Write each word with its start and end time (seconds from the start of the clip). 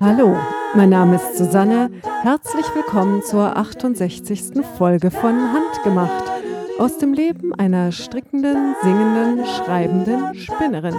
Hallo, 0.00 0.36
mein 0.74 0.90
Name 0.90 1.16
ist 1.16 1.36
Susanne. 1.36 1.90
Herzlich 2.22 2.64
willkommen 2.74 3.22
zur 3.22 3.56
68. 3.56 4.64
Folge 4.76 5.10
von 5.10 5.52
Handgemacht 5.52 6.30
aus 6.78 6.98
dem 6.98 7.12
Leben 7.12 7.52
einer 7.54 7.90
strickenden, 7.90 8.76
singenden, 8.82 9.44
schreibenden 9.44 10.34
Spinnerin. 10.36 10.94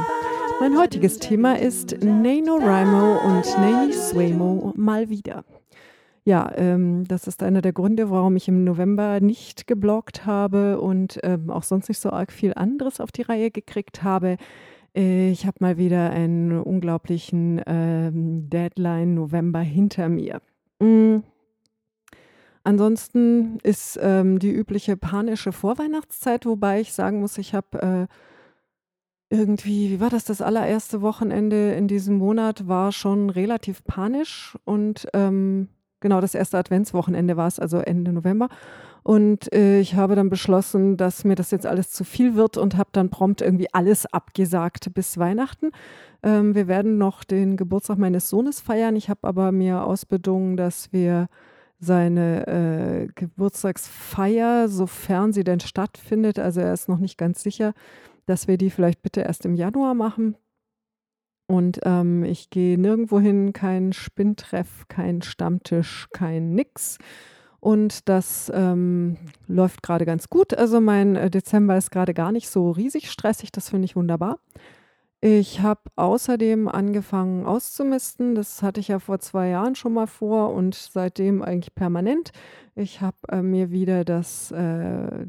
Mein 0.59 0.77
heutiges 0.77 1.19
Thema 1.19 1.57
ist 1.57 2.03
NaNoWriMo 2.03 3.19
und 3.25 3.45
NaNiSwaymo 3.57 4.73
mal 4.75 5.07
wieder. 5.07 5.45
Ja, 6.29 6.51
ähm, 6.57 7.05
das 7.07 7.25
ist 7.25 7.41
einer 7.41 7.63
der 7.63 7.73
Gründe, 7.73 8.11
warum 8.11 8.35
ich 8.35 8.47
im 8.47 8.63
November 8.63 9.19
nicht 9.19 9.65
gebloggt 9.65 10.27
habe 10.27 10.79
und 10.79 11.19
ähm, 11.23 11.49
auch 11.49 11.63
sonst 11.63 11.89
nicht 11.89 11.97
so 11.97 12.11
arg 12.11 12.31
viel 12.31 12.53
anderes 12.53 12.99
auf 13.01 13.11
die 13.11 13.23
Reihe 13.23 13.49
gekriegt 13.49 14.03
habe. 14.03 14.37
Äh, 14.95 15.31
ich 15.31 15.47
habe 15.47 15.57
mal 15.61 15.79
wieder 15.79 16.11
einen 16.11 16.51
unglaublichen 16.61 17.59
ähm, 17.65 18.47
Deadline 18.47 19.15
November 19.15 19.61
hinter 19.61 20.07
mir. 20.07 20.39
Mm. 20.77 21.23
Ansonsten 22.63 23.57
ist 23.63 23.97
ähm, 23.99 24.37
die 24.37 24.51
übliche 24.51 24.97
panische 24.97 25.51
Vorweihnachtszeit, 25.51 26.45
wobei 26.45 26.79
ich 26.81 26.93
sagen 26.93 27.21
muss, 27.21 27.39
ich 27.39 27.55
habe 27.55 28.07
äh, 29.31 29.35
irgendwie, 29.35 29.89
wie 29.89 29.99
war 29.99 30.11
das, 30.11 30.25
das 30.25 30.43
allererste 30.43 31.01
Wochenende 31.01 31.71
in 31.73 31.87
diesem 31.87 32.19
Monat 32.19 32.67
war 32.67 32.91
schon 32.91 33.31
relativ 33.31 33.83
panisch 33.83 34.55
und 34.63 35.07
ähm, 35.15 35.69
genau 35.99 36.21
das 36.21 36.35
erste 36.35 36.57
Adventswochenende 36.57 37.37
war 37.37 37.47
es, 37.47 37.59
also 37.59 37.79
Ende 37.79 38.13
November. 38.13 38.49
Und 39.03 39.51
äh, 39.53 39.79
ich 39.79 39.95
habe 39.95 40.15
dann 40.15 40.29
beschlossen, 40.29 40.97
dass 40.97 41.23
mir 41.23 41.35
das 41.35 41.51
jetzt 41.51 41.65
alles 41.65 41.89
zu 41.89 42.03
viel 42.03 42.35
wird 42.35 42.57
und 42.57 42.77
habe 42.77 42.89
dann 42.91 43.09
prompt 43.09 43.41
irgendwie 43.41 43.73
alles 43.73 44.05
abgesagt 44.05 44.93
bis 44.93 45.17
Weihnachten. 45.17 45.71
Ähm, 46.21 46.53
wir 46.53 46.67
werden 46.67 46.97
noch 46.97 47.23
den 47.23 47.57
Geburtstag 47.57 47.97
meines 47.97 48.29
Sohnes 48.29 48.59
feiern. 48.59 48.95
Ich 48.95 49.09
habe 49.09 49.27
aber 49.27 49.51
mir 49.51 49.83
ausbedungen, 49.83 50.57
dass 50.57 50.91
wir 50.91 51.27
seine 51.79 52.45
äh, 52.47 53.07
Geburtstagsfeier, 53.15 54.67
sofern 54.67 55.31
sie 55.31 55.45
denn 55.45 55.61
stattfindet, 55.61 56.37
also 56.37 56.59
er 56.59 56.73
ist 56.73 56.89
noch 56.89 56.99
nicht 56.99 57.17
ganz 57.17 57.41
sicher, 57.41 57.73
dass 58.25 58.49
wir 58.49 58.57
die 58.57 58.69
vielleicht 58.69 59.01
bitte 59.01 59.21
erst 59.21 59.45
im 59.45 59.55
Januar 59.55 59.93
machen. 59.93 60.35
Und 61.49 61.79
ähm, 61.83 62.23
ich 62.23 62.51
gehe 62.51 62.77
nirgendwo 62.77 63.19
hin, 63.19 63.53
kein 63.53 63.91
Spinntreff, 63.91 64.87
kein 64.87 65.23
Stammtisch, 65.23 66.07
kein 66.13 66.53
Nix. 66.53 66.99
Und 67.59 68.07
das 68.07 68.51
ähm, 68.53 69.17
läuft 69.47 69.81
gerade 69.81 70.05
ganz 70.05 70.29
gut. 70.29 70.53
Also 70.53 70.79
mein 70.79 71.15
äh, 71.15 71.31
Dezember 71.31 71.75
ist 71.75 71.89
gerade 71.89 72.13
gar 72.13 72.31
nicht 72.31 72.51
so 72.51 72.69
riesig 72.69 73.09
stressig. 73.09 73.51
Das 73.51 73.69
finde 73.69 73.85
ich 73.85 73.95
wunderbar. 73.95 74.37
Ich 75.21 75.61
habe 75.61 75.81
außerdem 75.95 76.67
angefangen 76.67 77.47
auszumisten. 77.47 78.35
Das 78.35 78.61
hatte 78.61 78.79
ich 78.79 78.89
ja 78.89 78.99
vor 78.99 79.17
zwei 79.17 79.49
Jahren 79.49 79.73
schon 79.73 79.95
mal 79.95 80.05
vor 80.05 80.53
und 80.53 80.75
seitdem 80.75 81.41
eigentlich 81.41 81.73
permanent. 81.73 82.31
Ich 82.75 83.01
habe 83.01 83.17
äh, 83.27 83.41
mir 83.41 83.71
wieder 83.71 84.05
das 84.05 84.51
äh, 84.51 85.25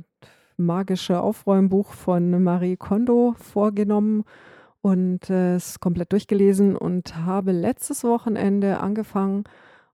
magische 0.58 1.22
Aufräumbuch 1.22 1.94
von 1.94 2.42
Marie 2.42 2.76
Kondo 2.76 3.34
vorgenommen 3.38 4.24
und 4.82 5.30
äh, 5.30 5.56
es 5.56 5.80
komplett 5.80 6.12
durchgelesen 6.12 6.76
und 6.76 7.16
habe 7.16 7.52
letztes 7.52 8.04
Wochenende 8.04 8.80
angefangen 8.80 9.44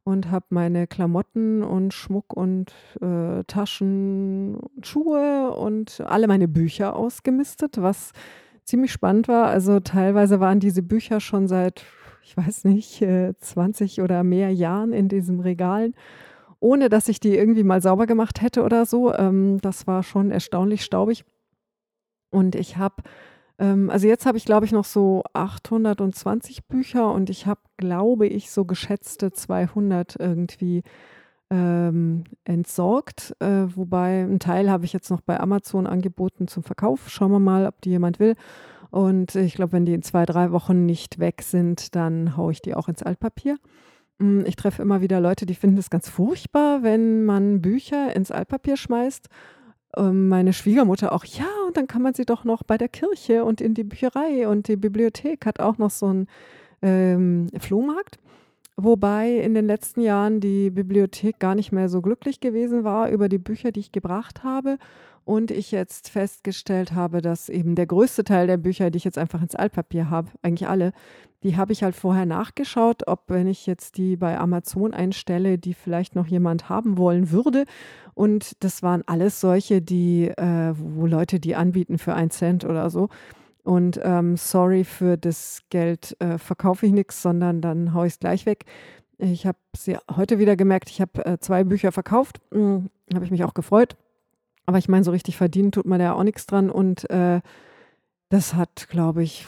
und 0.04 0.30
habe 0.30 0.46
meine 0.50 0.86
Klamotten 0.86 1.62
und 1.62 1.92
Schmuck 1.92 2.32
und 2.32 2.72
äh, 3.00 3.42
Taschen, 3.44 4.58
Schuhe 4.82 5.50
und 5.50 6.00
alle 6.06 6.28
meine 6.28 6.46
Bücher 6.46 6.94
ausgemistet, 6.94 7.82
was 7.82 8.12
ziemlich 8.64 8.92
spannend 8.92 9.26
war. 9.28 9.46
Also 9.46 9.80
teilweise 9.80 10.38
waren 10.38 10.60
diese 10.60 10.82
Bücher 10.82 11.20
schon 11.20 11.48
seit, 11.48 11.84
ich 12.22 12.36
weiß 12.36 12.64
nicht, 12.64 13.02
äh, 13.02 13.34
20 13.38 14.00
oder 14.02 14.22
mehr 14.22 14.52
Jahren 14.52 14.92
in 14.92 15.08
diesen 15.08 15.40
Regalen 15.40 15.94
ohne 16.60 16.88
dass 16.88 17.08
ich 17.08 17.20
die 17.20 17.36
irgendwie 17.36 17.64
mal 17.64 17.82
sauber 17.82 18.06
gemacht 18.06 18.40
hätte 18.40 18.62
oder 18.62 18.86
so. 18.86 19.14
Ähm, 19.14 19.60
das 19.60 19.86
war 19.86 20.02
schon 20.02 20.30
erstaunlich 20.30 20.84
staubig. 20.84 21.24
Und 22.30 22.54
ich 22.54 22.76
habe, 22.76 23.02
ähm, 23.58 23.90
also 23.90 24.06
jetzt 24.06 24.26
habe 24.26 24.38
ich, 24.38 24.44
glaube 24.44 24.66
ich, 24.66 24.72
noch 24.72 24.84
so 24.84 25.22
820 25.32 26.66
Bücher 26.66 27.12
und 27.12 27.30
ich 27.30 27.46
habe, 27.46 27.60
glaube 27.76 28.26
ich, 28.26 28.50
so 28.50 28.64
geschätzte 28.64 29.32
200 29.32 30.16
irgendwie 30.18 30.82
ähm, 31.50 32.24
entsorgt. 32.44 33.34
Äh, 33.40 33.66
wobei 33.74 34.22
ein 34.22 34.40
Teil 34.40 34.70
habe 34.70 34.84
ich 34.84 34.92
jetzt 34.92 35.10
noch 35.10 35.20
bei 35.20 35.38
Amazon 35.38 35.86
angeboten 35.86 36.48
zum 36.48 36.62
Verkauf. 36.62 37.08
Schauen 37.08 37.32
wir 37.32 37.38
mal, 37.38 37.66
ob 37.66 37.80
die 37.80 37.90
jemand 37.90 38.18
will. 38.18 38.34
Und 38.90 39.34
ich 39.34 39.54
glaube, 39.54 39.72
wenn 39.72 39.86
die 39.86 39.94
in 39.94 40.02
zwei, 40.02 40.26
drei 40.26 40.52
Wochen 40.52 40.86
nicht 40.86 41.18
weg 41.18 41.42
sind, 41.42 41.94
dann 41.94 42.36
haue 42.36 42.52
ich 42.52 42.62
die 42.62 42.74
auch 42.74 42.88
ins 42.88 43.02
Altpapier. 43.02 43.58
Hm, 44.18 44.44
ich 44.46 44.56
treffe 44.56 44.82
immer 44.82 45.00
wieder 45.00 45.20
Leute, 45.20 45.46
die 45.46 45.54
finden 45.54 45.78
es 45.78 45.90
ganz 45.90 46.08
furchtbar, 46.08 46.82
wenn 46.82 47.24
man 47.24 47.60
Bücher 47.60 48.14
ins 48.14 48.30
Altpapier 48.30 48.76
schmeißt. 48.76 49.28
Ähm, 49.96 50.28
meine 50.28 50.52
Schwiegermutter 50.52 51.12
auch, 51.12 51.24
ja, 51.24 51.46
und 51.66 51.76
dann 51.76 51.86
kann 51.86 52.02
man 52.02 52.14
sie 52.14 52.24
doch 52.24 52.44
noch 52.44 52.62
bei 52.62 52.76
der 52.78 52.88
Kirche 52.88 53.44
und 53.44 53.60
in 53.60 53.74
die 53.74 53.84
Bücherei 53.84 54.46
und 54.48 54.68
die 54.68 54.76
Bibliothek 54.76 55.46
hat 55.46 55.60
auch 55.60 55.78
noch 55.78 55.90
so 55.90 56.06
einen 56.06 56.28
ähm, 56.82 57.48
Flohmarkt. 57.58 58.18
Wobei 58.76 59.30
in 59.38 59.54
den 59.54 59.66
letzten 59.66 60.02
Jahren 60.02 60.40
die 60.40 60.68
Bibliothek 60.68 61.38
gar 61.38 61.54
nicht 61.54 61.72
mehr 61.72 61.88
so 61.88 62.02
glücklich 62.02 62.40
gewesen 62.40 62.84
war 62.84 63.08
über 63.10 63.30
die 63.30 63.38
Bücher, 63.38 63.72
die 63.72 63.80
ich 63.80 63.90
gebracht 63.90 64.44
habe. 64.44 64.76
Und 65.26 65.50
ich 65.50 65.72
jetzt 65.72 66.08
festgestellt 66.08 66.92
habe, 66.92 67.20
dass 67.20 67.48
eben 67.48 67.74
der 67.74 67.86
größte 67.86 68.22
Teil 68.22 68.46
der 68.46 68.58
Bücher, 68.58 68.92
die 68.92 68.98
ich 68.98 69.04
jetzt 69.04 69.18
einfach 69.18 69.42
ins 69.42 69.56
Altpapier 69.56 70.08
habe, 70.08 70.28
eigentlich 70.40 70.68
alle, 70.68 70.92
die 71.42 71.56
habe 71.56 71.72
ich 71.72 71.82
halt 71.82 71.96
vorher 71.96 72.26
nachgeschaut, 72.26 73.08
ob 73.08 73.24
wenn 73.26 73.48
ich 73.48 73.66
jetzt 73.66 73.98
die 73.98 74.16
bei 74.16 74.38
Amazon 74.38 74.94
einstelle, 74.94 75.58
die 75.58 75.74
vielleicht 75.74 76.14
noch 76.14 76.28
jemand 76.28 76.68
haben 76.68 76.96
wollen 76.96 77.32
würde. 77.32 77.64
Und 78.14 78.62
das 78.62 78.84
waren 78.84 79.02
alles 79.06 79.40
solche, 79.40 79.82
die, 79.82 80.28
äh, 80.28 80.74
wo 80.76 81.06
Leute 81.06 81.40
die 81.40 81.56
anbieten 81.56 81.98
für 81.98 82.14
einen 82.14 82.30
Cent 82.30 82.64
oder 82.64 82.88
so. 82.88 83.08
Und 83.64 83.98
ähm, 84.04 84.36
sorry 84.36 84.84
für 84.84 85.16
das 85.16 85.62
Geld 85.70 86.16
äh, 86.20 86.38
verkaufe 86.38 86.86
ich 86.86 86.92
nichts, 86.92 87.20
sondern 87.20 87.60
dann 87.60 87.94
haue 87.94 88.06
ich 88.06 88.12
es 88.12 88.20
gleich 88.20 88.46
weg. 88.46 88.64
Ich 89.18 89.44
habe 89.44 89.58
sie 89.76 89.98
heute 90.14 90.38
wieder 90.38 90.54
gemerkt, 90.54 90.88
ich 90.88 91.00
habe 91.00 91.26
äh, 91.26 91.38
zwei 91.40 91.64
Bücher 91.64 91.90
verkauft. 91.90 92.40
Hm, 92.52 92.90
habe 93.12 93.24
ich 93.24 93.32
mich 93.32 93.42
auch 93.42 93.54
gefreut. 93.54 93.96
Aber 94.66 94.78
ich 94.78 94.88
meine, 94.88 95.04
so 95.04 95.12
richtig 95.12 95.36
verdienen 95.36 95.72
tut 95.72 95.86
man 95.86 96.00
da 96.00 96.12
auch 96.12 96.24
nichts 96.24 96.46
dran. 96.46 96.70
Und 96.70 97.08
äh, 97.10 97.40
das 98.28 98.54
hat, 98.54 98.88
glaube 98.88 99.22
ich, 99.22 99.46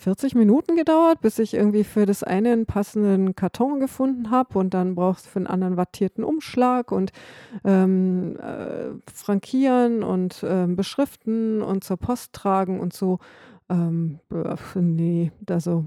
40 0.00 0.34
Minuten 0.34 0.76
gedauert, 0.76 1.20
bis 1.20 1.38
ich 1.38 1.52
irgendwie 1.52 1.84
für 1.84 2.06
das 2.06 2.22
eine 2.22 2.52
einen 2.52 2.64
passenden 2.64 3.34
Karton 3.34 3.80
gefunden 3.80 4.30
habe 4.30 4.58
und 4.58 4.72
dann 4.72 4.94
brauchst 4.94 5.26
du 5.26 5.30
für 5.30 5.38
einen 5.40 5.46
anderen 5.46 5.76
wattierten 5.76 6.24
Umschlag 6.24 6.90
und 6.90 7.12
ähm, 7.64 8.38
äh, 8.38 8.92
frankieren 9.12 10.02
und 10.02 10.42
äh, 10.42 10.66
beschriften 10.66 11.60
und 11.60 11.84
zur 11.84 11.98
Post 11.98 12.32
tragen 12.32 12.80
und 12.80 12.94
so. 12.94 13.18
Ähm, 13.68 14.20
nee, 14.74 15.32
also 15.50 15.84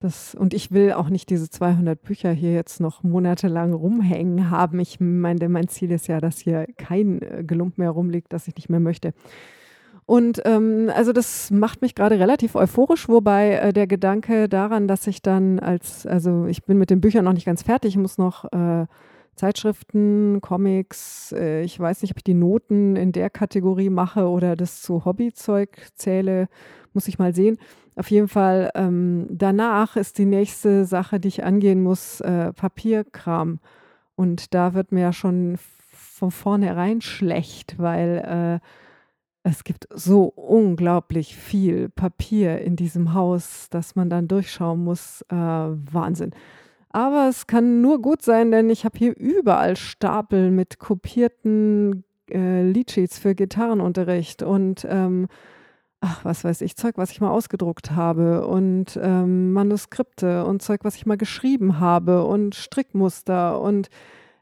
das, 0.00 0.34
und 0.34 0.52
ich 0.52 0.72
will 0.72 0.92
auch 0.92 1.08
nicht 1.08 1.30
diese 1.30 1.48
200 1.48 2.02
Bücher 2.02 2.30
hier 2.30 2.52
jetzt 2.52 2.80
noch 2.80 3.02
monatelang 3.02 3.72
rumhängen 3.72 4.50
haben. 4.50 4.78
Ich 4.78 5.00
meine, 5.00 5.48
mein 5.48 5.68
Ziel 5.68 5.90
ist 5.90 6.06
ja, 6.06 6.20
dass 6.20 6.40
hier 6.40 6.66
kein 6.76 7.22
äh, 7.22 7.44
Gelump 7.46 7.78
mehr 7.78 7.90
rumliegt, 7.90 8.32
das 8.32 8.46
ich 8.46 8.56
nicht 8.56 8.68
mehr 8.68 8.80
möchte. 8.80 9.14
Und 10.04 10.40
ähm, 10.44 10.90
also 10.94 11.12
das 11.12 11.50
macht 11.50 11.82
mich 11.82 11.94
gerade 11.94 12.18
relativ 12.18 12.54
euphorisch, 12.54 13.08
wobei 13.08 13.54
äh, 13.54 13.72
der 13.72 13.86
Gedanke 13.86 14.48
daran, 14.48 14.86
dass 14.86 15.06
ich 15.06 15.20
dann 15.20 15.58
als, 15.58 16.06
also 16.06 16.46
ich 16.46 16.64
bin 16.64 16.78
mit 16.78 16.90
den 16.90 17.00
Büchern 17.00 17.24
noch 17.24 17.32
nicht 17.32 17.46
ganz 17.46 17.62
fertig, 17.62 17.96
muss 17.96 18.18
noch 18.18 18.44
äh, 18.52 18.86
Zeitschriften, 19.36 20.40
Comics, 20.40 21.32
äh, 21.32 21.62
ich 21.62 21.78
weiß 21.78 22.02
nicht, 22.02 22.12
ob 22.12 22.16
ich 22.18 22.24
die 22.24 22.34
Noten 22.34 22.96
in 22.96 23.12
der 23.12 23.30
Kategorie 23.30 23.90
mache 23.90 24.28
oder 24.28 24.56
das 24.56 24.82
zu 24.82 25.04
Hobbyzeug 25.04 25.76
zähle, 25.94 26.48
muss 26.92 27.08
ich 27.08 27.18
mal 27.18 27.34
sehen. 27.34 27.58
Auf 27.94 28.10
jeden 28.10 28.28
Fall, 28.28 28.70
ähm, 28.74 29.26
danach 29.30 29.96
ist 29.96 30.18
die 30.18 30.26
nächste 30.26 30.84
Sache, 30.84 31.20
die 31.20 31.28
ich 31.28 31.44
angehen 31.44 31.82
muss, 31.82 32.20
äh, 32.20 32.52
Papierkram. 32.52 33.60
Und 34.16 34.54
da 34.54 34.74
wird 34.74 34.92
mir 34.92 35.02
ja 35.02 35.12
schon 35.12 35.58
von 35.92 36.30
vornherein 36.30 37.00
schlecht, 37.02 37.78
weil 37.78 38.60
äh, 38.62 39.48
es 39.48 39.64
gibt 39.64 39.86
so 39.94 40.24
unglaublich 40.24 41.36
viel 41.36 41.88
Papier 41.88 42.60
in 42.62 42.74
diesem 42.74 43.14
Haus, 43.14 43.68
dass 43.70 43.94
man 43.94 44.10
dann 44.10 44.28
durchschauen 44.28 44.82
muss. 44.82 45.22
Äh, 45.28 45.36
Wahnsinn. 45.36 46.32
Aber 46.96 47.28
es 47.28 47.46
kann 47.46 47.82
nur 47.82 48.00
gut 48.00 48.22
sein, 48.22 48.50
denn 48.50 48.70
ich 48.70 48.86
habe 48.86 48.96
hier 48.96 49.14
überall 49.14 49.76
Stapel 49.76 50.50
mit 50.50 50.78
kopierten 50.78 52.04
äh, 52.30 52.62
Leadsheets 52.62 53.18
für 53.18 53.34
Gitarrenunterricht 53.34 54.42
und 54.42 54.86
ähm, 54.88 55.28
ach, 56.00 56.24
was 56.24 56.42
weiß 56.42 56.62
ich, 56.62 56.74
Zeug, 56.74 56.94
was 56.96 57.10
ich 57.10 57.20
mal 57.20 57.28
ausgedruckt 57.28 57.90
habe 57.90 58.46
und 58.46 58.98
ähm, 59.02 59.52
Manuskripte 59.52 60.46
und 60.46 60.62
Zeug, 60.62 60.84
was 60.84 60.96
ich 60.96 61.04
mal 61.04 61.18
geschrieben 61.18 61.80
habe 61.80 62.24
und 62.24 62.54
Strickmuster 62.54 63.60
und 63.60 63.90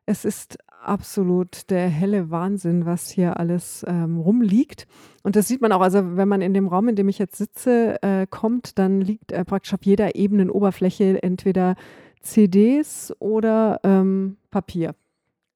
es 0.07 0.25
ist 0.25 0.59
absolut 0.81 1.71
der 1.71 1.89
helle 1.89 2.31
Wahnsinn, 2.31 2.87
was 2.87 3.11
hier 3.11 3.41
alles, 3.41 3.85
ähm, 3.89 4.19
rumliegt. 4.19 4.87
Und 5.25 5.35
das 5.35 5.49
sieht 5.49 5.61
man 5.61 5.73
auch, 5.73 5.81
also 5.81 6.17
wenn 6.17 6.29
man 6.29 6.41
in 6.41 6.55
dem 6.55 6.69
Raum, 6.69 6.87
in 6.89 6.95
dem 6.95 7.09
ich 7.09 7.19
jetzt 7.19 7.37
sitze, 7.37 8.01
äh, 8.01 8.29
kommt, 8.31 8.79
dann 8.79 9.01
liegt, 9.01 9.33
äh, 9.33 9.45
praktisch 9.45 9.75
auf 9.75 9.83
jeder 9.83 10.15
ebenen 10.15 10.51
Oberfläche 10.51 11.21
entweder 11.21 11.75
CDs 12.25 13.15
oder, 13.21 13.81
ähm, 13.85 14.37
Papier. 14.51 14.95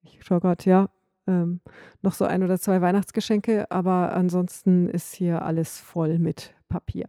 Ich 0.02 0.24
schaue 0.24 0.40
grad, 0.40 0.64
ja, 0.64 0.88
ähm, 1.26 1.60
noch 2.02 2.14
so 2.14 2.24
ein 2.24 2.42
oder 2.42 2.58
2 2.58 2.80
Weihnachtsgeschenke, 2.80 3.70
aber 3.70 4.12
ansonsten 4.14 4.88
ist 4.88 5.14
hier 5.14 5.42
alles 5.42 5.78
voll 5.78 6.18
mit 6.18 6.54
Papier. 6.68 7.08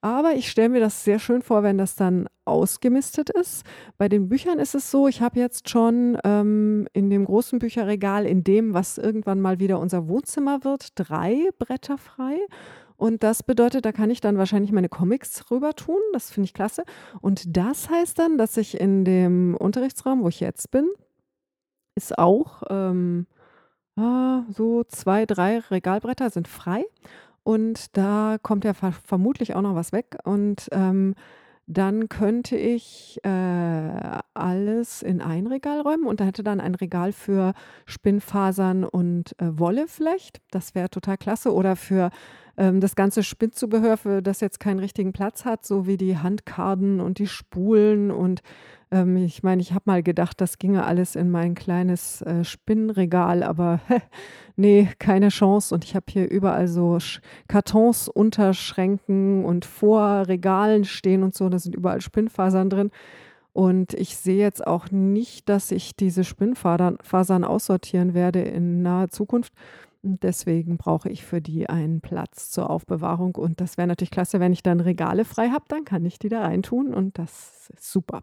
Aber 0.00 0.34
ich 0.34 0.50
stelle 0.50 0.68
mir 0.70 0.80
das 0.80 1.04
sehr 1.04 1.18
schön 1.18 1.42
vor, 1.42 1.62
wenn 1.62 1.78
das 1.78 1.94
dann 1.94 2.28
ausgemistet 2.44 3.30
ist. 3.30 3.64
Bei 3.98 4.08
den 4.08 4.28
Büchern 4.28 4.58
ist 4.58 4.74
es 4.74 4.90
so, 4.90 5.06
ich 5.06 5.20
habe 5.20 5.38
jetzt 5.38 5.68
schon 5.68 6.18
ähm, 6.24 6.88
in 6.92 7.08
dem 7.10 7.24
großen 7.24 7.58
Bücherregal, 7.58 8.26
in 8.26 8.42
dem, 8.42 8.74
was 8.74 8.98
irgendwann 8.98 9.40
mal 9.40 9.60
wieder 9.60 9.78
unser 9.78 10.08
Wohnzimmer 10.08 10.64
wird, 10.64 10.90
drei 10.96 11.48
Bretter 11.58 11.98
frei. 11.98 12.38
Und 12.96 13.22
das 13.22 13.42
bedeutet, 13.42 13.84
da 13.84 13.92
kann 13.92 14.10
ich 14.10 14.20
dann 14.20 14.38
wahrscheinlich 14.38 14.72
meine 14.72 14.88
Comics 14.88 15.50
rüber 15.50 15.74
tun. 15.74 16.00
Das 16.12 16.30
finde 16.30 16.46
ich 16.46 16.54
klasse. 16.54 16.84
Und 17.20 17.56
das 17.56 17.90
heißt 17.90 18.18
dann, 18.18 18.38
dass 18.38 18.56
ich 18.56 18.80
in 18.80 19.04
dem 19.04 19.54
Unterrichtsraum, 19.54 20.22
wo 20.22 20.28
ich 20.28 20.40
jetzt 20.40 20.70
bin, 20.70 20.88
ist 21.94 22.18
auch 22.18 22.62
ähm, 22.70 23.26
ah, 23.96 24.44
so 24.50 24.84
zwei, 24.84 25.26
drei 25.26 25.58
Regalbretter 25.58 26.30
sind 26.30 26.48
frei. 26.48 26.84
Und 27.42 27.96
da 27.96 28.38
kommt 28.42 28.64
ja 28.64 28.74
ver 28.74 28.92
vermutlich 28.92 29.54
auch 29.54 29.62
noch 29.62 29.74
was 29.74 29.92
weg. 29.92 30.18
Und 30.24 30.68
ähm, 30.72 31.14
dann 31.66 32.08
könnte 32.08 32.56
ich 32.56 33.18
äh, 33.24 34.20
alles 34.34 35.02
in 35.02 35.20
ein 35.20 35.48
Regal 35.48 35.80
räumen 35.80 36.06
und 36.06 36.20
da 36.20 36.24
hätte 36.24 36.44
dann 36.44 36.60
ein 36.60 36.76
Regal 36.76 37.12
für 37.12 37.54
Spinnfasern 37.86 38.84
und 38.84 39.34
äh, 39.40 39.58
Wolle 39.58 39.86
vielleicht. 39.88 40.40
Das 40.52 40.76
wäre 40.76 40.90
total 40.90 41.16
klasse. 41.18 41.52
Oder 41.52 41.74
für 41.74 42.10
ähm, 42.56 42.80
das 42.80 42.94
ganze 42.94 43.24
Spinnzubehör, 43.24 43.96
für 43.96 44.22
das 44.22 44.40
jetzt 44.40 44.60
keinen 44.60 44.78
richtigen 44.78 45.12
Platz 45.12 45.44
hat, 45.44 45.66
so 45.66 45.86
wie 45.86 45.96
die 45.96 46.18
Handkarden 46.18 47.00
und 47.00 47.18
die 47.18 47.26
Spulen 47.26 48.12
und 48.12 48.42
ähm, 48.90 49.16
ich 49.16 49.42
meine, 49.42 49.60
ich 49.62 49.72
habe 49.72 49.82
mal 49.86 50.02
gedacht, 50.02 50.40
das 50.40 50.58
ginge 50.58 50.84
alles 50.84 51.16
in 51.16 51.30
mein 51.30 51.54
kleines 51.54 52.22
äh, 52.22 52.44
Spinnenregal, 52.44 53.42
aber 53.42 53.80
nee, 54.56 54.88
keine 54.98 55.28
Chance. 55.28 55.74
Und 55.74 55.84
ich 55.84 55.96
habe 55.96 56.06
hier 56.08 56.30
überall 56.30 56.68
so 56.68 57.00
Sch 57.00 57.20
Kartons 57.48 58.08
unter 58.08 58.54
Schränken 58.54 59.44
und 59.44 59.64
vor 59.64 60.28
Regalen 60.28 60.84
stehen 60.84 61.22
und 61.22 61.34
so. 61.34 61.48
Da 61.48 61.58
sind 61.58 61.74
überall 61.74 62.00
Spinnfasern 62.00 62.70
drin. 62.70 62.90
Und 63.52 63.94
ich 63.94 64.16
sehe 64.18 64.36
jetzt 64.38 64.66
auch 64.66 64.90
nicht, 64.90 65.48
dass 65.48 65.70
ich 65.70 65.96
diese 65.96 66.24
Spinnfasern 66.24 67.44
aussortieren 67.44 68.12
werde 68.12 68.42
in 68.42 68.82
naher 68.82 69.08
Zukunft. 69.08 69.52
Deswegen 70.02 70.76
brauche 70.76 71.08
ich 71.08 71.24
für 71.24 71.40
die 71.40 71.68
einen 71.68 72.00
Platz 72.00 72.50
zur 72.50 72.70
Aufbewahrung. 72.70 73.34
Und 73.34 73.60
das 73.60 73.78
wäre 73.78 73.88
natürlich 73.88 74.10
klasse, 74.10 74.40
wenn 74.40 74.52
ich 74.52 74.62
dann 74.62 74.80
Regale 74.80 75.24
frei 75.24 75.48
habe, 75.48 75.64
dann 75.68 75.84
kann 75.84 76.04
ich 76.04 76.18
die 76.18 76.28
da 76.28 76.42
reintun 76.42 76.94
und 76.94 77.18
das 77.18 77.70
ist 77.74 77.90
super. 77.90 78.22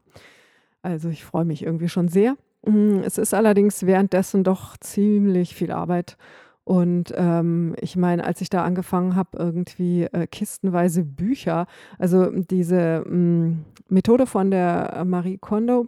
Also 0.83 1.09
ich 1.09 1.23
freue 1.23 1.45
mich 1.45 1.63
irgendwie 1.63 1.89
schon 1.89 2.09
sehr. 2.09 2.35
Mm, 2.65 2.99
es 3.03 3.17
ist 3.17 3.33
allerdings 3.33 3.85
währenddessen 3.85 4.43
doch 4.43 4.77
ziemlich 4.77 5.55
viel 5.55 5.71
Arbeit. 5.71 6.17
Und 6.65 7.13
ähm, 7.17 7.75
ich 7.81 7.95
meine, 7.97 8.23
als 8.23 8.39
ich 8.39 8.49
da 8.49 8.63
angefangen 8.63 9.15
habe, 9.15 9.37
irgendwie 9.37 10.03
äh, 10.03 10.27
kistenweise 10.27 11.03
Bücher, 11.03 11.65
also 11.99 12.29
diese 12.29 13.03
mh, 13.05 13.15
mm, 13.15 13.65
Methode 13.89 14.27
von 14.27 14.51
der 14.51 15.03
Marie 15.05 15.37
Kondo 15.37 15.87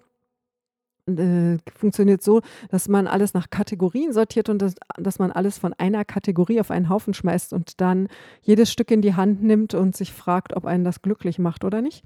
äh, 1.07 1.57
funktioniert 1.75 2.24
so, 2.24 2.42
dass 2.69 2.88
man 2.88 3.07
alles 3.07 3.33
nach 3.33 3.50
Kategorien 3.50 4.12
sortiert 4.12 4.50
und 4.50 4.62
das, 4.62 4.75
dass 4.97 5.19
man 5.19 5.31
alles 5.31 5.57
von 5.57 5.74
einer 5.74 6.03
Kategorie 6.03 6.59
auf 6.59 6.71
einen 6.71 6.89
Haufen 6.89 7.13
schmeißt 7.13 7.53
und 7.53 7.80
dann 7.80 8.07
jedes 8.42 8.71
Stück 8.71 8.92
in 8.92 9.01
die 9.01 9.13
Hand 9.13 9.44
nimmt 9.44 9.74
und 9.75 9.95
sich 9.95 10.12
fragt, 10.12 10.56
ob 10.56 10.65
einen 10.65 10.83
das 10.83 11.01
glücklich 11.01 11.39
macht 11.39 11.63
oder 11.63 11.81
nicht. 11.81 12.03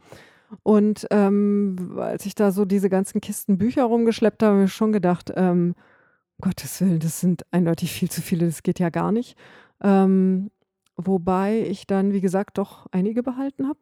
Und 0.63 1.07
ähm, 1.12 1.96
als 1.98 2.25
ich 2.25 2.36
da 2.36 2.51
so 2.51 2.66
diese 2.66 2.90
ganzen 2.90 3.22
Kisten 3.22 3.57
Bücher 3.57 3.84
rumgeschleppt 3.84 4.44
habe, 4.44 4.56
habe 4.56 4.66
ich 4.66 4.74
schon 4.74 4.92
gedacht, 4.92 5.31
ähm, 5.36 5.75
Gottes 6.42 6.80
Willen, 6.81 7.00
das 7.00 7.19
sind 7.19 7.44
eindeutig 7.51 7.92
viel 7.92 8.10
zu 8.10 8.22
viele, 8.22 8.46
das 8.46 8.63
geht 8.63 8.80
ja 8.80 8.90
gar 8.90 9.12
nicht. 9.12 9.38
Ähm, 9.81 10.51
wobei 10.96 11.60
ich 11.68 11.86
dann, 11.86 12.13
wie 12.13 12.22
gesagt, 12.22 12.57
doch 12.57 12.88
einige 12.92 13.24
behalten 13.24 13.68
habe. 13.68 13.80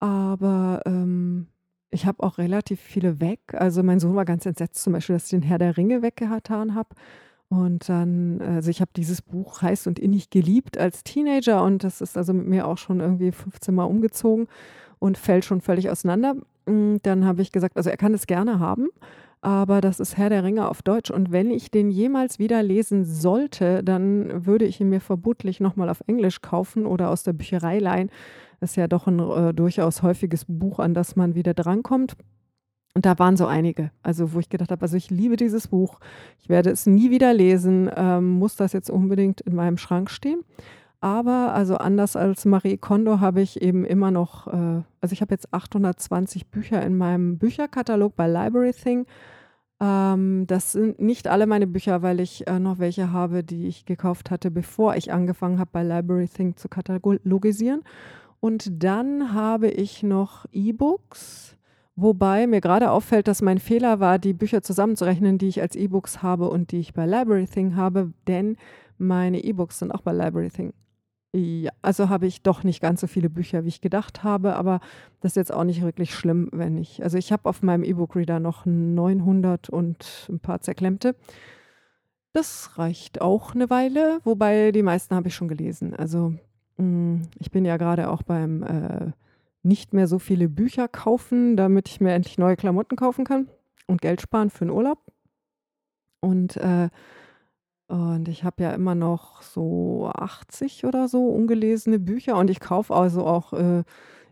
Aber 0.00 0.82
ähm, 0.86 1.46
ich 1.90 2.06
habe 2.06 2.22
auch 2.22 2.38
relativ 2.38 2.80
viele 2.80 3.20
weg. 3.20 3.40
Also 3.52 3.82
mein 3.82 4.00
Sohn 4.00 4.16
war 4.16 4.24
ganz 4.24 4.44
entsetzt 4.46 4.82
zum 4.82 4.92
Beispiel, 4.92 5.14
dass 5.14 5.24
ich 5.24 5.30
den 5.30 5.42
Herr 5.42 5.58
der 5.58 5.76
Ringe 5.76 6.02
weggetan 6.02 6.74
habe. 6.74 6.90
Und 7.48 7.88
dann, 7.88 8.40
also 8.40 8.70
ich 8.70 8.80
habe 8.80 8.90
dieses 8.96 9.20
Buch 9.20 9.60
heiß 9.60 9.86
und 9.86 9.98
innig 9.98 10.30
geliebt 10.30 10.78
als 10.78 11.04
Teenager 11.04 11.62
und 11.62 11.84
das 11.84 12.00
ist 12.00 12.16
also 12.16 12.32
mit 12.32 12.46
mir 12.46 12.66
auch 12.66 12.78
schon 12.78 13.00
irgendwie 13.00 13.30
15 13.30 13.74
Mal 13.74 13.84
umgezogen 13.84 14.48
und 15.02 15.18
fällt 15.18 15.44
schon 15.44 15.60
völlig 15.60 15.90
auseinander. 15.90 16.36
Mm, 16.66 16.96
dann 17.02 17.24
habe 17.26 17.42
ich 17.42 17.50
gesagt, 17.50 17.76
also 17.76 17.90
er 17.90 17.96
kann 17.96 18.14
es 18.14 18.28
gerne 18.28 18.60
haben, 18.60 18.88
aber 19.40 19.80
das 19.80 19.98
ist 19.98 20.16
Herr 20.16 20.30
der 20.30 20.44
Ringe 20.44 20.68
auf 20.68 20.82
Deutsch. 20.82 21.10
Und 21.10 21.32
wenn 21.32 21.50
ich 21.50 21.72
den 21.72 21.90
jemals 21.90 22.38
wieder 22.38 22.62
lesen 22.62 23.04
sollte, 23.04 23.82
dann 23.82 24.46
würde 24.46 24.64
ich 24.64 24.80
ihn 24.80 24.88
mir 24.88 25.00
vermutlich 25.00 25.58
nochmal 25.58 25.88
auf 25.88 26.04
Englisch 26.06 26.40
kaufen 26.40 26.86
oder 26.86 27.10
aus 27.10 27.24
der 27.24 27.32
Bücherei 27.32 27.80
leihen. 27.80 28.10
Das 28.60 28.70
ist 28.70 28.76
ja 28.76 28.86
doch 28.86 29.08
ein 29.08 29.18
äh, 29.18 29.52
durchaus 29.52 30.04
häufiges 30.04 30.44
Buch, 30.46 30.78
an 30.78 30.94
das 30.94 31.16
man 31.16 31.34
wieder 31.34 31.52
drankommt. 31.52 32.16
Und 32.94 33.04
da 33.04 33.18
waren 33.18 33.36
so 33.36 33.46
einige, 33.46 33.90
also 34.04 34.34
wo 34.34 34.38
ich 34.38 34.50
gedacht 34.50 34.70
habe, 34.70 34.82
also 34.82 34.96
ich 34.96 35.10
liebe 35.10 35.34
dieses 35.34 35.66
Buch, 35.66 35.98
ich 36.38 36.48
werde 36.48 36.70
es 36.70 36.86
nie 36.86 37.10
wieder 37.10 37.34
lesen, 37.34 37.90
ähm, 37.96 38.28
muss 38.34 38.54
das 38.54 38.72
jetzt 38.72 38.90
unbedingt 38.90 39.40
in 39.40 39.56
meinem 39.56 39.78
Schrank 39.78 40.10
stehen. 40.10 40.44
Aber 41.02 41.52
also 41.52 41.78
anders 41.78 42.14
als 42.14 42.44
Marie 42.44 42.76
Kondo 42.76 43.18
habe 43.18 43.42
ich 43.42 43.60
eben 43.60 43.84
immer 43.84 44.12
noch, 44.12 44.46
äh, 44.46 44.82
also 45.00 45.12
ich 45.12 45.20
habe 45.20 45.34
jetzt 45.34 45.52
820 45.52 46.46
Bücher 46.46 46.80
in 46.80 46.96
meinem 46.96 47.38
Bücherkatalog 47.38 48.14
bei 48.14 48.28
Library 48.28 48.72
Thing. 48.72 49.06
Ähm, 49.80 50.46
das 50.46 50.70
sind 50.70 51.00
nicht 51.00 51.26
alle 51.26 51.48
meine 51.48 51.66
Bücher, 51.66 52.02
weil 52.02 52.20
ich 52.20 52.46
äh, 52.46 52.60
noch 52.60 52.78
welche 52.78 53.10
habe, 53.10 53.42
die 53.42 53.66
ich 53.66 53.84
gekauft 53.84 54.30
hatte, 54.30 54.52
bevor 54.52 54.94
ich 54.94 55.12
angefangen 55.12 55.58
habe, 55.58 55.70
bei 55.72 55.82
Library 55.82 56.28
Thing 56.28 56.56
zu 56.56 56.68
katalogisieren. 56.68 57.82
Und 58.38 58.84
dann 58.84 59.34
habe 59.34 59.70
ich 59.70 60.04
noch 60.04 60.46
E-Books, 60.52 61.56
wobei 61.96 62.46
mir 62.46 62.60
gerade 62.60 62.92
auffällt, 62.92 63.26
dass 63.26 63.42
mein 63.42 63.58
Fehler 63.58 63.98
war, 63.98 64.20
die 64.20 64.34
Bücher 64.34 64.62
zusammenzurechnen, 64.62 65.38
die 65.38 65.48
ich 65.48 65.60
als 65.60 65.74
E-Books 65.74 66.22
habe 66.22 66.48
und 66.48 66.70
die 66.70 66.78
ich 66.78 66.94
bei 66.94 67.06
Library 67.06 67.48
Thing 67.48 67.74
habe, 67.74 68.12
denn 68.28 68.56
meine 68.98 69.42
E-Books 69.42 69.80
sind 69.80 69.90
auch 69.90 70.02
bei 70.02 70.12
Library 70.12 70.50
Thing. 70.50 70.72
Ja, 71.34 71.70
also 71.80 72.10
habe 72.10 72.26
ich 72.26 72.42
doch 72.42 72.62
nicht 72.62 72.82
ganz 72.82 73.00
so 73.00 73.06
viele 73.06 73.30
Bücher, 73.30 73.64
wie 73.64 73.68
ich 73.68 73.80
gedacht 73.80 74.22
habe, 74.22 74.54
aber 74.54 74.80
das 75.20 75.32
ist 75.32 75.36
jetzt 75.36 75.52
auch 75.52 75.64
nicht 75.64 75.80
wirklich 75.80 76.14
schlimm, 76.14 76.50
wenn 76.52 76.76
ich, 76.76 77.02
also 77.02 77.16
ich 77.16 77.32
habe 77.32 77.48
auf 77.48 77.62
meinem 77.62 77.84
E-Book-Reader 77.84 78.38
noch 78.38 78.66
900 78.66 79.70
und 79.70 80.28
ein 80.28 80.40
paar 80.40 80.60
zerklemmte. 80.60 81.16
Das 82.34 82.78
reicht 82.78 83.22
auch 83.22 83.54
eine 83.54 83.70
Weile, 83.70 84.20
wobei 84.24 84.72
die 84.72 84.82
meisten 84.82 85.14
habe 85.14 85.28
ich 85.28 85.34
schon 85.34 85.48
gelesen. 85.48 85.94
Also 85.94 86.34
mh, 86.76 86.78
hm, 86.78 87.22
ich 87.38 87.50
bin 87.50 87.64
ja 87.64 87.78
gerade 87.78 88.10
auch 88.10 88.22
beim 88.22 88.62
äh, 88.62 89.12
nicht 89.62 89.94
mehr 89.94 90.08
so 90.08 90.18
viele 90.18 90.50
Bücher 90.50 90.86
kaufen, 90.86 91.56
damit 91.56 91.88
ich 91.88 92.00
mir 92.00 92.12
endlich 92.12 92.36
neue 92.36 92.56
Klamotten 92.56 92.96
kaufen 92.96 93.24
kann 93.24 93.48
und 93.86 94.02
Geld 94.02 94.20
sparen 94.20 94.50
für 94.50 94.66
den 94.66 94.70
Urlaub. 94.70 94.98
Und 96.20 96.56
äh, 96.58 96.90
und 97.92 98.26
ich 98.26 98.42
habe 98.42 98.62
ja 98.62 98.70
immer 98.72 98.94
noch 98.94 99.42
so 99.42 100.10
80 100.14 100.86
oder 100.86 101.08
so 101.08 101.26
ungelesene 101.26 101.98
Bücher 101.98 102.38
und 102.38 102.48
ich 102.48 102.58
kaufe 102.58 102.94
also 102.94 103.26
auch, 103.26 103.52
äh, 103.52 103.84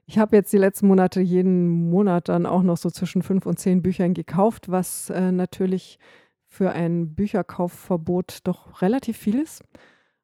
ich 0.07 0.19
habe 0.19 0.35
jetzt 0.35 0.50
die 0.55 0.57
letzten 0.57 0.87
Monate 0.87 1.21
jeden 1.21 1.69
Monat 1.90 2.31
dann 2.31 2.47
auch 2.47 2.62
noch 2.62 2.79
so 2.79 2.88
zwischen 2.88 3.23
fünf 3.23 3.45
und 3.45 3.59
zehn 3.59 3.83
Büchern 3.83 4.14
gekauft, 4.14 4.71
was 4.71 5.11
äh, 5.11 5.31
natürlich 5.31 5.99
für 6.47 6.73
ein 6.73 7.14
Bücherkaufverbot 7.14 8.38
doch 8.45 8.81
relativ 8.81 9.19
viel 9.19 9.38
ist. 9.38 9.62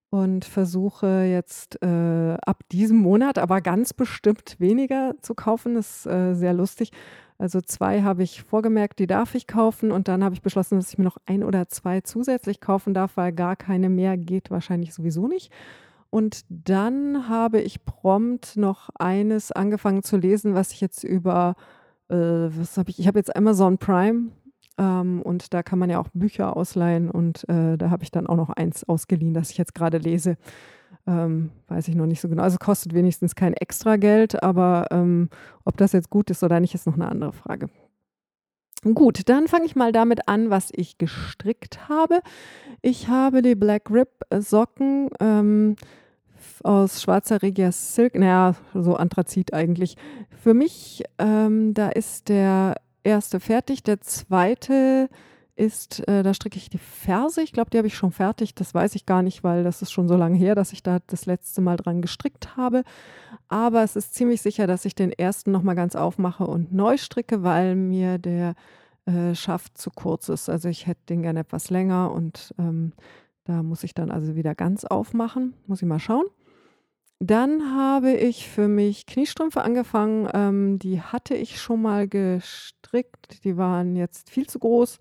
Und 0.08 0.46
versuche 0.46 1.24
jetzt 1.24 1.82
äh, 1.82 2.38
ab 2.40 2.62
diesem 2.72 2.96
Monat 2.96 3.36
aber 3.36 3.60
ganz 3.60 3.92
bestimmt 3.92 4.58
weniger 4.58 5.14
zu 5.20 5.34
kaufen. 5.34 5.74
Das 5.74 6.06
ist 6.06 6.06
äh, 6.06 6.32
sehr 6.32 6.54
lustig. 6.54 6.90
Also 7.38 7.60
zwei 7.60 8.02
habe 8.02 8.22
ich 8.22 8.42
vorgemerkt, 8.42 8.98
die 8.98 9.06
darf 9.06 9.34
ich 9.34 9.46
kaufen 9.46 9.92
und 9.92 10.08
dann 10.08 10.24
habe 10.24 10.34
ich 10.34 10.42
beschlossen, 10.42 10.76
dass 10.76 10.90
ich 10.90 10.98
mir 10.98 11.04
noch 11.04 11.18
ein 11.26 11.44
oder 11.44 11.68
zwei 11.68 12.00
zusätzlich 12.00 12.60
kaufen 12.60 12.94
darf, 12.94 13.16
weil 13.16 13.32
gar 13.32 13.56
keine 13.56 13.90
mehr 13.90 14.16
geht 14.16 14.50
wahrscheinlich 14.50 14.94
sowieso 14.94 15.28
nicht. 15.28 15.52
Und 16.08 16.44
dann 16.48 17.28
habe 17.28 17.60
ich 17.60 17.84
prompt 17.84 18.56
noch 18.56 18.88
eines 18.98 19.52
angefangen 19.52 20.02
zu 20.02 20.16
lesen, 20.16 20.54
was 20.54 20.72
ich 20.72 20.80
jetzt 20.80 21.04
über, 21.04 21.56
äh, 22.08 22.14
was 22.14 22.78
habe 22.78 22.90
ich, 22.90 22.98
ich 22.98 23.06
habe 23.06 23.18
jetzt 23.18 23.36
Amazon 23.36 23.76
Prime 23.76 24.30
ähm, 24.78 25.20
und 25.20 25.52
da 25.52 25.62
kann 25.62 25.78
man 25.78 25.90
ja 25.90 25.98
auch 25.98 26.08
Bücher 26.14 26.56
ausleihen 26.56 27.10
und 27.10 27.46
äh, 27.50 27.76
da 27.76 27.90
habe 27.90 28.02
ich 28.02 28.10
dann 28.10 28.26
auch 28.26 28.36
noch 28.36 28.50
eins 28.50 28.84
ausgeliehen, 28.84 29.34
das 29.34 29.50
ich 29.50 29.58
jetzt 29.58 29.74
gerade 29.74 29.98
lese. 29.98 30.38
Ähm, 31.06 31.50
weiß 31.68 31.88
ich 31.88 31.94
noch 31.94 32.06
nicht 32.06 32.20
so 32.20 32.28
genau. 32.28 32.42
Also 32.42 32.58
kostet 32.58 32.94
wenigstens 32.94 33.34
kein 33.34 33.54
extra 33.54 33.96
Geld, 33.96 34.42
aber 34.42 34.86
ähm, 34.90 35.28
ob 35.64 35.76
das 35.76 35.92
jetzt 35.92 36.10
gut 36.10 36.30
ist 36.30 36.42
oder 36.42 36.58
nicht, 36.60 36.74
ist 36.74 36.86
noch 36.86 36.94
eine 36.94 37.08
andere 37.08 37.32
Frage. 37.32 37.68
Gut, 38.82 39.28
dann 39.28 39.48
fange 39.48 39.64
ich 39.64 39.74
mal 39.74 39.92
damit 39.92 40.28
an, 40.28 40.50
was 40.50 40.70
ich 40.72 40.98
gestrickt 40.98 41.88
habe. 41.88 42.20
Ich 42.82 43.08
habe 43.08 43.42
die 43.42 43.54
Black 43.54 43.90
Rib 43.90 44.08
Socken 44.30 45.10
ähm, 45.18 45.76
aus 46.62 47.02
schwarzer 47.02 47.42
Regia 47.42 47.72
Silk, 47.72 48.14
naja, 48.14 48.54
so 48.74 48.94
Anthrazit 48.94 49.54
eigentlich. 49.54 49.96
Für 50.42 50.54
mich, 50.54 51.02
ähm, 51.18 51.74
da 51.74 51.88
ist 51.88 52.28
der 52.28 52.76
erste 53.02 53.40
fertig, 53.40 53.82
der 53.82 54.00
zweite 54.00 55.08
ist, 55.56 56.06
äh, 56.06 56.22
da 56.22 56.34
stricke 56.34 56.58
ich 56.58 56.70
die 56.70 56.78
Ferse. 56.78 57.42
Ich 57.42 57.52
glaube, 57.52 57.70
die 57.70 57.78
habe 57.78 57.86
ich 57.86 57.96
schon 57.96 58.12
fertig. 58.12 58.54
Das 58.54 58.74
weiß 58.74 58.94
ich 58.94 59.06
gar 59.06 59.22
nicht, 59.22 59.42
weil 59.42 59.64
das 59.64 59.82
ist 59.82 59.90
schon 59.90 60.06
so 60.06 60.16
lange 60.16 60.36
her, 60.36 60.54
dass 60.54 60.72
ich 60.72 60.82
da 60.82 60.98
das 61.06 61.26
letzte 61.26 61.62
Mal 61.62 61.76
dran 61.76 62.02
gestrickt 62.02 62.56
habe. 62.56 62.84
Aber 63.48 63.82
es 63.82 63.96
ist 63.96 64.14
ziemlich 64.14 64.42
sicher, 64.42 64.66
dass 64.66 64.84
ich 64.84 64.94
den 64.94 65.12
ersten 65.12 65.50
nochmal 65.50 65.74
ganz 65.74 65.96
aufmache 65.96 66.46
und 66.46 66.72
neu 66.72 66.98
stricke, 66.98 67.42
weil 67.42 67.74
mir 67.74 68.18
der 68.18 68.54
äh, 69.06 69.34
Schaft 69.34 69.78
zu 69.78 69.90
kurz 69.90 70.28
ist. 70.28 70.50
Also 70.50 70.68
ich 70.68 70.86
hätte 70.86 71.06
den 71.08 71.22
gerne 71.22 71.40
etwas 71.40 71.70
länger 71.70 72.12
und 72.12 72.54
ähm, 72.58 72.92
da 73.44 73.62
muss 73.62 73.82
ich 73.82 73.94
dann 73.94 74.10
also 74.10 74.36
wieder 74.36 74.54
ganz 74.54 74.84
aufmachen. 74.84 75.54
Muss 75.66 75.80
ich 75.80 75.88
mal 75.88 76.00
schauen. 76.00 76.26
Dann 77.18 77.74
habe 77.74 78.12
ich 78.12 78.46
für 78.46 78.68
mich 78.68 79.06
Kniestrümpfe 79.06 79.62
angefangen. 79.62 80.28
Ähm, 80.34 80.78
die 80.78 81.00
hatte 81.00 81.34
ich 81.34 81.58
schon 81.58 81.80
mal 81.80 82.06
gestrickt. 82.08 83.42
Die 83.44 83.56
waren 83.56 83.96
jetzt 83.96 84.28
viel 84.28 84.46
zu 84.46 84.58
groß 84.58 84.98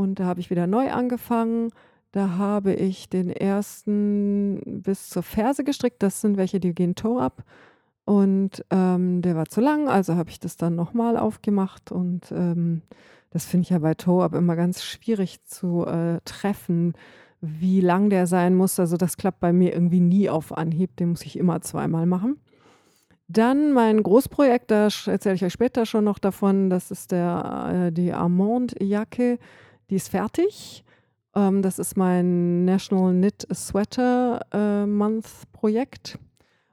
und 0.00 0.18
da 0.18 0.24
habe 0.24 0.40
ich 0.40 0.48
wieder 0.48 0.66
neu 0.66 0.90
angefangen. 0.90 1.72
Da 2.10 2.38
habe 2.38 2.72
ich 2.72 3.10
den 3.10 3.28
ersten 3.28 4.80
bis 4.82 5.10
zur 5.10 5.22
Ferse 5.22 5.62
gestrickt. 5.62 6.02
Das 6.02 6.22
sind 6.22 6.38
welche, 6.38 6.58
die 6.58 6.74
gehen 6.74 6.94
Toe 6.94 7.20
ab. 7.20 7.44
Und 8.06 8.64
ähm, 8.70 9.20
der 9.20 9.36
war 9.36 9.44
zu 9.44 9.60
lang, 9.60 9.90
also 9.90 10.16
habe 10.16 10.30
ich 10.30 10.40
das 10.40 10.56
dann 10.56 10.74
nochmal 10.74 11.18
aufgemacht. 11.18 11.92
Und 11.92 12.32
ähm, 12.32 12.80
das 13.28 13.44
finde 13.44 13.64
ich 13.64 13.70
ja 13.70 13.78
bei 13.78 13.92
Toe 13.92 14.24
up 14.24 14.34
immer 14.34 14.56
ganz 14.56 14.82
schwierig 14.82 15.44
zu 15.44 15.84
äh, 15.84 16.20
treffen, 16.24 16.94
wie 17.42 17.82
lang 17.82 18.08
der 18.08 18.26
sein 18.26 18.54
muss. 18.54 18.80
Also 18.80 18.96
das 18.96 19.18
klappt 19.18 19.40
bei 19.40 19.52
mir 19.52 19.74
irgendwie 19.74 20.00
nie 20.00 20.30
auf 20.30 20.56
Anhieb. 20.56 20.96
Den 20.96 21.10
muss 21.10 21.26
ich 21.26 21.38
immer 21.38 21.60
zweimal 21.60 22.06
machen. 22.06 22.40
Dann 23.28 23.74
mein 23.74 24.02
Großprojekt, 24.02 24.70
da 24.70 24.84
erzähle 24.84 25.34
ich 25.34 25.44
euch 25.44 25.52
später 25.52 25.84
schon 25.84 26.04
noch 26.04 26.18
davon. 26.18 26.70
Das 26.70 26.90
ist 26.90 27.12
der, 27.12 27.88
äh, 27.88 27.92
die 27.92 28.14
Armand-Jacke. 28.14 29.38
Die 29.90 29.96
ist 29.96 30.08
fertig. 30.08 30.84
Ähm, 31.34 31.62
das 31.62 31.80
ist 31.80 31.96
mein 31.96 32.64
National 32.64 33.12
Knit 33.12 33.46
Sweater 33.52 34.40
äh, 34.52 34.86
Month 34.86 35.50
Projekt. 35.52 36.18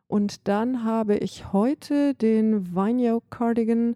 Und 0.07 0.47
dann 0.47 0.83
habe 0.83 1.17
ich 1.17 1.51
heute 1.51 2.13
den 2.13 2.75
Vineyard 2.75 3.23
Cardigan, 3.31 3.95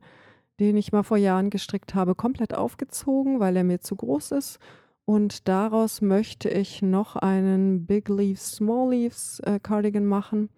den 0.59 0.75
ich 0.75 0.91
mal 0.91 1.03
vor 1.03 1.17
Jahren 1.17 1.51
gestrickt 1.51 1.93
habe, 1.93 2.15
komplett 2.15 2.55
aufgezogen, 2.55 3.39
weil 3.39 3.55
er 3.55 3.63
mir 3.63 3.79
zu 3.79 3.95
groß 3.95 4.31
ist. 4.31 4.59
Und 5.05 5.47
daraus 5.47 6.01
möchte 6.01 6.49
ich 6.49 6.81
noch 6.81 7.15
einen 7.15 7.85
Big 7.85 8.09
Leaves, 8.09 8.53
Small 8.53 8.89
Leaves 8.89 9.39
äh, 9.41 9.59
Cardigan 9.61 10.05
machen. 10.05 10.49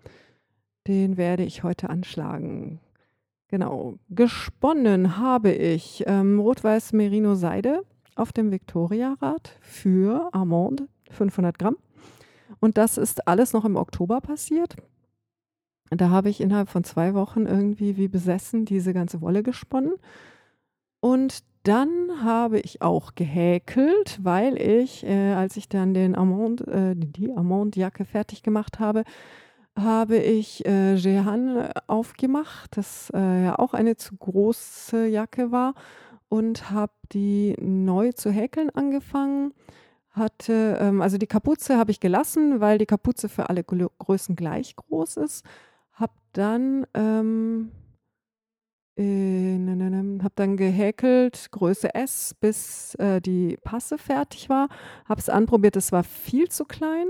Den 0.88 1.18
werde 1.18 1.44
ich 1.44 1.64
heute 1.64 1.90
anschlagen. 1.90 2.80
Genau. 3.50 4.00
Gesponnen 4.10 5.18
habe 5.18 5.52
ich 5.52 6.06
ähm, 6.08 6.40
Rot-Weiß 6.40 6.94
Merino 6.94 7.36
Seide 7.36 7.84
auf 8.16 8.34
dem 8.34 8.52
Victoria-Rad 8.52 9.58
für 9.62 10.30
Armand, 10.34 10.84
500 11.12 11.58
Gramm. 11.58 11.78
Und 12.60 12.78
das 12.78 12.98
ist 12.98 13.28
alles 13.28 13.54
noch 13.54 13.66
im 13.66 13.76
Oktober 13.76 14.22
passiert. 14.22 14.76
Da 15.90 16.10
habe 16.10 16.30
ich 16.30 16.42
innerhalb 16.42 16.70
von 16.70 16.84
zwei 16.84 17.14
Wochen 17.14 17.46
irgendwie 17.46 17.98
wie 17.98 18.08
besessen 18.08 18.66
diese 18.66 18.94
ganze 18.94 19.22
Wolle 19.22 19.44
gesponnen. 19.44 19.94
Und 21.00 21.44
dann 21.64 22.24
habe 22.24 22.60
ich 22.60 22.82
auch 22.82 23.16
gehäkelt, 23.16 24.20
weil 24.22 24.60
ich, 24.60 25.06
äh, 25.06 25.34
als 25.34 25.56
ich 25.56 25.70
dann 25.70 25.94
den 25.94 26.16
Armand, 26.16 26.68
äh, 26.68 26.94
die 26.96 27.32
Armand-Jacke 27.32 28.06
fertig 28.06 28.44
gemacht 28.44 28.80
habe, 28.80 29.04
habe 29.78 30.18
ich 30.18 30.66
äh, 30.66 30.96
Jehan 30.96 31.72
aufgemacht, 31.88 32.78
das 32.78 33.12
äh, 33.14 33.46
ja 33.46 33.60
auch 33.60 33.74
eine 33.74 33.96
zu 33.96 34.16
große 34.16 35.08
Jacke 35.08 35.52
war 35.52 35.74
und 36.34 36.72
habe 36.72 36.94
die 37.12 37.56
neu 37.62 38.12
zu 38.12 38.32
häkeln 38.32 38.72
angefangen. 38.72 39.54
Hatte, 40.10 40.80
ähm, 40.82 41.00
also 41.00 41.20
die 41.20 41.28
Kapuze 41.28 41.78
habe 41.78 41.92
ich 41.92 42.00
gelassen, 42.00 42.60
weil 42.60 42.80
die 42.80 42.88
Kapuze 42.88 43.30
für 43.30 43.50
alle 43.50 43.64
Größen 43.64 44.36
gleich 44.36 44.76
groß 44.76 45.18
ist. 45.18 45.46
Habe 45.92 46.14
dann, 46.32 46.88
ähm, 46.96 47.72
äh, 48.98 49.04
ne, 49.04 49.76
ne, 49.76 49.92
ne, 49.92 50.24
habe 50.24 50.34
dann 50.36 50.58
gehäkelt, 50.58 51.50
Größe 51.52 51.94
S, 51.94 52.36
bis 52.40 52.96
äh, 52.96 53.22
die 53.22 53.58
Passe 53.64 54.00
fertig 54.00 54.50
war. 54.50 54.70
Habe 55.06 55.22
es 55.22 55.30
anprobiert, 55.30 55.76
es 55.76 55.92
war 55.92 56.04
viel 56.04 56.50
zu 56.50 56.66
klein. 56.66 57.10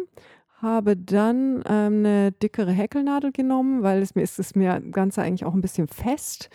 Habe 0.62 0.98
dann 0.98 1.64
ähm, 1.66 2.00
eine 2.06 2.34
dickere 2.34 2.72
Häkelnadel 2.72 3.32
genommen, 3.32 3.84
weil 3.84 4.02
es 4.02 4.16
mir 4.16 4.24
ist 4.24 4.38
es 4.38 4.54
mir 4.54 4.82
Ganze 4.82 5.22
eigentlich 5.22 5.46
auch 5.46 5.54
ein 5.54 5.62
bisschen 5.62 5.88
fest 5.88 6.50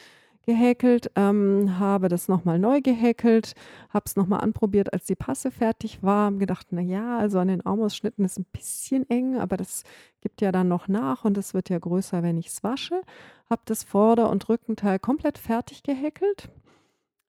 gehäkelt, 0.48 1.10
ähm, 1.14 1.78
habe 1.78 2.08
das 2.08 2.26
nochmal 2.26 2.58
neu 2.58 2.80
gehäkelt, 2.80 3.52
habe 3.90 4.04
es 4.06 4.16
nochmal 4.16 4.40
anprobiert, 4.40 4.94
als 4.94 5.04
die 5.04 5.14
Passe 5.14 5.50
fertig 5.50 6.02
war, 6.02 6.24
habe 6.24 6.38
gedacht, 6.38 6.72
naja, 6.72 7.18
also 7.18 7.38
an 7.38 7.48
den 7.48 7.66
Armausschnitten 7.66 8.24
ist 8.24 8.38
ein 8.38 8.46
bisschen 8.50 9.08
eng, 9.10 9.36
aber 9.36 9.58
das 9.58 9.82
gibt 10.22 10.40
ja 10.40 10.50
dann 10.50 10.66
noch 10.66 10.88
nach 10.88 11.26
und 11.26 11.36
es 11.36 11.52
wird 11.52 11.68
ja 11.68 11.78
größer, 11.78 12.22
wenn 12.22 12.38
ich 12.38 12.46
es 12.46 12.64
wasche. 12.64 13.02
Habe 13.50 13.60
das 13.66 13.84
Vorder- 13.84 14.30
und 14.30 14.48
Rückenteil 14.48 14.98
komplett 14.98 15.36
fertig 15.36 15.82
gehäkelt 15.82 16.48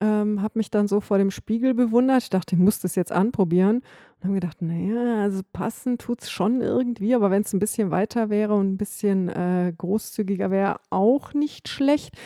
ähm, 0.00 0.42
habe 0.42 0.58
mich 0.58 0.70
dann 0.70 0.88
so 0.88 1.00
vor 1.00 1.18
dem 1.18 1.30
Spiegel 1.30 1.74
bewundert. 1.74 2.22
Ich 2.22 2.30
dachte, 2.30 2.54
ich 2.54 2.60
muss 2.60 2.80
das 2.80 2.94
jetzt 2.94 3.12
anprobieren. 3.12 3.82
Und 4.18 4.24
habe 4.24 4.34
gedacht, 4.34 4.60
naja, 4.60 5.22
also 5.22 5.42
passen 5.52 5.98
tut 5.98 6.22
es 6.22 6.30
schon 6.30 6.60
irgendwie, 6.60 7.14
aber 7.14 7.30
wenn 7.30 7.42
es 7.42 7.52
ein 7.52 7.58
bisschen 7.58 7.90
weiter 7.90 8.28
wäre 8.28 8.54
und 8.54 8.72
ein 8.72 8.76
bisschen 8.76 9.28
äh, 9.28 9.72
großzügiger 9.76 10.50
wäre, 10.50 10.76
auch 10.90 11.32
nicht 11.32 11.68
schlecht. 11.68 12.16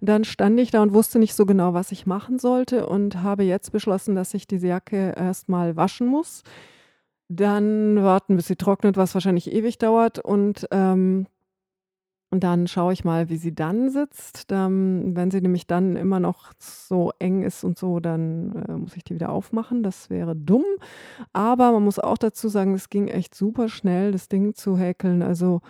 Dann 0.00 0.24
stand 0.24 0.60
ich 0.60 0.70
da 0.70 0.82
und 0.82 0.94
wusste 0.94 1.18
nicht 1.18 1.34
so 1.34 1.46
genau, 1.46 1.74
was 1.74 1.92
ich 1.92 2.06
machen 2.06 2.38
sollte 2.38 2.86
und 2.86 3.22
habe 3.22 3.42
jetzt 3.42 3.72
beschlossen, 3.72 4.14
dass 4.14 4.34
ich 4.34 4.46
diese 4.46 4.68
Jacke 4.68 5.14
erstmal 5.16 5.76
waschen 5.76 6.06
muss. 6.06 6.42
Dann 7.28 8.02
warten, 8.02 8.36
bis 8.36 8.48
sie 8.48 8.56
trocknet, 8.56 8.96
was 8.96 9.14
wahrscheinlich 9.14 9.52
ewig 9.52 9.78
dauert. 9.78 10.18
Und 10.18 10.66
ähm, 10.72 11.26
und 12.30 12.44
dann 12.44 12.68
schaue 12.68 12.92
ich 12.92 13.04
mal, 13.04 13.28
wie 13.28 13.36
sie 13.36 13.54
dann 13.54 13.90
sitzt. 13.90 14.52
Dann, 14.52 15.16
wenn 15.16 15.32
sie 15.32 15.40
nämlich 15.40 15.66
dann 15.66 15.96
immer 15.96 16.20
noch 16.20 16.52
so 16.58 17.12
eng 17.18 17.42
ist 17.42 17.64
und 17.64 17.76
so, 17.76 17.98
dann 17.98 18.64
äh, 18.68 18.72
muss 18.72 18.96
ich 18.96 19.02
die 19.02 19.16
wieder 19.16 19.30
aufmachen. 19.30 19.82
Das 19.82 20.10
wäre 20.10 20.36
dumm. 20.36 20.64
Aber 21.32 21.72
man 21.72 21.82
muss 21.82 21.98
auch 21.98 22.18
dazu 22.18 22.48
sagen, 22.48 22.74
es 22.74 22.88
ging 22.88 23.08
echt 23.08 23.34
super 23.34 23.68
schnell, 23.68 24.12
das 24.12 24.28
Ding 24.28 24.54
zu 24.54 24.78
häkeln. 24.78 25.22
Also 25.22 25.60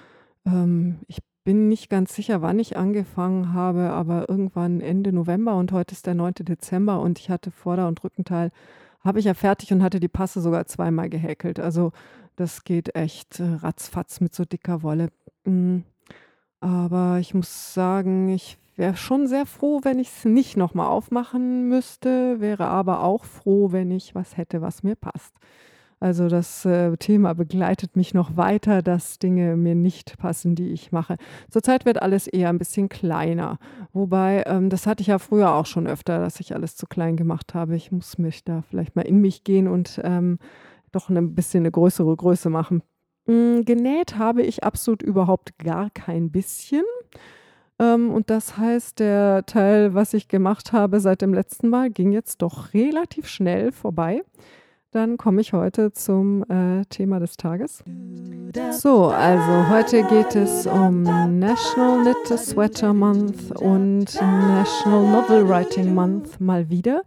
ähm, 0.44 0.98
ich 1.08 1.20
bin 1.44 1.68
nicht 1.68 1.88
ganz 1.88 2.14
sicher, 2.14 2.42
wann 2.42 2.58
ich 2.58 2.76
angefangen 2.76 3.54
habe, 3.54 3.90
aber 3.90 4.28
irgendwann 4.28 4.82
Ende 4.82 5.12
November 5.14 5.56
und 5.56 5.72
heute 5.72 5.94
ist 5.94 6.06
der 6.06 6.14
9. 6.14 6.34
Dezember 6.40 7.00
und 7.00 7.18
ich 7.18 7.30
hatte 7.30 7.50
Vorder- 7.50 7.88
und 7.88 8.04
Rückenteil, 8.04 8.50
habe 9.02 9.18
ich 9.18 9.24
ja 9.24 9.32
fertig 9.32 9.72
und 9.72 9.82
hatte 9.82 9.98
die 9.98 10.08
Passe 10.08 10.42
sogar 10.42 10.66
zweimal 10.66 11.08
gehäkelt. 11.08 11.58
Also 11.58 11.92
das 12.36 12.64
geht 12.64 12.94
echt 12.94 13.40
äh, 13.40 13.44
ratzfatz 13.44 14.20
mit 14.20 14.34
so 14.34 14.44
dicker 14.44 14.82
Wolle. 14.82 15.08
Mhm. 15.44 15.84
Aber 16.60 17.18
ich 17.20 17.34
muss 17.34 17.74
sagen, 17.74 18.28
ich 18.28 18.58
wäre 18.76 18.96
schon 18.96 19.26
sehr 19.26 19.46
froh, 19.46 19.80
wenn 19.82 19.98
ich 19.98 20.08
es 20.08 20.24
nicht 20.24 20.56
nochmal 20.56 20.88
aufmachen 20.88 21.68
müsste, 21.68 22.40
wäre 22.40 22.66
aber 22.66 23.02
auch 23.02 23.24
froh, 23.24 23.72
wenn 23.72 23.90
ich 23.90 24.14
was 24.14 24.36
hätte, 24.36 24.62
was 24.62 24.82
mir 24.82 24.94
passt. 24.94 25.34
Also 26.02 26.28
das 26.28 26.64
äh, 26.64 26.96
Thema 26.96 27.34
begleitet 27.34 27.94
mich 27.94 28.14
noch 28.14 28.38
weiter, 28.38 28.80
dass 28.80 29.18
Dinge 29.18 29.54
mir 29.56 29.74
nicht 29.74 30.16
passen, 30.16 30.54
die 30.54 30.70
ich 30.70 30.92
mache. 30.92 31.16
Zurzeit 31.50 31.84
wird 31.84 32.00
alles 32.00 32.26
eher 32.26 32.48
ein 32.48 32.56
bisschen 32.56 32.88
kleiner. 32.88 33.58
Wobei, 33.92 34.44
ähm, 34.46 34.70
das 34.70 34.86
hatte 34.86 35.02
ich 35.02 35.08
ja 35.08 35.18
früher 35.18 35.54
auch 35.54 35.66
schon 35.66 35.86
öfter, 35.86 36.18
dass 36.18 36.40
ich 36.40 36.54
alles 36.54 36.74
zu 36.74 36.86
klein 36.86 37.16
gemacht 37.16 37.52
habe. 37.52 37.76
Ich 37.76 37.92
muss 37.92 38.16
mich 38.16 38.44
da 38.44 38.62
vielleicht 38.62 38.96
mal 38.96 39.02
in 39.02 39.20
mich 39.20 39.44
gehen 39.44 39.68
und 39.68 40.00
ähm, 40.02 40.38
doch 40.90 41.10
ein 41.10 41.34
bisschen 41.34 41.62
eine 41.62 41.70
größere 41.70 42.16
Größe 42.16 42.48
machen. 42.48 42.82
Hm, 43.30 43.64
genäht 43.64 44.18
habe 44.18 44.42
ich 44.42 44.64
absolut 44.64 45.02
überhaupt 45.02 45.56
gar 45.60 45.90
kein 45.90 46.32
bisschen. 46.32 46.82
Ähm, 47.78 48.10
und 48.10 48.28
das 48.28 48.56
heißt, 48.56 48.98
der 48.98 49.46
Teil, 49.46 49.94
was 49.94 50.14
ich 50.14 50.26
gemacht 50.26 50.72
habe 50.72 50.98
seit 50.98 51.22
dem 51.22 51.32
letzten 51.32 51.68
Mal, 51.68 51.90
ging 51.90 52.10
jetzt 52.10 52.42
doch 52.42 52.74
relativ 52.74 53.28
schnell 53.28 53.70
vorbei. 53.70 54.24
Dann 54.90 55.16
komme 55.16 55.40
ich 55.42 55.52
heute 55.52 55.92
zum 55.92 56.42
äh, 56.50 56.84
Thema 56.86 57.20
des 57.20 57.36
Tages. 57.36 57.84
So, 58.72 59.04
also 59.06 59.68
heute 59.68 60.02
geht 60.02 60.34
es 60.34 60.66
um 60.66 61.04
National 61.04 62.02
Knit 62.02 62.36
Sweater 62.36 62.92
Month 62.92 63.52
und 63.60 64.12
National 64.12 65.06
Novel 65.12 65.48
Writing 65.48 65.94
Month 65.94 66.40
mal 66.40 66.68
wieder. 66.68 67.02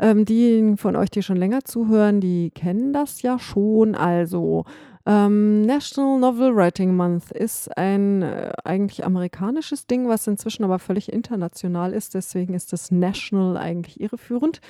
Ähm, 0.00 0.24
die 0.24 0.74
von 0.76 0.96
euch, 0.96 1.10
die 1.10 1.22
schon 1.22 1.36
länger 1.36 1.62
zuhören, 1.62 2.20
die 2.20 2.50
kennen 2.50 2.92
das 2.92 3.22
ja 3.22 3.38
schon. 3.38 3.94
Also 3.94 4.64
Ähm, 5.04 5.62
National 5.62 6.20
Novel 6.20 6.54
Writing 6.54 6.94
Month 6.94 7.32
ist 7.32 7.76
ein 7.76 8.22
äh, 8.22 8.52
eigentlich 8.64 9.04
amerikanisches 9.04 9.86
Ding, 9.86 10.08
was 10.08 10.26
inzwischen 10.26 10.64
aber 10.64 10.78
völlig 10.78 11.12
international 11.12 11.92
ist. 11.92 12.14
Deswegen 12.14 12.54
ist 12.54 12.72
das 12.72 12.90
National 12.90 13.56
eigentlich 13.56 14.00
irreführend. 14.00 14.60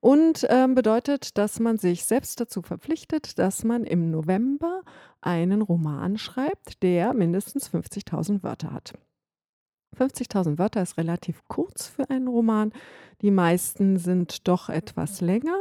Und 0.00 0.46
ähm, 0.48 0.74
bedeutet, 0.74 1.36
dass 1.36 1.58
man 1.58 1.76
sich 1.76 2.04
selbst 2.04 2.40
dazu 2.40 2.62
verpflichtet, 2.62 3.38
dass 3.38 3.64
man 3.64 3.84
im 3.84 4.10
November 4.10 4.82
einen 5.20 5.62
Roman 5.62 6.16
schreibt, 6.16 6.82
der 6.82 7.12
mindestens 7.12 7.70
50.000 7.70 8.42
Wörter 8.42 8.72
hat. 8.72 8.94
50.000 9.98 10.58
Wörter 10.58 10.82
ist 10.82 10.96
relativ 10.96 11.42
kurz 11.48 11.88
für 11.88 12.08
einen 12.08 12.28
Roman. 12.28 12.72
Die 13.22 13.32
meisten 13.32 13.98
sind 13.98 14.46
doch 14.46 14.68
etwas 14.68 15.20
länger. 15.20 15.60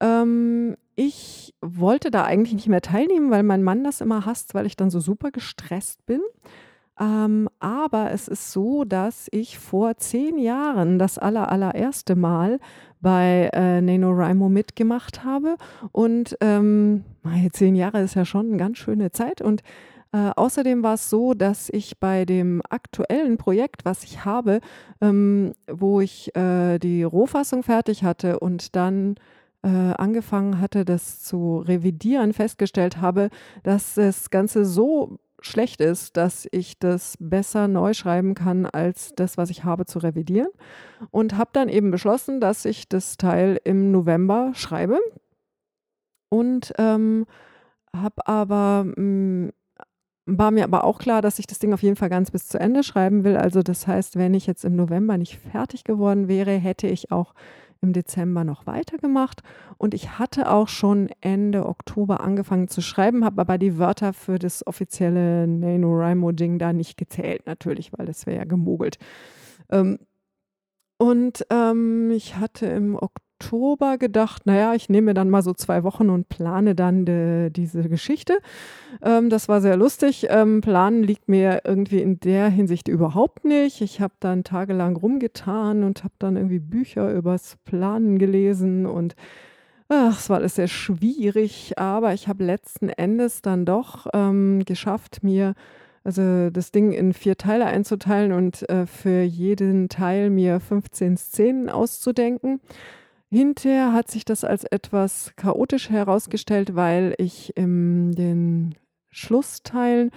Ähm, 0.00 0.76
ich 0.96 1.54
wollte 1.60 2.10
da 2.10 2.24
eigentlich 2.24 2.54
nicht 2.54 2.68
mehr 2.68 2.82
teilnehmen, 2.82 3.30
weil 3.30 3.42
mein 3.42 3.62
Mann 3.62 3.84
das 3.84 4.00
immer 4.00 4.26
hasst, 4.26 4.54
weil 4.54 4.66
ich 4.66 4.76
dann 4.76 4.90
so 4.90 5.00
super 5.00 5.30
gestresst 5.30 6.04
bin. 6.06 6.20
Ähm, 7.00 7.48
aber 7.58 8.10
es 8.10 8.28
ist 8.28 8.52
so, 8.52 8.84
dass 8.84 9.28
ich 9.30 9.58
vor 9.58 9.96
zehn 9.96 10.36
Jahren 10.38 10.98
das 10.98 11.16
aller, 11.16 11.50
allererste 11.50 12.14
Mal 12.14 12.60
bei 13.00 13.48
äh, 13.54 13.80
NaNoWriMo 13.80 14.50
mitgemacht 14.50 15.24
habe. 15.24 15.56
Und 15.92 16.36
ähm, 16.42 17.04
zehn 17.52 17.74
Jahre 17.74 18.02
ist 18.02 18.14
ja 18.14 18.26
schon 18.26 18.48
eine 18.48 18.58
ganz 18.58 18.76
schöne 18.76 19.12
Zeit. 19.12 19.40
Und 19.40 19.62
äh, 20.12 20.30
außerdem 20.36 20.82
war 20.82 20.94
es 20.94 21.08
so, 21.08 21.32
dass 21.32 21.70
ich 21.70 21.98
bei 21.98 22.26
dem 22.26 22.60
aktuellen 22.68 23.38
Projekt, 23.38 23.86
was 23.86 24.04
ich 24.04 24.26
habe, 24.26 24.60
ähm, 25.00 25.52
wo 25.70 26.00
ich 26.02 26.36
äh, 26.36 26.78
die 26.78 27.04
Rohfassung 27.04 27.62
fertig 27.62 28.04
hatte 28.04 28.40
und 28.40 28.76
dann 28.76 29.14
äh, 29.62 29.68
angefangen 29.68 30.60
hatte, 30.60 30.84
das 30.84 31.20
zu 31.20 31.58
revidieren, 31.58 32.32
festgestellt 32.32 33.00
habe, 33.00 33.30
dass 33.62 33.94
das 33.94 34.30
Ganze 34.30 34.64
so 34.64 35.18
schlecht 35.40 35.80
ist, 35.80 36.16
dass 36.16 36.46
ich 36.50 36.78
das 36.78 37.16
besser 37.18 37.66
neu 37.66 37.94
schreiben 37.94 38.34
kann, 38.34 38.66
als 38.66 39.14
das, 39.14 39.38
was 39.38 39.50
ich 39.50 39.64
habe, 39.64 39.86
zu 39.86 39.98
revidieren. 39.98 40.50
Und 41.10 41.36
habe 41.36 41.50
dann 41.52 41.68
eben 41.68 41.90
beschlossen, 41.90 42.40
dass 42.40 42.64
ich 42.64 42.88
das 42.88 43.16
Teil 43.16 43.58
im 43.64 43.90
November 43.90 44.52
schreibe. 44.54 44.98
Und 46.28 46.72
ähm, 46.78 47.26
habe 47.94 48.26
aber 48.26 48.84
mh, 48.84 49.02
mm, 49.02 49.52
war 50.26 50.50
mir 50.50 50.64
aber 50.64 50.84
auch 50.84 50.98
klar, 50.98 51.22
dass 51.22 51.38
ich 51.38 51.46
das 51.46 51.58
Ding 51.58 51.72
auf 51.72 51.82
jeden 51.82 51.96
Fall 51.96 52.08
ganz 52.08 52.30
bis 52.30 52.46
zu 52.46 52.58
Ende 52.60 52.84
schreiben 52.84 53.24
will. 53.24 53.36
Also 53.36 53.62
das 53.62 53.86
heißt, 53.86 54.16
wenn 54.16 54.34
ich 54.34 54.46
jetzt 54.46 54.64
im 54.64 54.76
November 54.76 55.18
nicht 55.18 55.38
fertig 55.38 55.84
geworden 55.84 56.28
wäre, 56.28 56.52
hätte 56.52 56.86
ich 56.86 57.10
auch 57.10 57.34
im 57.82 57.92
Dezember 57.92 58.44
noch 58.44 58.66
weitergemacht. 58.66 59.42
Und 59.78 59.94
ich 59.94 60.18
hatte 60.18 60.50
auch 60.50 60.68
schon 60.68 61.08
Ende 61.20 61.66
Oktober 61.66 62.20
angefangen 62.20 62.68
zu 62.68 62.80
schreiben, 62.80 63.24
habe 63.24 63.40
aber 63.40 63.58
die 63.58 63.78
Wörter 63.78 64.12
für 64.12 64.38
das 64.38 64.66
offizielle 64.66 65.46
NaNoWriMo-Ding 65.46 66.58
da 66.58 66.72
nicht 66.72 66.96
gezählt, 66.96 67.46
natürlich, 67.46 67.92
weil 67.96 68.06
das 68.06 68.26
wäre 68.26 68.38
ja 68.38 68.44
gemogelt. 68.44 68.98
Ähm, 69.70 69.98
und 70.98 71.46
ähm, 71.50 72.10
ich 72.10 72.36
hatte 72.36 72.66
im 72.66 72.94
Oktober 72.96 73.29
Oktober 73.40 73.96
gedacht, 73.96 74.44
naja, 74.44 74.74
ich 74.74 74.90
nehme 74.90 75.06
mir 75.06 75.14
dann 75.14 75.30
mal 75.30 75.42
so 75.42 75.54
zwei 75.54 75.82
Wochen 75.82 76.10
und 76.10 76.28
plane 76.28 76.74
dann 76.74 77.06
de, 77.06 77.48
diese 77.48 77.88
Geschichte. 77.88 78.38
Ähm, 79.02 79.30
das 79.30 79.48
war 79.48 79.62
sehr 79.62 79.78
lustig. 79.78 80.26
Ähm, 80.28 80.60
Planen 80.60 81.02
liegt 81.02 81.28
mir 81.28 81.62
irgendwie 81.64 82.02
in 82.02 82.20
der 82.20 82.50
Hinsicht 82.50 82.86
überhaupt 82.86 83.46
nicht. 83.46 83.80
Ich 83.80 84.00
habe 84.02 84.12
dann 84.20 84.44
tagelang 84.44 84.94
rumgetan 84.94 85.84
und 85.84 86.04
habe 86.04 86.12
dann 86.18 86.36
irgendwie 86.36 86.58
Bücher 86.58 87.12
übers 87.12 87.56
Planen 87.64 88.18
gelesen 88.18 88.84
und 88.84 89.16
ach, 89.88 90.18
es 90.18 90.28
war 90.28 90.36
alles 90.36 90.56
sehr 90.56 90.68
schwierig, 90.68 91.78
aber 91.78 92.12
ich 92.12 92.28
habe 92.28 92.44
letzten 92.44 92.90
Endes 92.90 93.40
dann 93.40 93.64
doch 93.64 94.06
ähm, 94.12 94.64
geschafft, 94.66 95.22
mir 95.22 95.54
also 96.04 96.50
das 96.50 96.72
Ding 96.72 96.92
in 96.92 97.12
vier 97.14 97.36
Teile 97.36 97.66
einzuteilen 97.66 98.32
und 98.32 98.68
äh, 98.68 98.86
für 98.86 99.22
jeden 99.22 99.88
Teil 99.88 100.30
mir 100.30 100.60
15 100.60 101.16
Szenen 101.16 101.68
auszudenken. 101.70 102.60
Hinterher 103.32 103.92
hat 103.92 104.10
sich 104.10 104.24
das 104.24 104.42
als 104.42 104.64
etwas 104.64 105.32
chaotisch 105.36 105.88
herausgestellt, 105.88 106.74
weil 106.74 107.14
ich 107.18 107.56
in 107.56 108.10
den 108.12 108.74
Schlussteilen 109.10 110.10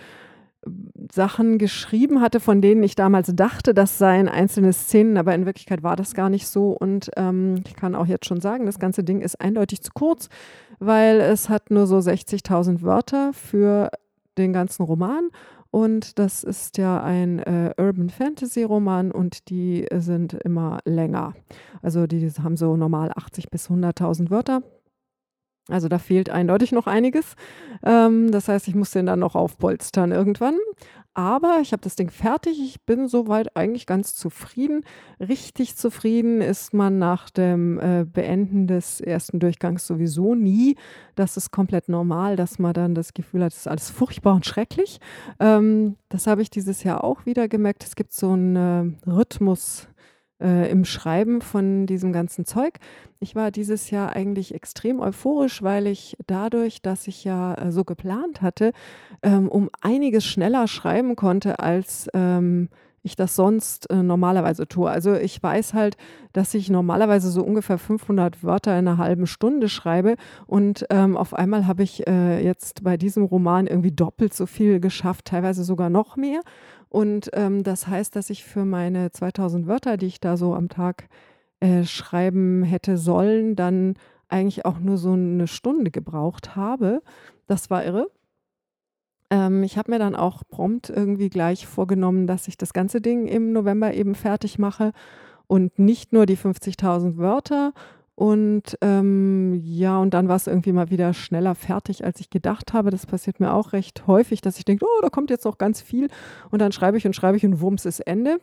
äh, 0.65 0.69
Sachen 1.11 1.59
geschrieben 1.59 2.21
hatte, 2.21 2.39
von 2.39 2.59
denen 2.59 2.81
ich 2.81 2.95
damals 2.95 3.31
dachte, 3.35 3.75
das 3.75 3.99
seien 3.99 4.27
einzelne 4.27 4.73
Szenen, 4.73 5.17
aber 5.17 5.35
in 5.35 5.45
Wirklichkeit 5.45 5.83
war 5.83 5.95
das 5.95 6.15
gar 6.15 6.29
nicht 6.31 6.47
so. 6.47 6.71
Und 6.71 7.11
ähm, 7.15 7.63
ich 7.67 7.75
kann 7.75 7.93
auch 7.93 8.07
jetzt 8.07 8.25
schon 8.25 8.41
sagen, 8.41 8.65
das 8.65 8.79
ganze 8.79 9.03
Ding 9.03 9.21
ist 9.21 9.39
eindeutig 9.39 9.83
zu 9.83 9.91
kurz, 9.93 10.29
weil 10.79 11.21
es 11.21 11.49
hat 11.49 11.69
nur 11.69 11.85
so 11.85 11.97
60.000 11.97 12.81
Wörter 12.81 13.31
für 13.33 13.91
den 14.39 14.53
ganzen 14.53 14.81
Roman 14.83 15.29
und 15.73 16.19
das 16.19 16.43
ist 16.43 16.77
ja 16.77 17.01
ein 17.01 17.39
äh, 17.39 17.73
Urban 17.79 18.11
Fantasy 18.11 18.61
Roman 18.61 19.11
und 19.11 19.49
die 19.49 19.87
sind 19.95 20.33
immer 20.33 20.77
länger. 20.85 21.33
Also 21.81 22.05
die 22.05 22.29
haben 22.29 22.57
so 22.57 22.77
normal 22.77 23.11
80 23.15 23.49
bis 23.49 23.71
100.000 23.71 24.29
Wörter. 24.29 24.61
Also 25.69 25.87
da 25.87 25.97
fehlt 25.97 26.29
eindeutig 26.29 26.73
noch 26.73 26.85
einiges. 26.85 27.35
Ähm, 27.83 28.31
das 28.31 28.49
heißt, 28.49 28.67
ich 28.67 28.75
muss 28.75 28.91
den 28.91 29.07
dann 29.07 29.17
noch 29.17 29.33
aufpolstern 29.33 30.11
irgendwann. 30.11 30.59
Aber 31.15 31.59
ich 31.61 31.73
habe 31.73 31.81
das 31.81 31.95
Ding 31.95 32.09
fertig. 32.09 32.59
Ich 32.59 32.81
bin 32.85 33.07
soweit 33.07 33.55
eigentlich 33.55 33.85
ganz 33.85 34.15
zufrieden. 34.15 34.83
Richtig 35.19 35.75
zufrieden 35.75 36.41
ist 36.41 36.73
man 36.73 36.97
nach 36.97 37.29
dem 37.29 37.79
äh, 37.79 38.03
Beenden 38.03 38.65
des 38.65 38.99
ersten 38.99 39.39
Durchgangs 39.39 39.85
sowieso 39.85 40.33
nie. 40.33 40.75
Das 41.15 41.37
ist 41.37 41.51
komplett 41.51 41.87
normal, 41.87 42.35
dass 42.35 42.57
man 42.57 42.73
dann 42.73 42.95
das 42.95 43.13
Gefühl 43.13 43.43
hat, 43.43 43.53
es 43.53 43.59
ist 43.59 43.67
alles 43.67 43.91
furchtbar 43.91 44.33
und 44.33 44.45
schrecklich. 44.45 44.99
Ähm, 45.39 45.97
das 46.09 46.25
habe 46.25 46.41
ich 46.41 46.49
dieses 46.49 46.83
Jahr 46.83 47.03
auch 47.03 47.27
wieder 47.27 47.47
gemerkt. 47.47 47.83
Es 47.83 47.95
gibt 47.95 48.13
so 48.13 48.31
einen 48.31 48.55
äh, 49.05 49.09
Rhythmus 49.09 49.87
äh, 50.43 50.69
im 50.69 50.85
Schreiben 50.85 51.41
von 51.41 51.85
diesem 51.85 52.13
ganzen 52.13 52.45
Zeug. 52.45 52.79
Ich 53.19 53.35
war 53.35 53.51
dieses 53.51 53.89
Jahr 53.89 54.15
eigentlich 54.15 54.53
extrem 54.53 54.99
euphorisch, 54.99 55.63
weil 55.63 55.87
ich 55.87 56.17
dadurch, 56.27 56.81
dass 56.81 57.07
ich 57.07 57.23
ja 57.23 57.55
äh, 57.55 57.71
so 57.71 57.83
geplant 57.83 58.41
hatte, 58.41 58.73
ähm, 59.21 59.47
um 59.47 59.69
einiges 59.81 60.25
schneller 60.25 60.67
schreiben 60.67 61.15
konnte, 61.15 61.59
als 61.59 62.09
ähm, 62.13 62.69
ich 63.03 63.15
das 63.15 63.35
sonst 63.35 63.89
äh, 63.89 64.01
normalerweise 64.01 64.67
tue. 64.67 64.89
Also 64.89 65.13
ich 65.13 65.43
weiß 65.43 65.73
halt, 65.73 65.97
dass 66.31 66.53
ich 66.53 66.69
normalerweise 66.69 67.29
so 67.29 67.43
ungefähr 67.43 67.77
500 67.77 68.43
Wörter 68.43 68.71
in 68.79 68.87
einer 68.87 68.97
halben 68.97 69.27
Stunde 69.27 69.67
schreibe 69.67 70.15
und 70.47 70.85
ähm, 70.89 71.17
auf 71.17 71.33
einmal 71.33 71.67
habe 71.67 71.83
ich 71.83 72.07
äh, 72.07 72.43
jetzt 72.43 72.83
bei 72.83 72.95
diesem 72.97 73.23
Roman 73.23 73.67
irgendwie 73.67 73.91
doppelt 73.91 74.33
so 74.33 74.45
viel 74.45 74.79
geschafft, 74.79 75.25
teilweise 75.25 75.63
sogar 75.63 75.89
noch 75.89 76.15
mehr. 76.15 76.41
Und 76.93 77.31
ähm, 77.33 77.63
das 77.63 77.87
heißt, 77.87 78.15
dass 78.15 78.29
ich 78.29 78.43
für 78.43 78.65
meine 78.65 79.11
2000 79.11 79.65
Wörter, 79.65 79.97
die 79.97 80.05
ich 80.05 80.19
da 80.19 80.37
so 80.37 80.53
am 80.53 80.69
Tag 80.69 81.09
äh, 81.59 81.85
schreiben 81.85 82.61
hätte 82.61 82.99
sollen, 82.99 83.55
dann 83.55 83.95
eigentlich 84.27 84.63
auch 84.63 84.77
nur 84.77 84.97
so 84.97 85.13
eine 85.13 85.47
Stunde 85.47 85.89
gebraucht 85.89 86.55
habe. 86.55 87.01
Das 87.47 87.71
war 87.71 87.83
irre. 87.83 88.11
Ähm, 89.31 89.63
ich 89.63 89.79
habe 89.79 89.89
mir 89.89 89.97
dann 89.97 90.15
auch 90.15 90.43
prompt 90.47 90.91
irgendwie 90.91 91.29
gleich 91.29 91.65
vorgenommen, 91.65 92.27
dass 92.27 92.47
ich 92.47 92.57
das 92.57 92.73
ganze 92.73 93.01
Ding 93.01 93.25
im 93.25 93.53
November 93.53 93.91
eben 93.95 94.13
fertig 94.13 94.59
mache 94.59 94.91
und 95.47 95.79
nicht 95.79 96.13
nur 96.13 96.27
die 96.27 96.37
50.000 96.37 97.17
Wörter 97.17 97.73
und 98.15 98.77
ähm, 98.81 99.59
ja, 99.63 99.97
und 99.97 100.13
dann 100.13 100.27
war 100.27 100.35
es 100.35 100.45
irgendwie 100.45 100.71
mal 100.71 100.91
wieder 100.91 101.13
schneller 101.13 101.55
fertig, 101.55 102.05
als 102.05 102.19
ich 102.19 102.29
gedacht 102.29 102.73
habe. 102.73 102.91
Das 102.91 103.07
passiert 103.07 103.39
mir 103.39 103.53
auch 103.53 103.73
recht 103.73 104.05
häufig, 104.05 104.41
dass 104.41 104.59
ich 104.59 104.65
denke, 104.65 104.85
oh, 104.85 105.01
da 105.01 105.09
kommt 105.09 105.31
jetzt 105.31 105.45
noch 105.45 105.57
ganz 105.57 105.81
viel. 105.81 106.09
Und 106.51 106.59
dann 106.59 106.71
schreibe 106.71 106.97
ich 106.97 107.07
und 107.07 107.15
schreibe 107.15 107.37
ich 107.37 107.45
und 107.45 107.59
wumms 107.59 107.85
ist 107.85 108.01
Ende. 108.01 108.39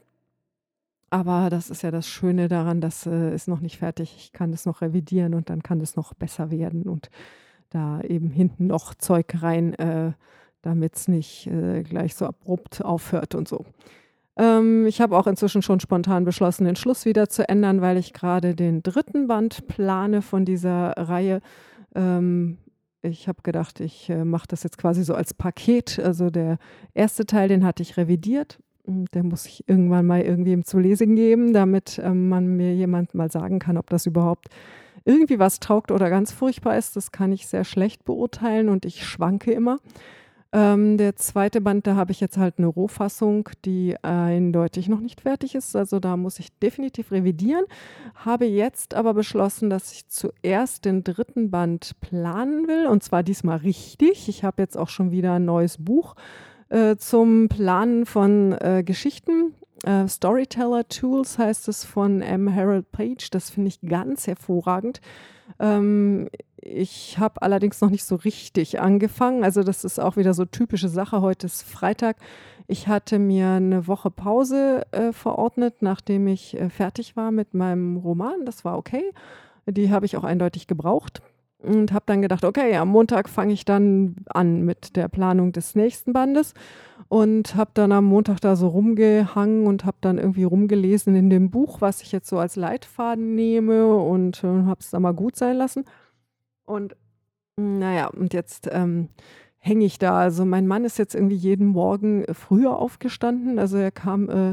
Aber 1.10 1.50
das 1.50 1.70
ist 1.70 1.82
ja 1.82 1.90
das 1.90 2.06
Schöne 2.06 2.48
daran, 2.48 2.80
das 2.80 3.06
äh, 3.06 3.34
ist 3.34 3.48
noch 3.48 3.60
nicht 3.60 3.78
fertig. 3.78 4.14
Ich 4.16 4.32
kann 4.32 4.52
das 4.52 4.66
noch 4.66 4.80
revidieren 4.80 5.34
und 5.34 5.50
dann 5.50 5.62
kann 5.62 5.80
das 5.80 5.96
noch 5.96 6.14
besser 6.14 6.50
werden 6.50 6.84
und 6.84 7.10
da 7.70 8.00
eben 8.02 8.30
hinten 8.30 8.68
noch 8.68 8.94
Zeug 8.94 9.42
rein, 9.42 9.74
äh, 9.74 10.12
damit 10.62 10.96
es 10.96 11.08
nicht 11.08 11.46
äh, 11.48 11.82
gleich 11.82 12.14
so 12.14 12.26
abrupt 12.26 12.84
aufhört 12.84 13.34
und 13.34 13.48
so. 13.48 13.64
Ähm, 14.40 14.86
ich 14.86 15.02
habe 15.02 15.18
auch 15.18 15.26
inzwischen 15.26 15.60
schon 15.60 15.80
spontan 15.80 16.24
beschlossen, 16.24 16.64
den 16.64 16.76
Schluss 16.76 17.04
wieder 17.04 17.28
zu 17.28 17.46
ändern, 17.46 17.82
weil 17.82 17.98
ich 17.98 18.14
gerade 18.14 18.54
den 18.54 18.82
dritten 18.82 19.26
Band 19.26 19.66
plane 19.68 20.22
von 20.22 20.46
dieser 20.46 20.92
Reihe. 20.96 21.42
Ähm, 21.94 22.56
ich 23.02 23.28
habe 23.28 23.42
gedacht, 23.42 23.80
ich 23.80 24.08
äh, 24.08 24.24
mache 24.24 24.46
das 24.48 24.62
jetzt 24.62 24.78
quasi 24.78 25.04
so 25.04 25.14
als 25.14 25.34
Paket. 25.34 25.98
Also 25.98 26.30
der 26.30 26.56
erste 26.94 27.26
Teil, 27.26 27.48
den 27.48 27.64
hatte 27.64 27.82
ich 27.82 27.98
revidiert. 27.98 28.58
Hm, 28.86 29.04
der 29.12 29.24
muss 29.24 29.44
ich 29.44 29.68
irgendwann 29.68 30.06
mal 30.06 30.22
irgendwem 30.22 30.64
zu 30.64 30.78
lesen 30.78 31.16
geben, 31.16 31.52
damit 31.52 32.00
ähm, 32.02 32.30
man 32.30 32.56
mir 32.56 32.74
jemand 32.74 33.14
mal 33.14 33.30
sagen 33.30 33.58
kann, 33.58 33.76
ob 33.76 33.90
das 33.90 34.06
überhaupt 34.06 34.48
irgendwie 35.04 35.38
was 35.38 35.60
taugt 35.60 35.90
oder 35.90 36.08
ganz 36.08 36.32
furchtbar 36.32 36.78
ist. 36.78 36.96
Das 36.96 37.12
kann 37.12 37.32
ich 37.32 37.46
sehr 37.46 37.64
schlecht 37.64 38.06
beurteilen 38.06 38.70
und 38.70 38.86
ich 38.86 39.04
schwanke 39.04 39.52
immer. 39.52 39.78
Ähm, 40.52 40.96
der 40.96 41.14
zweite 41.14 41.60
Band, 41.60 41.86
da 41.86 41.94
habe 41.94 42.10
ich 42.10 42.20
jetzt 42.20 42.36
halt 42.36 42.54
eine 42.58 42.66
Rohfassung, 42.66 43.48
die 43.64 43.96
eindeutig 44.02 44.88
noch 44.88 44.98
nicht 44.98 45.20
fertig 45.20 45.54
ist. 45.54 45.76
Also 45.76 46.00
da 46.00 46.16
muss 46.16 46.40
ich 46.40 46.52
definitiv 46.58 47.12
revidieren. 47.12 47.64
Habe 48.16 48.46
jetzt 48.46 48.94
aber 48.94 49.14
beschlossen, 49.14 49.70
dass 49.70 49.92
ich 49.92 50.08
zuerst 50.08 50.84
den 50.84 51.04
dritten 51.04 51.50
Band 51.50 51.92
planen 52.00 52.66
will 52.66 52.86
und 52.86 53.04
zwar 53.04 53.22
diesmal 53.22 53.58
richtig. 53.58 54.28
Ich 54.28 54.42
habe 54.42 54.62
jetzt 54.62 54.76
auch 54.76 54.88
schon 54.88 55.12
wieder 55.12 55.34
ein 55.34 55.44
neues 55.44 55.78
Buch 55.78 56.16
äh, 56.68 56.96
zum 56.96 57.48
Planen 57.48 58.04
von 58.04 58.52
äh, 58.60 58.82
Geschichten. 58.84 59.54
Äh, 59.84 60.08
Storyteller 60.08 60.88
Tools 60.88 61.38
heißt 61.38 61.68
es 61.68 61.84
von 61.84 62.22
M. 62.22 62.52
Harold 62.52 62.90
Page. 62.90 63.30
Das 63.30 63.50
finde 63.50 63.68
ich 63.68 63.80
ganz 63.82 64.26
hervorragend. 64.26 65.00
Ähm, 65.58 66.28
ich 66.62 67.18
habe 67.18 67.42
allerdings 67.42 67.80
noch 67.80 67.90
nicht 67.90 68.04
so 68.04 68.16
richtig 68.16 68.80
angefangen. 68.80 69.44
Also 69.44 69.62
das 69.62 69.84
ist 69.84 69.98
auch 69.98 70.16
wieder 70.16 70.34
so 70.34 70.44
typische 70.44 70.88
Sache. 70.88 71.20
Heute 71.20 71.46
ist 71.46 71.62
Freitag. 71.62 72.16
Ich 72.66 72.86
hatte 72.86 73.18
mir 73.18 73.48
eine 73.48 73.86
Woche 73.86 74.10
Pause 74.10 74.86
äh, 74.92 75.12
verordnet, 75.12 75.76
nachdem 75.80 76.26
ich 76.26 76.58
äh, 76.58 76.70
fertig 76.70 77.16
war 77.16 77.30
mit 77.30 77.54
meinem 77.54 77.96
Roman. 77.96 78.44
Das 78.44 78.64
war 78.64 78.78
okay. 78.78 79.02
Die 79.66 79.90
habe 79.90 80.06
ich 80.06 80.16
auch 80.16 80.24
eindeutig 80.24 80.66
gebraucht 80.66 81.22
und 81.62 81.92
habe 81.92 82.04
dann 82.06 82.22
gedacht, 82.22 82.44
okay, 82.44 82.76
am 82.76 82.88
Montag 82.88 83.28
fange 83.28 83.52
ich 83.52 83.64
dann 83.64 84.16
an 84.26 84.62
mit 84.62 84.96
der 84.96 85.08
Planung 85.08 85.52
des 85.52 85.74
nächsten 85.74 86.12
Bandes 86.12 86.54
und 87.08 87.54
habe 87.56 87.70
dann 87.74 87.92
am 87.92 88.04
Montag 88.04 88.40
da 88.40 88.56
so 88.56 88.68
rumgehangen 88.68 89.66
und 89.66 89.84
habe 89.84 89.98
dann 90.00 90.18
irgendwie 90.18 90.44
rumgelesen 90.44 91.14
in 91.16 91.28
dem 91.28 91.50
Buch, 91.50 91.80
was 91.80 92.02
ich 92.02 92.12
jetzt 92.12 92.28
so 92.28 92.38
als 92.38 92.56
Leitfaden 92.56 93.34
nehme 93.34 93.94
und 93.96 94.42
äh, 94.44 94.46
habe 94.46 94.80
es 94.80 94.90
dann 94.90 95.02
mal 95.02 95.12
gut 95.12 95.36
sein 95.36 95.56
lassen. 95.56 95.84
Und 96.70 96.96
naja, 97.56 98.06
und 98.06 98.32
jetzt 98.32 98.68
ähm, 98.70 99.08
hänge 99.58 99.84
ich 99.84 99.98
da. 99.98 100.18
Also 100.18 100.44
mein 100.44 100.66
Mann 100.66 100.84
ist 100.84 100.98
jetzt 100.98 101.14
irgendwie 101.14 101.36
jeden 101.36 101.66
Morgen 101.66 102.24
früher 102.32 102.78
aufgestanden. 102.78 103.58
Also 103.58 103.76
er 103.76 103.90
kam 103.90 104.28
äh, 104.28 104.50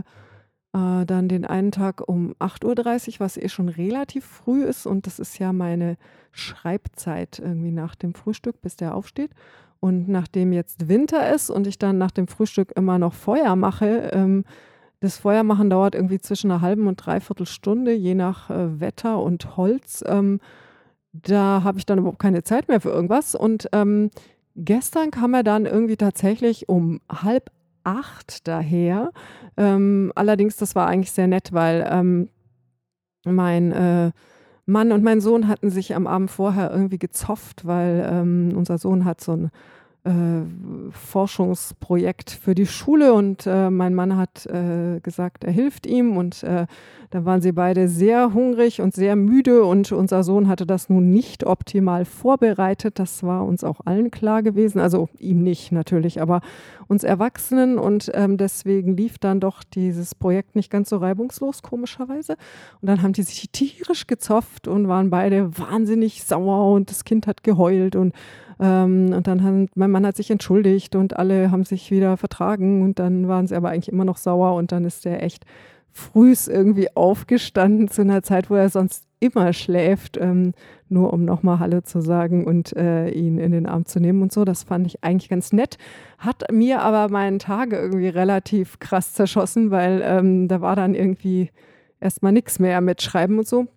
äh, 0.74 1.06
dann 1.06 1.30
den 1.30 1.46
einen 1.46 1.72
Tag 1.72 2.08
um 2.08 2.34
8.30 2.40 3.08
Uhr, 3.08 3.20
was 3.20 3.38
eh 3.38 3.50
schon 3.50 3.70
relativ 3.70 4.26
früh 4.26 4.64
ist. 4.64 4.86
Und 4.86 5.08
das 5.08 5.20
ist 5.20 5.40
ja 5.40 5.54
meine 5.54 5.98
Schreibzeit 6.32 7.40
irgendwie 7.40 7.72
nach 7.72 7.96
dem 7.96 8.14
Frühstück, 8.14 8.62
bis 8.62 8.76
der 8.76 8.96
aufsteht. 8.96 9.32
Und 9.80 10.10
nachdem 10.10 10.54
jetzt 10.54 10.90
Winter 10.90 11.34
ist 11.34 11.50
und 11.50 11.68
ich 11.68 11.78
dann 11.78 11.98
nach 11.98 12.12
dem 12.12 12.28
Frühstück 12.28 12.74
immer 12.76 13.00
noch 13.00 13.14
Feuer 13.14 13.56
mache, 13.56 14.10
ähm, 14.12 14.44
das 15.00 15.20
Feuermachen 15.20 15.70
dauert 15.70 15.94
irgendwie 15.94 16.20
zwischen 16.20 16.50
einer 16.50 16.62
halben 16.62 16.88
und 16.88 16.96
dreiviertel 16.96 17.46
Stunde, 17.46 17.94
je 17.94 18.16
nach 18.16 18.50
äh, 18.50 18.80
Wetter 18.80 19.22
und 19.22 19.56
Holz. 19.56 20.04
Ähm, 20.08 20.40
da 21.24 21.62
habe 21.64 21.80
ich 21.80 21.86
dann 21.86 22.00
überhaupt 22.00 22.20
keine 22.20 22.44
Zeit 22.44 22.68
mehr 22.68 22.82
für 22.82 22.90
irgendwas. 22.90 23.36
Und 23.36 23.70
ähm, 23.72 24.10
gestern 24.56 25.12
kam 25.12 25.34
er 25.34 25.44
dann 25.44 25.66
irgendwie 25.66 25.98
tatsächlich 25.98 26.70
um 26.70 27.00
halb 27.10 27.52
acht 27.84 28.48
daher. 28.48 29.12
Ähm, 29.56 30.12
allerdings, 30.16 30.58
das 30.58 30.76
war 30.76 30.88
eigentlich 30.88 31.12
sehr 31.12 31.28
nett, 31.28 31.54
weil 31.54 31.88
ähm, 31.90 32.30
mein 33.26 33.72
äh, 33.72 34.12
Mann 34.66 34.92
und 34.92 35.04
mein 35.04 35.22
Sohn 35.22 35.48
hatten 35.48 35.70
sich 35.70 35.96
am 35.96 36.08
Abend 36.08 36.30
vorher 36.30 36.72
irgendwie 36.72 37.00
gezofft, 37.00 37.66
weil 37.66 38.08
ähm, 38.12 38.54
unser 38.56 38.78
Sohn 38.78 39.06
hat 39.06 39.22
so 39.22 39.32
ein 39.32 39.52
Forschungsprojekt 40.92 42.32
für 42.32 42.56
die 42.56 42.66
Schule 42.66 43.14
und 43.14 43.46
äh, 43.46 43.70
mein 43.70 43.94
Mann 43.94 44.18
hat 44.18 44.46
äh, 44.46 45.00
gesagt, 45.02 45.44
er 45.44 45.52
hilft 45.52 45.86
ihm 45.86 46.18
und 46.18 46.44
äh, 46.44 46.66
dann 47.10 47.26
waren 47.26 47.42
sie 47.42 47.54
beide 47.54 47.88
sehr 47.88 48.34
hungrig 48.34 48.82
und 48.82 48.94
sehr 48.94 49.16
müde 49.16 49.64
und 49.64 49.92
unser 49.94 50.24
Sohn 50.24 50.48
hatte 50.50 50.66
das 50.66 50.90
nun 50.90 51.10
nicht 51.10 51.46
optimal 51.46 52.04
vorbereitet. 52.04 53.00
Das 53.00 53.24
war 53.24 53.46
uns 53.46 53.64
auch 53.64 53.80
allen 53.86 54.12
klar 54.12 54.44
gewesen, 54.44 54.80
also 54.80 55.08
ihm 55.18 55.42
nicht 55.42 55.72
natürlich, 55.72 56.22
aber 56.22 56.42
uns 56.88 57.04
Erwachsenen 57.04 57.78
und 57.78 58.12
ähm, 58.14 58.38
deswegen 58.38 58.98
lief 58.98 59.20
dann 59.20 59.40
doch 59.40 59.64
dieses 59.64 60.16
Projekt 60.16 60.56
nicht 60.56 60.70
ganz 60.70 60.90
so 60.90 60.98
reibungslos, 60.98 61.62
komischerweise. 61.62 62.34
Und 62.82 62.90
dann 62.90 63.02
haben 63.02 63.14
die 63.14 63.24
sich 63.24 63.50
tierisch 63.52 64.08
gezofft 64.08 64.68
und 64.68 64.88
waren 64.88 65.10
beide 65.10 65.58
wahnsinnig 65.58 66.24
sauer 66.24 66.74
und 66.74 66.90
das 66.90 67.06
Kind 67.06 67.28
hat 67.28 67.44
geheult 67.44 67.96
und 67.96 68.14
ähm, 68.60 69.14
und 69.14 69.28
dann 69.28 69.44
hat 69.44 69.70
mein 69.76 69.92
Mann 69.92 70.06
hat 70.06 70.16
sich 70.16 70.32
entschuldigt 70.32 70.96
und 70.96 71.18
alle 71.18 71.52
haben 71.52 71.64
sich 71.64 71.92
wieder 71.92 72.18
vertragen 72.18 72.82
und 72.82 73.00
dann 73.00 73.28
waren 73.28 73.48
sie 73.48 73.56
aber 73.56 73.70
eigentlich 73.70 73.92
immer 73.92 74.06
noch 74.06 74.18
sauer 74.18 74.56
und 74.56 74.72
dann 74.72 74.86
ist 74.86 75.06
er 75.06 75.24
echt 75.24 75.46
frühs 75.92 76.48
irgendwie 76.48 76.96
aufgestanden 76.96 77.88
zu 77.88 78.02
einer 78.02 78.22
Zeit, 78.22 78.50
wo 78.50 78.56
er 78.56 78.70
sonst 78.70 79.08
immer 79.20 79.52
schläft, 79.52 80.18
ähm, 80.18 80.54
nur 80.90 81.12
um 81.12 81.26
nochmal 81.26 81.60
Hallo 81.60 81.82
zu 81.82 82.02
sagen 82.02 82.46
und 82.46 82.76
äh, 82.76 83.10
ihn 83.10 83.40
in 83.40 83.52
den 83.52 83.66
Arm 83.66 83.86
zu 83.86 84.00
nehmen 84.00 84.22
und 84.22 84.32
so. 84.32 84.46
Das 84.46 84.64
fand 84.64 84.86
ich 84.86 85.04
eigentlich 85.04 85.30
ganz 85.30 85.54
nett. 85.54 85.78
Hat 86.20 86.52
mir 86.52 86.82
aber 86.82 87.12
meinen 87.12 87.40
Tage 87.40 87.78
irgendwie 87.78 88.10
relativ 88.10 88.80
krass 88.80 89.14
zerschossen, 89.14 89.72
weil 89.72 90.02
ähm, 90.04 90.48
da 90.48 90.62
war 90.62 90.76
dann 90.76 90.94
irgendwie 90.94 91.50
erstmal 92.00 92.32
nichts 92.32 92.60
mehr 92.60 92.80
mit 92.82 93.02
Schreiben 93.02 93.40
und 93.40 93.48
so. 93.48 93.68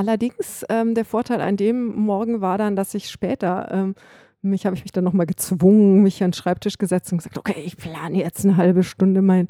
Allerdings, 0.00 0.64
ähm, 0.68 0.94
der 0.94 1.04
Vorteil 1.04 1.40
an 1.40 1.56
dem 1.56 1.86
Morgen 1.96 2.40
war 2.40 2.56
dann, 2.56 2.76
dass 2.76 2.94
ich 2.94 3.10
später, 3.10 3.68
ähm, 3.72 3.94
mich 4.42 4.64
habe 4.64 4.76
ich 4.76 4.84
mich 4.84 4.92
dann 4.92 5.02
nochmal 5.02 5.26
gezwungen, 5.26 6.04
mich 6.04 6.22
an 6.22 6.30
den 6.30 6.34
Schreibtisch 6.34 6.78
gesetzt 6.78 7.10
und 7.10 7.18
gesagt, 7.18 7.36
okay, 7.36 7.60
ich 7.64 7.76
plane 7.76 8.16
jetzt 8.16 8.44
eine 8.44 8.56
halbe 8.56 8.84
Stunde 8.84 9.22
mein 9.22 9.48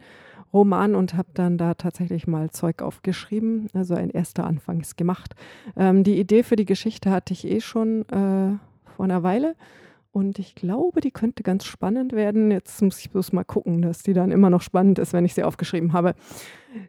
Roman 0.55 0.95
und 0.95 1.13
habe 1.13 1.29
dann 1.35 1.59
da 1.59 1.75
tatsächlich 1.75 2.27
mal 2.27 2.49
Zeug 2.51 2.81
aufgeschrieben. 2.81 3.69
Also 3.75 3.95
ein 3.95 4.09
erster 4.09 4.45
Anfang 4.45 4.81
ist 4.81 4.97
gemacht. 4.97 5.35
Ähm, 5.77 6.03
die 6.03 6.19
Idee 6.19 6.43
für 6.43 6.57
die 6.57 6.65
Geschichte 6.65 7.11
hatte 7.11 7.35
ich 7.35 7.47
eh 7.47 7.61
schon 7.61 8.09
äh, 8.09 8.57
vor 8.97 9.05
einer 9.05 9.23
Weile. 9.23 9.55
Und 10.13 10.39
ich 10.39 10.55
glaube, 10.55 11.03
die 11.03 11.11
könnte 11.11 11.43
ganz 11.43 11.67
spannend 11.67 12.15
werden. 12.15 12.51
Jetzt 12.51 12.81
muss 12.81 12.99
ich 13.01 13.11
bloß 13.11 13.33
mal 13.33 13.45
gucken, 13.45 13.83
dass 13.83 14.03
die 14.03 14.15
dann 14.15 14.31
immer 14.31 14.49
noch 14.49 14.63
spannend 14.63 14.99
ist, 14.99 15.13
wenn 15.13 15.27
ich 15.27 15.35
sie 15.35 15.45
aufgeschrieben 15.45 15.93
habe. 15.93 16.15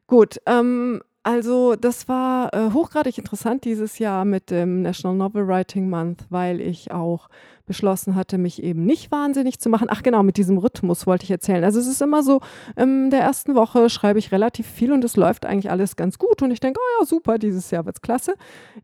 Gut, 0.08 0.40
ähm, 0.46 1.02
also 1.30 1.76
das 1.76 2.08
war 2.08 2.52
äh, 2.56 2.72
hochgradig 2.74 3.20
interessant 3.20 3.64
dieses 3.64 4.00
Jahr 4.00 4.26
mit 4.26 4.50
dem 4.50 4.82
National 4.82 5.16
Novel 5.16 5.48
Writing 5.48 5.88
Month, 5.88 6.26
weil 6.32 6.60
ich 6.60 6.90
auch 6.90 7.30
beschlossen 7.70 8.16
hatte, 8.16 8.38
mich 8.38 8.62
eben 8.64 8.84
nicht 8.84 9.12
wahnsinnig 9.12 9.60
zu 9.60 9.70
machen. 9.70 9.88
Ach 9.90 10.04
genau, 10.04 10.24
mit 10.24 10.38
diesem 10.38 10.58
Rhythmus 10.58 11.08
wollte 11.08 11.24
ich 11.24 11.32
erzählen. 11.32 11.64
Also 11.64 11.80
es 11.80 11.88
ist 11.88 12.02
immer 12.02 12.24
so, 12.24 12.42
in 12.76 13.12
der 13.12 13.22
ersten 13.22 13.54
Woche 13.56 13.90
schreibe 13.90 14.20
ich 14.20 14.32
relativ 14.32 14.68
viel 14.68 14.92
und 14.92 15.04
es 15.06 15.16
läuft 15.16 15.46
eigentlich 15.46 15.70
alles 15.70 15.96
ganz 15.96 16.18
gut 16.18 16.42
und 16.42 16.50
ich 16.50 16.60
denke, 16.60 16.80
oh 16.84 17.00
ja, 17.00 17.06
super, 17.06 17.38
dieses 17.38 17.70
Jahr 17.70 17.86
wird 17.86 17.98
es 17.98 18.02
klasse. 18.02 18.34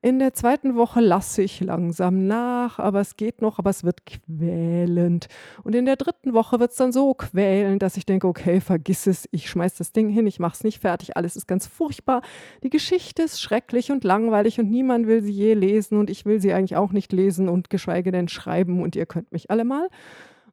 In 0.03 0.19
der 0.19 0.33
zweiten 0.33 0.75
Woche 0.75 1.01
lasse 1.01 1.41
ich 1.41 1.59
langsam 1.61 2.27
nach, 2.27 2.77
aber 2.77 3.01
es 3.01 3.17
geht 3.17 3.41
noch, 3.41 3.57
aber 3.57 3.71
es 3.71 3.83
wird 3.83 4.03
quälend. 4.05 5.27
Und 5.63 5.73
in 5.73 5.85
der 5.85 5.95
dritten 5.95 6.33
Woche 6.33 6.59
wird 6.59 6.71
es 6.71 6.77
dann 6.77 6.93
so 6.93 7.15
quälend, 7.15 7.81
dass 7.81 7.97
ich 7.97 8.05
denke, 8.05 8.27
okay, 8.27 8.61
vergiss 8.61 9.07
es, 9.07 9.27
ich 9.31 9.49
schmeiß 9.49 9.75
das 9.75 9.93
Ding 9.93 10.09
hin, 10.09 10.27
ich 10.27 10.39
mache 10.39 10.53
es 10.53 10.63
nicht 10.63 10.79
fertig, 10.79 11.17
alles 11.17 11.35
ist 11.35 11.47
ganz 11.47 11.65
furchtbar. 11.65 12.21
Die 12.61 12.69
Geschichte 12.69 13.23
ist 13.23 13.41
schrecklich 13.41 13.91
und 13.91 14.03
langweilig 14.03 14.59
und 14.59 14.69
niemand 14.69 15.07
will 15.07 15.23
sie 15.23 15.31
je 15.31 15.55
lesen 15.55 15.97
und 15.97 16.11
ich 16.11 16.25
will 16.25 16.39
sie 16.39 16.53
eigentlich 16.53 16.75
auch 16.75 16.91
nicht 16.91 17.11
lesen 17.11 17.49
und 17.49 17.71
geschweige 17.71 18.11
denn 18.11 18.27
schreiben 18.27 18.74
schreiben 18.75 18.81
und 18.81 18.95
ihr 18.95 19.05
könnt 19.05 19.31
mich 19.31 19.49
alle 19.49 19.65
mal. 19.65 19.87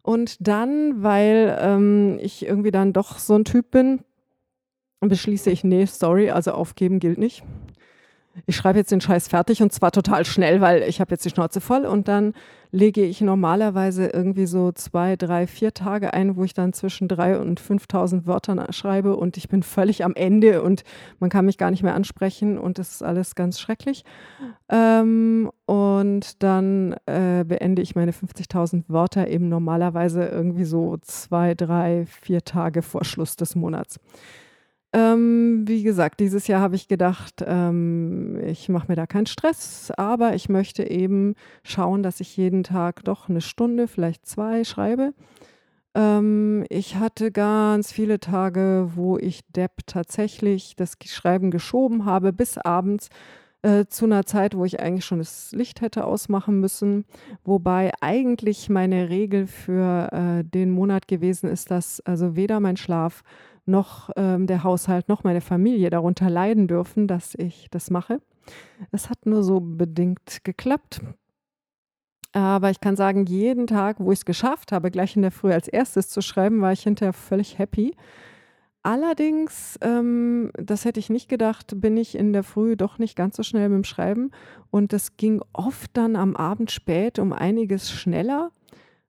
Und 0.03 0.47
dann, 0.47 1.03
weil 1.03 1.57
ähm, 1.61 2.19
ich 2.21 2.45
irgendwie 2.45 2.73
dann 2.73 2.93
doch 2.93 3.19
so 3.19 3.35
ein 3.35 3.45
Typ 3.45 3.71
bin, 3.71 4.01
beschließe 5.01 5.51
ich, 5.51 5.65
nee, 5.65 5.85
sorry, 5.85 6.31
also 6.31 6.53
aufgeben 6.53 6.99
gilt 6.99 7.19
nicht 7.19 7.43
ich 8.47 8.57
schreibe 8.57 8.79
jetzt 8.79 8.91
den 8.91 9.01
Scheiß 9.01 9.29
fertig 9.29 9.63
und 9.63 9.73
zwar 9.73 9.93
total 9.93 10.25
schnell, 10.25 10.61
weil 10.61 10.83
ich 10.83 11.01
habe 11.01 11.11
jetzt 11.13 11.25
die 11.25 11.31
Schnauze 11.31 11.61
voll 11.61 11.85
und 11.85 12.09
dann 12.09 12.35
lege 12.71 13.05
ich 13.05 13.21
normalerweise 13.21 14.07
irgendwie 14.07 14.47
so 14.47 14.73
zwei, 14.73 15.17
drei, 15.17 15.47
vier 15.47 15.75
Tage 15.75 16.15
ein, 16.15 16.37
wo 16.37 16.45
ich 16.45 16.55
dann 16.55 16.73
zwischen 16.73 17.07
drei 17.07 17.39
und 17.39 17.61
5.000 17.61 18.27
Wörtern 18.27 18.73
schreibe 18.73 19.17
und 19.17 19.37
ich 19.37 19.51
bin 19.51 19.63
völlig 19.63 20.05
am 20.05 20.15
Ende 20.15 20.63
und 20.63 20.83
man 21.21 21.29
kann 21.29 21.45
mich 21.45 21.59
gar 21.59 21.71
nicht 21.71 21.83
mehr 21.83 21.95
ansprechen 21.95 22.57
und 22.57 22.79
das 22.79 22.93
ist 22.93 23.03
alles 23.03 23.35
ganz 23.35 23.61
schrecklich. 23.61 24.05
Ähm, 24.71 25.51
und 25.67 26.43
dann 26.43 26.97
äh, 27.05 27.45
beende 27.47 27.83
ich 27.83 27.95
meine 27.95 28.13
50.000 28.13 28.85
Wörter 28.89 29.29
eben 29.29 29.51
normalerweise 29.51 30.25
irgendwie 30.25 30.65
so 30.65 30.97
zwei, 31.03 31.55
drei, 31.55 32.07
vier 32.07 32.43
Tage 32.43 32.81
vor 32.81 33.05
Schluss 33.05 33.37
des 33.37 33.55
Monats. 33.55 34.01
Ähm, 34.95 35.65
wie 35.67 35.83
gesagt, 35.83 36.21
dieses 36.21 36.47
Jahr 36.49 36.61
habe 36.61 36.77
ich 36.77 36.87
gedacht, 36.87 37.43
ähm, 37.47 38.39
ich 38.45 38.69
mache 38.69 38.89
mir 38.89 38.97
da 38.97 39.07
keinen 39.07 39.27
Stress, 39.27 39.91
aber 39.97 40.35
ich 40.35 40.51
möchte 40.51 40.89
eben 40.89 41.35
schauen, 41.65 42.03
dass 42.03 42.21
ich 42.21 42.37
jeden 42.37 42.63
Tag 42.63 43.03
doch 43.05 43.29
eine 43.29 43.41
Stunde, 43.41 43.89
vielleicht 43.89 44.27
zwei 44.27 44.65
schreibe. 44.65 45.15
Ähm, 45.95 46.65
ich 46.69 46.97
hatte 46.97 47.33
ganz 47.33 47.91
viele 47.91 48.21
Tage, 48.21 48.91
wo 48.95 49.19
ich 49.19 49.41
Depp 49.49 49.87
tatsächlich 49.87 50.77
das 50.77 50.97
Schreiben 51.07 51.51
geschoben 51.51 52.05
habe 52.05 52.33
bis 52.35 52.59
abends 52.59 53.09
äh, 53.63 53.87
zu 53.87 54.07
einer 54.07 54.25
Zeit, 54.27 54.57
wo 54.57 54.65
ich 54.65 54.81
eigentlich 54.81 55.05
schon 55.05 55.19
das 55.19 55.53
Licht 55.53 55.81
hätte 55.81 56.05
ausmachen 56.05 56.61
müssen. 56.61 57.05
Wobei 57.45 57.93
eigentlich 58.01 58.69
meine 58.69 59.09
Regel 59.09 59.47
für 59.47 60.13
äh, 60.13 60.45
den 60.45 60.71
Monat 60.71 61.09
gewesen 61.09 61.49
ist, 61.49 61.71
dass 61.71 62.01
also 62.01 62.37
weder 62.37 62.61
mein 62.61 62.77
Schlaf 62.77 63.23
noch 63.65 64.11
ähm, 64.17 64.47
der 64.47 64.65
Haushalt 64.65 65.09
noch 65.09 65.25
meine 65.25 65.41
Familie 65.41 65.91
darunter 65.91 66.29
leiden 66.29 66.69
dürfen, 66.69 67.07
dass 67.07 67.35
ich 67.35 67.69
das 67.71 67.91
mache. 67.91 68.21
Es 68.91 69.09
hat 69.09 69.27
nur 69.27 69.43
so 69.43 69.61
bedingt 69.61 70.45
geklappt. 70.45 71.01
Aber 72.33 72.71
ich 72.71 72.81
kann 72.81 72.97
sagen, 72.97 73.27
jeden 73.27 73.67
Tag, 73.67 73.97
wo 74.01 74.11
ich 74.11 74.21
es 74.21 74.25
geschafft 74.25 74.73
habe, 74.73 74.91
gleich 74.91 75.17
in 75.17 75.23
der 75.23 75.31
Früh 75.31 75.53
als 75.53 75.69
Erstes 75.69 76.09
zu 76.09 76.23
schreiben, 76.23 76.63
war 76.63 76.73
ich 76.73 76.83
hinterher 76.83 77.13
völlig 77.13 77.59
happy. 77.59 77.95
Allerdings, 78.83 79.79
ähm, 79.81 80.51
das 80.55 80.85
hätte 80.85 80.99
ich 80.99 81.09
nicht 81.09 81.29
gedacht, 81.29 81.81
bin 81.81 81.97
ich 81.97 82.17
in 82.17 82.33
der 82.33 82.43
Früh 82.43 82.77
doch 82.77 82.99
nicht 82.99 83.15
ganz 83.15 83.37
so 83.37 83.45
schnell 83.45 83.69
mit 83.69 83.77
dem 83.77 83.85
Schreiben 83.85 84.33
und 84.71 84.93
das 84.93 85.17
ging 85.17 85.41
oft 85.53 85.97
dann 85.97 86.17
am 86.17 86.35
Abend 86.35 86.73
spät 86.73 87.21
um 87.21 87.33
einiges 87.33 87.93
schneller 87.93 88.51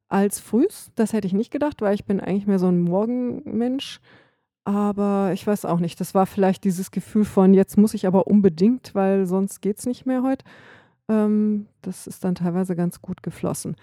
als 0.10 0.40
frühs. 0.40 0.92
Das 0.94 1.12
hätte 1.12 1.26
ich 1.26 1.34
nicht 1.34 1.50
gedacht, 1.50 1.82
weil 1.82 1.96
ich 1.96 2.06
bin 2.06 2.20
eigentlich 2.20 2.46
mehr 2.46 2.60
so 2.60 2.68
ein 2.68 2.82
Morgenmensch. 2.82 4.00
Aber 4.66 5.32
ich 5.34 5.46
weiß 5.46 5.66
auch 5.66 5.80
nicht, 5.80 6.00
das 6.00 6.16
war 6.16 6.26
vielleicht 6.26 6.64
dieses 6.64 6.92
Gefühl 6.92 7.26
von: 7.26 7.54
„Jetzt 7.54 7.78
muss 7.78 7.94
ich 7.94 8.08
aber 8.08 8.28
unbedingt, 8.28 8.96
weil 8.96 9.26
sonst 9.26 9.62
geht's 9.62 9.86
nicht 9.86 10.06
mehr 10.06 10.24
heut.“ 10.24 10.44
Ähm, 11.10 11.68
das 11.82 12.08
ist 12.08 12.24
dann 12.24 12.36
teilweise 12.36 12.76
ganz 12.76 13.02
gut 13.02 13.24
geflossen. 13.24 13.76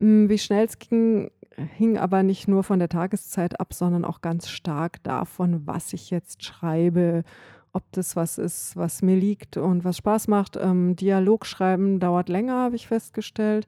Hm, 0.00 0.28
wie 0.28 0.38
schnell 0.38 0.66
es 0.66 0.78
ging, 0.78 1.30
hing 1.56 1.98
aber 1.98 2.22
nicht 2.22 2.48
nur 2.48 2.62
von 2.64 2.78
der 2.78 2.88
Tageszeit 2.88 3.60
ab, 3.60 3.74
sondern 3.74 4.04
auch 4.04 4.20
ganz 4.20 4.48
stark 4.48 5.02
davon, 5.02 5.66
was 5.66 5.92
ich 5.92 6.10
jetzt 6.10 6.44
schreibe, 6.44 7.24
ob 7.72 7.84
das 7.92 8.16
was 8.16 8.38
ist, 8.38 8.76
was 8.76 9.02
mir 9.02 9.16
liegt 9.16 9.56
und 9.56 9.84
was 9.84 9.98
Spaß 9.98 10.28
macht. 10.28 10.56
Ähm, 10.56 10.96
Dialog 10.96 11.46
schreiben 11.46 12.00
dauert 12.00 12.28
länger, 12.28 12.54
habe 12.54 12.76
ich 12.76 12.88
festgestellt. 12.88 13.66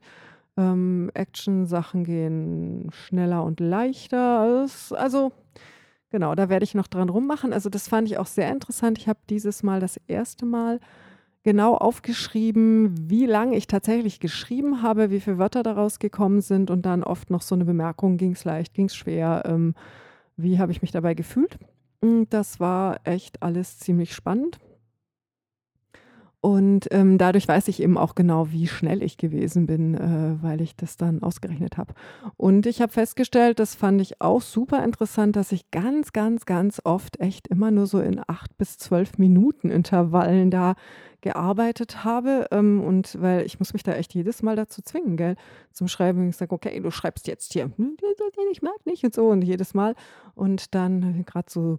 Ähm, 0.57 1.11
Action-Sachen 1.13 2.03
gehen 2.03 2.89
schneller 2.91 3.43
und 3.43 3.59
leichter. 3.59 4.63
Es 4.65 4.91
also, 4.93 5.31
genau, 6.11 6.35
da 6.35 6.49
werde 6.49 6.63
ich 6.63 6.75
noch 6.75 6.87
dran 6.87 7.09
rummachen. 7.09 7.53
Also, 7.53 7.69
das 7.69 7.87
fand 7.87 8.07
ich 8.07 8.17
auch 8.17 8.27
sehr 8.27 8.51
interessant. 8.51 8.99
Ich 8.99 9.07
habe 9.07 9.19
dieses 9.29 9.63
Mal 9.63 9.79
das 9.79 9.99
erste 10.07 10.45
Mal 10.45 10.79
genau 11.43 11.75
aufgeschrieben, 11.75 13.09
wie 13.09 13.25
lange 13.25 13.57
ich 13.57 13.65
tatsächlich 13.65 14.19
geschrieben 14.19 14.83
habe, 14.83 15.09
wie 15.09 15.19
viele 15.19 15.39
Wörter 15.39 15.63
daraus 15.63 15.97
gekommen 15.97 16.41
sind 16.41 16.69
und 16.69 16.85
dann 16.85 17.03
oft 17.03 17.31
noch 17.31 17.41
so 17.41 17.55
eine 17.55 17.65
Bemerkung: 17.65 18.17
ging 18.17 18.33
es 18.33 18.45
leicht, 18.45 18.73
ging 18.73 18.85
es 18.85 18.95
schwer, 18.95 19.43
ähm, 19.45 19.73
wie 20.37 20.59
habe 20.59 20.71
ich 20.71 20.81
mich 20.81 20.91
dabei 20.91 21.13
gefühlt? 21.13 21.57
Das 22.29 22.59
war 22.59 22.99
echt 23.03 23.43
alles 23.43 23.79
ziemlich 23.79 24.13
spannend. 24.13 24.59
Und, 26.43 26.87
ähm, 26.89 27.19
dadurch 27.19 27.47
weiß 27.47 27.67
ich 27.67 27.83
eben 27.83 27.99
auch 27.99 28.15
genau, 28.15 28.51
wie 28.51 28.65
schnell 28.65 29.03
ich 29.03 29.17
gewesen 29.17 29.67
bin, 29.67 29.93
äh, 29.93 30.41
weil 30.41 30.59
ich 30.61 30.75
das 30.75 30.97
dann 30.97 31.21
ausgerechnet 31.21 31.77
habe. 31.77 31.93
Und 32.35 32.65
ich 32.65 32.81
habe 32.81 32.91
festgestellt, 32.91 33.59
das 33.59 33.75
fand 33.75 34.01
ich 34.01 34.21
auch 34.21 34.41
super 34.41 34.83
interessant, 34.83 35.35
dass 35.35 35.51
ich 35.51 35.69
ganz, 35.69 36.13
ganz, 36.13 36.47
ganz 36.47 36.81
oft 36.83 37.19
echt 37.19 37.47
immer 37.47 37.69
nur 37.69 37.85
so 37.85 37.99
in 37.99 38.19
8 38.25 38.57
bis 38.57 38.79
12 38.79 39.19
Minuten 39.19 39.69
Intervallen 39.69 40.49
da 40.49 40.73
gearbeitet 41.21 42.03
habe. 42.03 42.47
Ähm, 42.51 42.81
und 42.83 43.21
weil 43.21 43.45
ich 43.45 43.59
muss 43.59 43.73
mich 43.73 43.83
da 43.83 43.93
echt 43.93 44.15
jedes 44.15 44.41
Mal 44.41 44.55
dazu 44.55 44.81
zwingen, 44.81 45.17
gell, 45.17 45.35
zum 45.71 45.87
Schreiben. 45.87 46.27
Ich 46.29 46.37
sage: 46.37 46.55
„Okay, 46.55 46.79
du 46.79 46.89
schreibst 46.89 47.27
jetzt 47.27 47.53
hier, 47.53 47.69
ich 48.51 48.61
mag 48.63 48.83
nicht“ 48.85 49.03
und 49.03 49.13
so 49.13 49.29
und 49.29 49.43
jedes 49.43 49.75
Mal. 49.75 49.93
Und 50.33 50.73
dann 50.73 51.23
gerade 51.25 51.51
so 51.51 51.77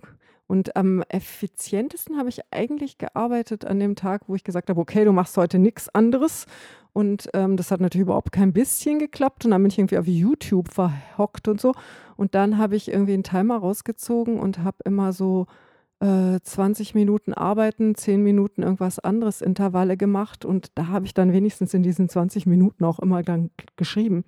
und 0.53 0.77
am 0.77 1.03
effizientesten 1.09 2.19
habe 2.19 2.29
ich 2.29 2.43
eigentlich 2.51 2.99
gearbeitet 2.99 3.65
an 3.65 3.81
dem 3.81 3.97
Tag, 3.97 4.25
wo 4.29 4.35
ich 4.35 4.45
gesagt 4.45 4.69
habe: 4.69 4.83
„Okay, 4.83 5.03
du 5.03 5.11
machst 5.11 5.35
heute 5.39 5.59
nichts 5.59 5.89
anderes.“ 5.89 6.45
Und, 6.93 7.31
ähm, 7.33 7.57
das 7.57 7.71
hat 7.71 7.81
natürlich 7.81 8.05
überhaupt 8.05 8.33
kein 8.33 8.53
bisschen 8.53 8.99
geklappt 8.99 9.47
und 9.47 9.53
dann 9.53 9.63
bin 9.63 9.71
ich 9.71 9.79
irgendwie 9.79 9.97
auf 9.97 10.07
YouTube 10.07 10.69
verhockt 10.69 11.49
und 11.49 11.59
so. 11.59 11.73
Und 12.19 12.35
dann 12.35 12.59
habe 12.59 12.77
ich 12.77 12.89
irgendwie 12.89 13.15
einen 13.15 13.23
Timer 13.23 13.57
rausgezogen 13.57 14.39
und 14.39 14.59
habe 14.59 14.77
immer 14.85 15.15
so, 15.15 15.47
äh, 16.01 16.39
20 16.43 16.95
Minuten 16.95 17.33
arbeiten, 17.33 17.95
10 17.95 18.23
Minuten 18.23 18.63
irgendwas 18.63 18.99
anderes 18.99 19.41
Intervalle 19.41 19.97
gemacht 19.97 20.45
und 20.45 20.71
da 20.75 20.89
habe 20.89 21.07
ich 21.07 21.15
dann 21.15 21.33
wenigstens 21.33 21.73
in 21.73 21.83
diesen 21.83 22.11
20 22.11 22.45
Minuten 22.45 22.85
auch 22.85 22.99
immer 22.99 23.23
dann 23.23 23.53
geschrieben. 23.77 24.27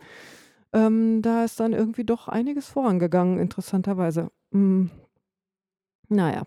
Ähm, 0.73 1.21
da 1.21 1.45
ist 1.45 1.61
dann 1.61 1.75
irgendwie 1.75 2.05
doch 2.05 2.29
einiges 2.29 2.69
vorangegangen, 2.69 3.39
interessanterweise. 3.39 4.31
Hm. 4.53 4.91
Na 6.09 6.33
ja, 6.33 6.43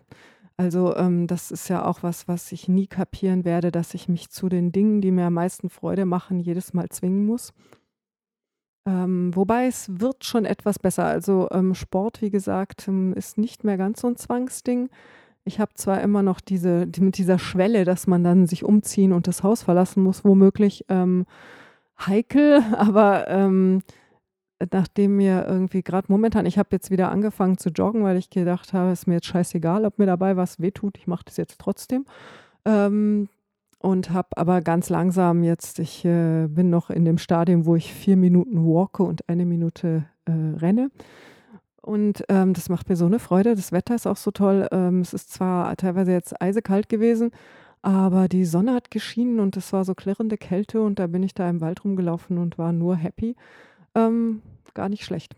also, 0.57 0.95
ähm, 0.95 1.27
das 1.27 1.51
ist 1.51 1.69
ja 1.69 1.85
auch 1.85 2.01
was, 2.01 2.27
was 2.27 2.51
ich 2.51 2.67
nie 2.67 2.87
kapieren 2.87 3.45
werde, 3.45 3.71
dass 3.71 3.93
ich 3.93 4.09
mich 4.09 4.31
zu 4.31 4.49
den 4.49 4.71
Dingen, 4.71 5.01
die 5.01 5.11
mir 5.11 5.27
am 5.27 5.33
meisten 5.33 5.69
Freude 5.69 6.05
machen, 6.05 6.39
jedes 6.39 6.73
Mal 6.73 6.89
zwingen 6.89 7.27
muss. 7.27 7.53
Ähm, 8.87 9.35
wobei 9.35 9.67
es 9.67 9.99
wird 9.99 10.25
schon 10.25 10.45
etwas 10.45 10.79
besser. 10.79 11.05
Also, 11.05 11.47
ähm, 11.51 11.75
Sport, 11.75 12.21
wie 12.21 12.31
gesagt, 12.31 12.87
ähm, 12.87 13.13
ist 13.13 13.37
nicht 13.37 13.63
mehr 13.63 13.77
ganz 13.77 14.01
so 14.01 14.07
ein 14.07 14.15
Zwangsding. 14.15 14.89
Ich 15.45 15.59
habe 15.59 15.73
zwar 15.75 16.01
immer 16.01 16.23
noch 16.23 16.39
diese 16.41 16.87
die 16.87 17.01
mit 17.01 17.17
dieser 17.17 17.39
Schwelle, 17.39 17.85
dass 17.85 18.07
man 18.07 18.23
dann 18.23 18.47
sich 18.47 18.63
umziehen 18.63 19.13
und 19.13 19.27
das 19.27 19.43
Haus 19.43 19.63
verlassen 19.63 20.03
muss, 20.03 20.25
womöglich, 20.25 20.85
ähm, 20.89 21.25
heikel, 21.99 22.63
aber, 22.77 23.27
ähm 23.27 23.81
nachdem 24.71 25.17
mir 25.17 25.45
irgendwie 25.47 25.83
gerade 25.83 26.07
momentan 26.09 26.45
ich 26.45 26.57
habe 26.57 26.69
jetzt 26.71 26.91
wieder 26.91 27.11
angefangen 27.11 27.57
zu 27.57 27.69
joggen, 27.69 28.03
weil 28.03 28.17
ich 28.17 28.29
gedacht 28.29 28.73
habe, 28.73 28.91
ist 28.91 29.07
mir 29.07 29.15
jetzt 29.15 29.27
scheißegal, 29.27 29.85
ob 29.85 29.99
mir 29.99 30.05
dabei 30.05 30.37
was 30.37 30.59
wehtut, 30.59 30.97
ich 30.97 31.07
mache 31.07 31.25
das 31.25 31.37
jetzt 31.37 31.59
trotzdem. 31.59 32.05
Ähm, 32.65 33.29
und 33.79 34.09
habe 34.09 34.29
aber 34.35 34.61
ganz 34.61 34.89
langsam 34.89 35.43
jetzt 35.43 35.79
ich, 35.79 36.03
äh, 36.03 36.47
bin 36.47 36.69
noch 36.69 36.89
in 36.89 37.05
dem 37.05 37.17
Stadium, 37.17 37.65
wo 37.65 37.75
ich 37.75 37.93
vier 37.93 38.17
Minuten 38.17 38.65
walke 38.65 39.03
und 39.03 39.29
eine 39.29 39.45
Minute, 39.45 40.05
äh, 40.25 40.31
renne. 40.31 40.89
Und, 41.81 42.23
ähm, 42.27 42.53
das 42.53 42.69
macht 42.69 42.89
mir 42.89 42.95
so 42.95 43.05
eine 43.05 43.19
Freude. 43.19 43.55
Das 43.55 43.71
Wetter 43.71 43.95
ist 43.95 44.07
auch 44.07 44.17
so 44.17 44.31
toll. 44.31 44.67
Ähm, 44.71 45.01
es 45.01 45.13
ist 45.13 45.31
zwar 45.31 45.75
teilweise 45.77 46.11
jetzt 46.11 46.41
eisekalt 46.41 46.89
gewesen, 46.89 47.31
aber 47.81 48.27
die 48.27 48.45
Sonne 48.45 48.73
hat 48.73 48.91
geschienen 48.91 49.39
und 49.39 49.55
es 49.55 49.71
war 49.71 49.85
so 49.85 49.95
klirrende 49.95 50.37
Kälte 50.37 50.81
und 50.81 50.99
da 50.99 51.07
bin 51.07 51.23
ich 51.23 51.33
da 51.33 51.49
im 51.49 51.61
Wald 51.61 51.85
rumgelaufen 51.85 52.39
und 52.39 52.57
war 52.57 52.73
nur 52.73 52.95
happy. 52.97 53.35
Ähm, 53.97 54.41
gar 54.75 54.89
nicht 54.89 55.03
schlecht. 55.03 55.35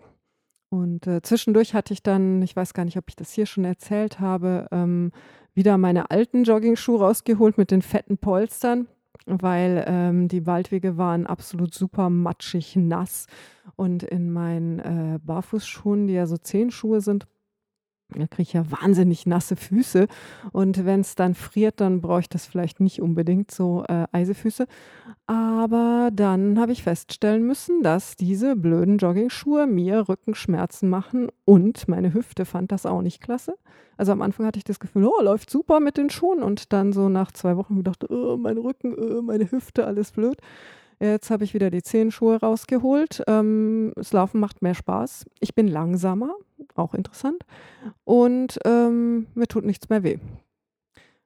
Und, 0.69 1.07
äh, 1.07 1.21
zwischendurch 1.21 1.73
hatte 1.73 1.93
ich 1.93 2.03
dann 2.03 2.41
ich 2.43 2.55
weiß 2.55 2.73
gar 2.73 2.85
nicht, 2.85 2.97
ob 2.97 3.05
ich 3.09 3.15
das 3.15 3.31
hier 3.31 3.45
schon 3.45 3.65
erzählt 3.65 4.19
habe, 4.19 4.67
ähm, 4.71 5.11
wieder 5.55 5.77
meine 5.77 6.11
alten 6.11 6.43
Joggingschuhe 6.43 6.99
rausgeholt 6.99 7.57
mit 7.57 7.71
den 7.71 7.81
fetten 7.81 8.17
Polstern, 8.19 8.87
weil, 9.25 9.83
ähm, 9.87 10.27
die 10.27 10.45
Waldwege 10.45 10.97
waren 10.97 11.25
absolut 11.27 11.73
super 11.73 12.09
matschig 12.09 12.75
nass 12.75 13.27
und 13.77 14.03
in 14.03 14.31
meinen, 14.31 14.79
äh, 14.79 15.19
Barfußschuhen, 15.23 16.07
die 16.07 16.13
ja 16.13 16.27
so 16.27 16.37
Zehenschuhe 16.37 17.01
sind 17.01 17.27
da 18.15 18.27
kriege 18.27 18.41
ich 18.43 18.53
ja 18.53 18.63
wahnsinnig 18.71 19.25
nasse 19.27 19.55
Füße 19.55 20.07
und 20.51 20.85
wenn 20.85 21.01
es 21.01 21.15
dann 21.15 21.35
friert, 21.35 21.79
dann 21.81 22.01
brauche 22.01 22.21
ich 22.21 22.29
das 22.29 22.45
vielleicht 22.47 22.79
nicht 22.79 23.01
unbedingt, 23.01 23.51
so, 23.51 23.83
äh, 23.87 24.05
Eisefüße. 24.11 24.65
Aber 25.27 26.09
dann 26.13 26.59
habe 26.59 26.71
ich 26.71 26.83
feststellen 26.83 27.45
müssen, 27.45 27.83
dass 27.83 28.15
diese 28.15 28.55
blöden 28.55 28.97
Joggingschuhe 28.97 29.67
mir 29.67 30.09
Rückenschmerzen 30.09 30.89
machen 30.89 31.29
und 31.45 31.87
meine 31.87 32.13
Hüfte 32.13 32.45
fand 32.45 32.71
das 32.71 32.85
auch 32.85 33.01
nicht 33.01 33.21
klasse. 33.21 33.55
Also, 33.97 34.11
am 34.13 34.21
Anfang 34.21 34.45
hatte 34.45 34.57
ich 34.59 34.63
das 34.65 34.79
Gefühl: 34.79 35.05
„Oh, 35.05 35.21
läuft 35.23 35.49
super 35.49 35.79
mit 35.79 35.97
den 35.97 36.09
Schuhen“ 36.09 36.43
und 36.43 36.73
dann 36.73 36.93
so 36.93 37.09
nach 37.09 37.31
2 37.33 37.57
Wochen 37.57 37.77
gedacht: 37.77 38.09
„Oh, 38.09 38.37
mein 38.37 38.57
Rücken, 38.57 38.97
äh, 38.97 39.21
meine 39.21 39.51
Hüfte, 39.51 39.85
alles 39.85 40.11
blöd.“ 40.11 40.37
Jetzt 40.99 41.31
habe 41.31 41.45
ich 41.45 41.53
wieder 41.53 41.69
die 41.69 41.81
Zehenschuhe 41.81 42.41
rausgeholt. 42.41 43.23
Ähm, 43.27 43.93
das 43.95 44.11
Laufen 44.11 44.41
macht 44.41 44.61
mehr 44.61 44.75
Spaß. 44.75 45.27
Ich 45.39 45.55
bin 45.55 45.69
langsamer, 45.69 46.35
auch 46.75 46.93
interessant. 46.93 47.45
Und, 48.03 48.59
ähm, 48.65 49.27
mir 49.33 49.47
tut 49.47 49.63
nichts 49.65 49.87
mehr 49.89 50.03
weh. 50.03 50.17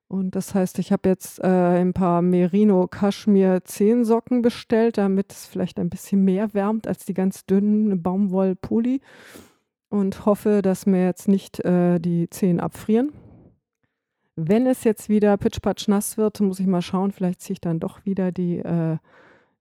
Und 0.07 0.35
das 0.35 0.53
heißt, 0.53 0.77
ich 0.77 0.91
habe 0.91 1.09
jetzt, 1.09 1.39
äh, 1.39 1.47
ein 1.47 1.93
paar 1.93 2.21
Merino-Kaschmir-Zehensocken 2.21 4.43
bestellt, 4.43 4.99
damit 4.99 5.31
es 5.31 5.47
vielleicht 5.47 5.79
ein 5.79 5.89
bisschen 5.89 6.23
mehr 6.23 6.53
wärmt 6.53 6.87
als 6.87 7.05
die 7.05 7.15
ganz 7.15 7.47
dünnen 7.47 8.03
Baumwoll-Pulli 8.03 9.01
und 9.89 10.27
hoffe, 10.27 10.61
dass 10.61 10.85
mir 10.85 11.03
jetzt 11.03 11.27
nicht, 11.27 11.65
äh, 11.65 11.97
die 11.99 12.29
Zehen 12.29 12.59
abfrieren. 12.59 13.11
Wenn 14.35 14.67
es 14.67 14.83
jetzt 14.83 15.09
wieder 15.09 15.35
pitschpatsch 15.37 15.87
nass 15.87 16.15
wird, 16.17 16.39
muss 16.41 16.59
ich 16.59 16.67
mal 16.67 16.83
schauen, 16.83 17.11
vielleicht 17.11 17.41
ziehe 17.41 17.53
ich 17.53 17.61
dann 17.61 17.79
doch 17.79 18.05
wieder 18.05 18.31
die, 18.31 18.59
äh 18.59 18.97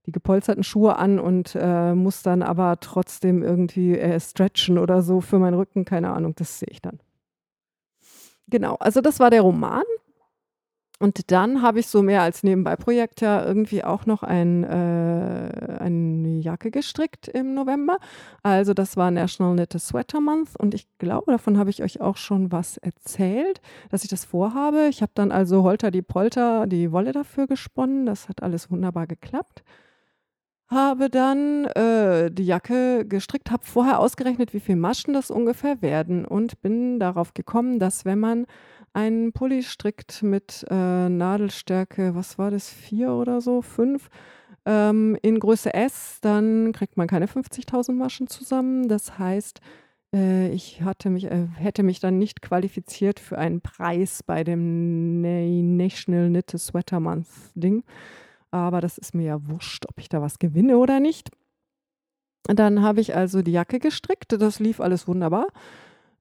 die 0.06 0.12
gepolsterten 0.12 0.64
Schuhe 0.64 0.96
an 0.96 1.18
und 1.18 1.56
äh, 1.58 1.94
muss 1.94 2.22
dann 2.22 2.42
aber 2.42 2.78
trotzdem 2.80 3.42
irgendwie 3.42 3.96
äh, 3.96 4.18
stretchen 4.18 4.78
oder 4.78 5.02
so 5.02 5.20
für 5.20 5.38
meinen 5.38 5.54
Rücken, 5.54 5.84
keine 5.84 6.12
Ahnung, 6.12 6.34
das 6.34 6.58
sehe 6.58 6.68
ich 6.70 6.82
dann. 6.82 6.98
Genau, 8.48 8.74
also 8.76 9.00
das 9.00 9.20
war 9.20 9.30
der 9.30 9.42
Roman. 9.42 9.84
Und 10.98 11.32
dann 11.32 11.62
habe 11.62 11.80
ich 11.80 11.88
so 11.88 12.00
mehr 12.00 12.22
als 12.22 12.44
Nebenbei-Projekt 12.44 13.22
ja 13.22 13.44
irgendwie 13.44 13.82
auch 13.82 14.06
noch 14.06 14.22
ein, 14.22 14.62
äh, 14.62 15.78
eine 15.80 16.38
Jacke 16.38 16.70
gestrickt 16.70 17.26
im 17.26 17.54
November. 17.54 17.98
Also 18.44 18.72
das 18.72 18.96
war 18.96 19.10
National 19.10 19.54
Knit 19.54 19.74
a 19.74 19.80
Sweater 19.80 20.20
Month 20.20 20.50
und 20.56 20.74
ich 20.74 20.86
glaube, 20.98 21.32
davon 21.32 21.58
habe 21.58 21.70
ich 21.70 21.82
euch 21.82 22.00
auch 22.00 22.16
schon 22.16 22.52
was 22.52 22.76
erzählt, 22.76 23.60
dass 23.90 24.04
ich 24.04 24.10
das 24.10 24.24
vorhabe. 24.24 24.86
Ich 24.90 25.02
habe 25.02 25.10
dann 25.16 25.32
also 25.32 25.64
Holter 25.64 25.90
die 25.90 26.02
Polter 26.02 26.68
die 26.68 26.92
Wolle 26.92 27.10
dafür 27.10 27.48
gesponnen. 27.48 28.06
Das 28.06 28.28
hat 28.28 28.44
alles 28.44 28.70
wunderbar 28.70 29.08
geklappt 29.08 29.64
habe 30.72 31.10
dann, 31.10 31.66
äh, 31.66 32.30
die 32.30 32.44
Jacke 32.44 33.04
gestrickt, 33.06 33.50
habe 33.50 33.64
vorher 33.64 33.98
ausgerechnet, 34.00 34.52
wie 34.54 34.60
viel 34.60 34.76
Maschen 34.76 35.14
das 35.14 35.30
ungefähr 35.30 35.82
werden 35.82 36.24
und 36.24 36.60
bin 36.62 36.98
darauf 36.98 37.34
gekommen, 37.34 37.78
dass 37.78 38.04
wenn 38.04 38.18
man 38.18 38.46
einen 38.92 39.32
Pulli 39.32 39.62
strickt 39.62 40.22
mit, 40.22 40.66
äh, 40.70 41.08
Nadelstärke, 41.08 42.14
was 42.14 42.38
war 42.38 42.50
das, 42.50 42.68
4 42.70 43.12
oder 43.12 43.40
so, 43.40 43.62
5, 43.62 44.08
Ähm, 44.66 45.16
in 45.22 45.40
Größe 45.40 45.74
S, 45.74 46.18
dann 46.20 46.72
kriegt 46.72 46.96
man 46.96 47.08
keine 47.08 47.26
50.000 47.26 47.98
Maschen 47.98 48.28
zusammen. 48.28 48.88
Das 48.88 49.18
heißt, 49.18 49.60
äh, 50.14 50.50
ich 50.50 50.82
hatte 50.82 51.10
mich, 51.10 51.24
äh, 51.26 51.48
hätte 51.56 51.82
mich 51.82 52.00
dann 52.00 52.18
nicht 52.18 52.42
qualifiziert 52.42 53.18
für 53.20 53.38
einen 53.38 53.60
Preis 53.60 54.22
bei 54.22 54.44
dem 54.44 55.20
National 55.76 56.28
Knit 56.28 56.50
Sweater 56.58 57.00
Month 57.00 57.26
Ding. 57.56 57.82
Aber 58.52 58.80
das 58.80 58.98
ist 58.98 59.14
mir 59.14 59.24
ja 59.24 59.48
wurscht, 59.48 59.86
ob 59.88 59.98
ich 59.98 60.08
da 60.08 60.22
was 60.22 60.38
gewinne 60.38 60.78
oder 60.78 61.00
nicht. 61.00 61.30
Dann 62.44 62.82
habe 62.82 63.00
ich 63.00 63.16
also 63.16 63.42
die 63.42 63.52
Jacke 63.52 63.80
gestrickt. 63.80 64.32
Das 64.32 64.60
lief 64.60 64.80
alles 64.80 65.08
wunderbar. 65.08 65.46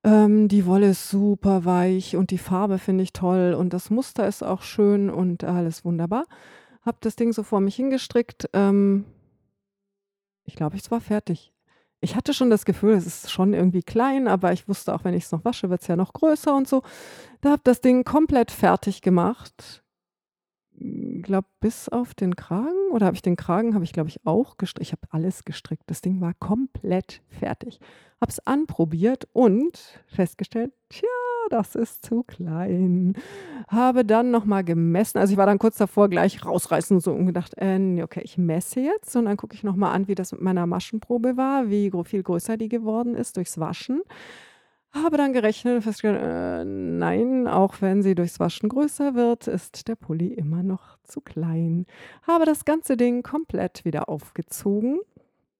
Ähm, 0.04 0.48
die 0.48 0.66
Wolle 0.66 0.90
ist 0.90 1.10
super 1.10 1.66
weich 1.66 2.16
und 2.16 2.32
die 2.32 2.40
Farbe 2.40 2.80
finde 2.80 3.04
ich 3.04 3.14
toll 3.14 3.54
und 3.54 3.72
das 3.74 3.92
Muster 3.92 4.28
ist 4.28 4.44
auch 4.44 4.64
schön 4.64 5.10
und 5.12 5.44
alles 5.44 5.86
wunderbar. 5.86 6.26
Habe 6.84 6.98
das 7.02 7.16
Ding 7.16 7.34
so 7.34 7.44
vor 7.44 7.60
mich 7.60 7.76
hingestrickt. 7.76 8.50
Ähm, 8.54 9.06
ich 10.44 10.56
glaube, 10.56 10.76
ich 10.76 10.90
war 10.90 11.02
fertig. 11.02 11.54
Ich 12.00 12.16
hatte 12.16 12.34
schon 12.34 12.50
das 12.50 12.66
Gefühl, 12.66 12.94
es 12.94 13.06
ist 13.06 13.32
schon 13.32 13.54
irgendwie 13.54 13.84
klein, 13.84 14.28
aber 14.28 14.52
ich 14.54 14.68
wusste 14.68 14.96
auch, 14.96 15.04
wenn 15.04 15.14
ich 15.14 15.26
es 15.26 15.32
noch 15.32 15.46
wasche, 15.46 15.70
wird 15.70 15.82
es 15.82 15.88
ja 15.88 15.96
noch 15.96 16.14
größer 16.14 16.56
und 16.56 16.68
so. 16.68 16.82
Da 17.42 17.52
habe 17.52 17.62
das 17.64 17.82
Ding 17.82 18.04
komplett 18.04 18.50
fertig 18.50 19.04
gemacht. 19.04 19.81
Glaube, 21.22 21.48
bis 21.60 21.90
auf 21.90 22.14
den 22.14 22.36
Kragen 22.36 22.92
oder 22.92 23.06
habe 23.06 23.16
ich 23.16 23.22
den 23.22 23.36
Kragen, 23.36 23.76
habe 23.76 23.84
ich 23.84 23.94
glaube 23.94 24.10
ich 24.10 24.26
auch 24.26 24.58
gestrickt. 24.58 24.88
Ich 24.88 24.92
habe 24.92 25.08
alles 25.12 25.46
gestrickt. 25.46 25.84
Das 25.88 26.02
Ding 26.02 26.22
war 26.22 26.34
komplett 26.34 27.22
fertig. 27.30 27.80
Habe 28.20 28.32
es 28.32 28.46
anprobiert 28.46 29.28
und 29.34 30.02
festgestellt, 30.08 30.72
tja, 30.90 31.08
das 31.50 31.76
ist 31.76 32.06
zu 32.06 32.24
klein. 32.24 33.14
Habe 33.68 34.06
dann 34.06 34.32
nochmal 34.32 34.64
gemessen. 34.64 35.20
Also 35.20 35.34
ich 35.34 35.38
war 35.38 35.46
dann 35.46 35.60
kurz 35.60 35.78
davor, 35.78 36.10
gleich 36.10 36.44
rausreißen 36.46 36.98
und 36.98 37.02
so 37.02 37.14
und 37.14 37.28
gedacht, 37.28 37.54
äh, 37.58 38.02
okay, 38.02 38.22
ich 38.24 38.38
messe 38.38 38.80
jetzt 38.80 39.16
und 39.16 39.26
dann 39.26 39.38
gucke 39.38 39.56
ich 39.56 39.64
nochmal 39.64 39.94
an, 39.94 40.08
wie 40.08 40.16
das 40.16 40.32
mit 40.32 40.42
meiner 40.42 40.66
Maschenprobe 40.66 41.38
war, 41.38 41.70
wie 41.70 41.92
viel 42.06 42.24
größer 42.24 42.58
die 42.58 42.70
geworden 42.70 43.16
ist 43.16 43.38
durchs 43.38 43.60
Waschen. 43.60 44.02
Habe 44.94 45.16
dann 45.16 45.32
gerechnet 45.32 45.76
und 45.76 45.82
festgestellt, 45.84 46.22
äh, 46.22 46.66
nein, 46.66 47.48
auch 47.48 47.76
wenn 47.82 48.04
sie 48.04 48.14
durchs 48.14 48.42
Waschen 48.42 48.68
größer 48.68 49.16
wird, 49.16 49.48
ist 49.48 49.88
der 49.88 49.96
Pulli 49.96 50.34
immer 50.34 50.64
noch 50.64 50.98
zu 51.04 51.22
klein. 51.22 51.86
Habe 52.28 52.46
das 52.46 52.66
ganze 52.66 52.98
Ding 52.98 53.24
komplett 53.24 53.86
wieder 53.86 54.10
aufgezogen. 54.10 55.00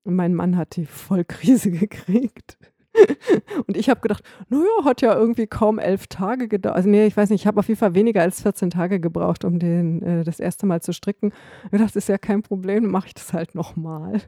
Mein 0.04 0.34
Mann 0.36 0.58
hat 0.58 0.76
die 0.76 0.86
Vollkrise 0.86 1.72
gekriegt. 1.72 2.58
und 3.68 3.78
ich 3.78 3.90
habe 3.90 4.02
gedacht, 4.02 4.24
naja, 4.50 4.84
hat 4.84 5.02
ja 5.02 5.16
irgendwie 5.16 5.48
kaum 5.48 5.80
elf 5.80 6.08
Tage 6.08 6.48
gedauert. 6.48 6.76
Also 6.76 6.90
nee, 6.90 7.06
ich 7.06 7.16
weiß 7.16 7.30
nicht, 7.30 7.42
ich 7.42 7.48
habe 7.48 7.60
auf 7.60 7.68
jeden 7.68 7.80
Fall 7.80 7.96
weniger 7.96 8.22
als 8.22 8.42
14 8.42 8.70
Tage 8.70 9.00
gebraucht, 9.00 9.46
um 9.46 9.60
den 9.60 10.02
äh, 10.02 10.24
das 10.24 10.40
erste 10.40 10.66
Mal 10.66 10.82
zu 10.82 10.94
stricken. 10.94 11.32
Ich 11.66 11.72
dachte, 11.72 11.86
das 11.86 11.96
ist 11.96 12.10
ja 12.10 12.18
kein 12.18 12.44
Problem, 12.44 12.92
mache 12.92 13.08
ich 13.08 13.14
das 13.14 13.34
halt 13.34 13.56
nochmal. 13.56 14.22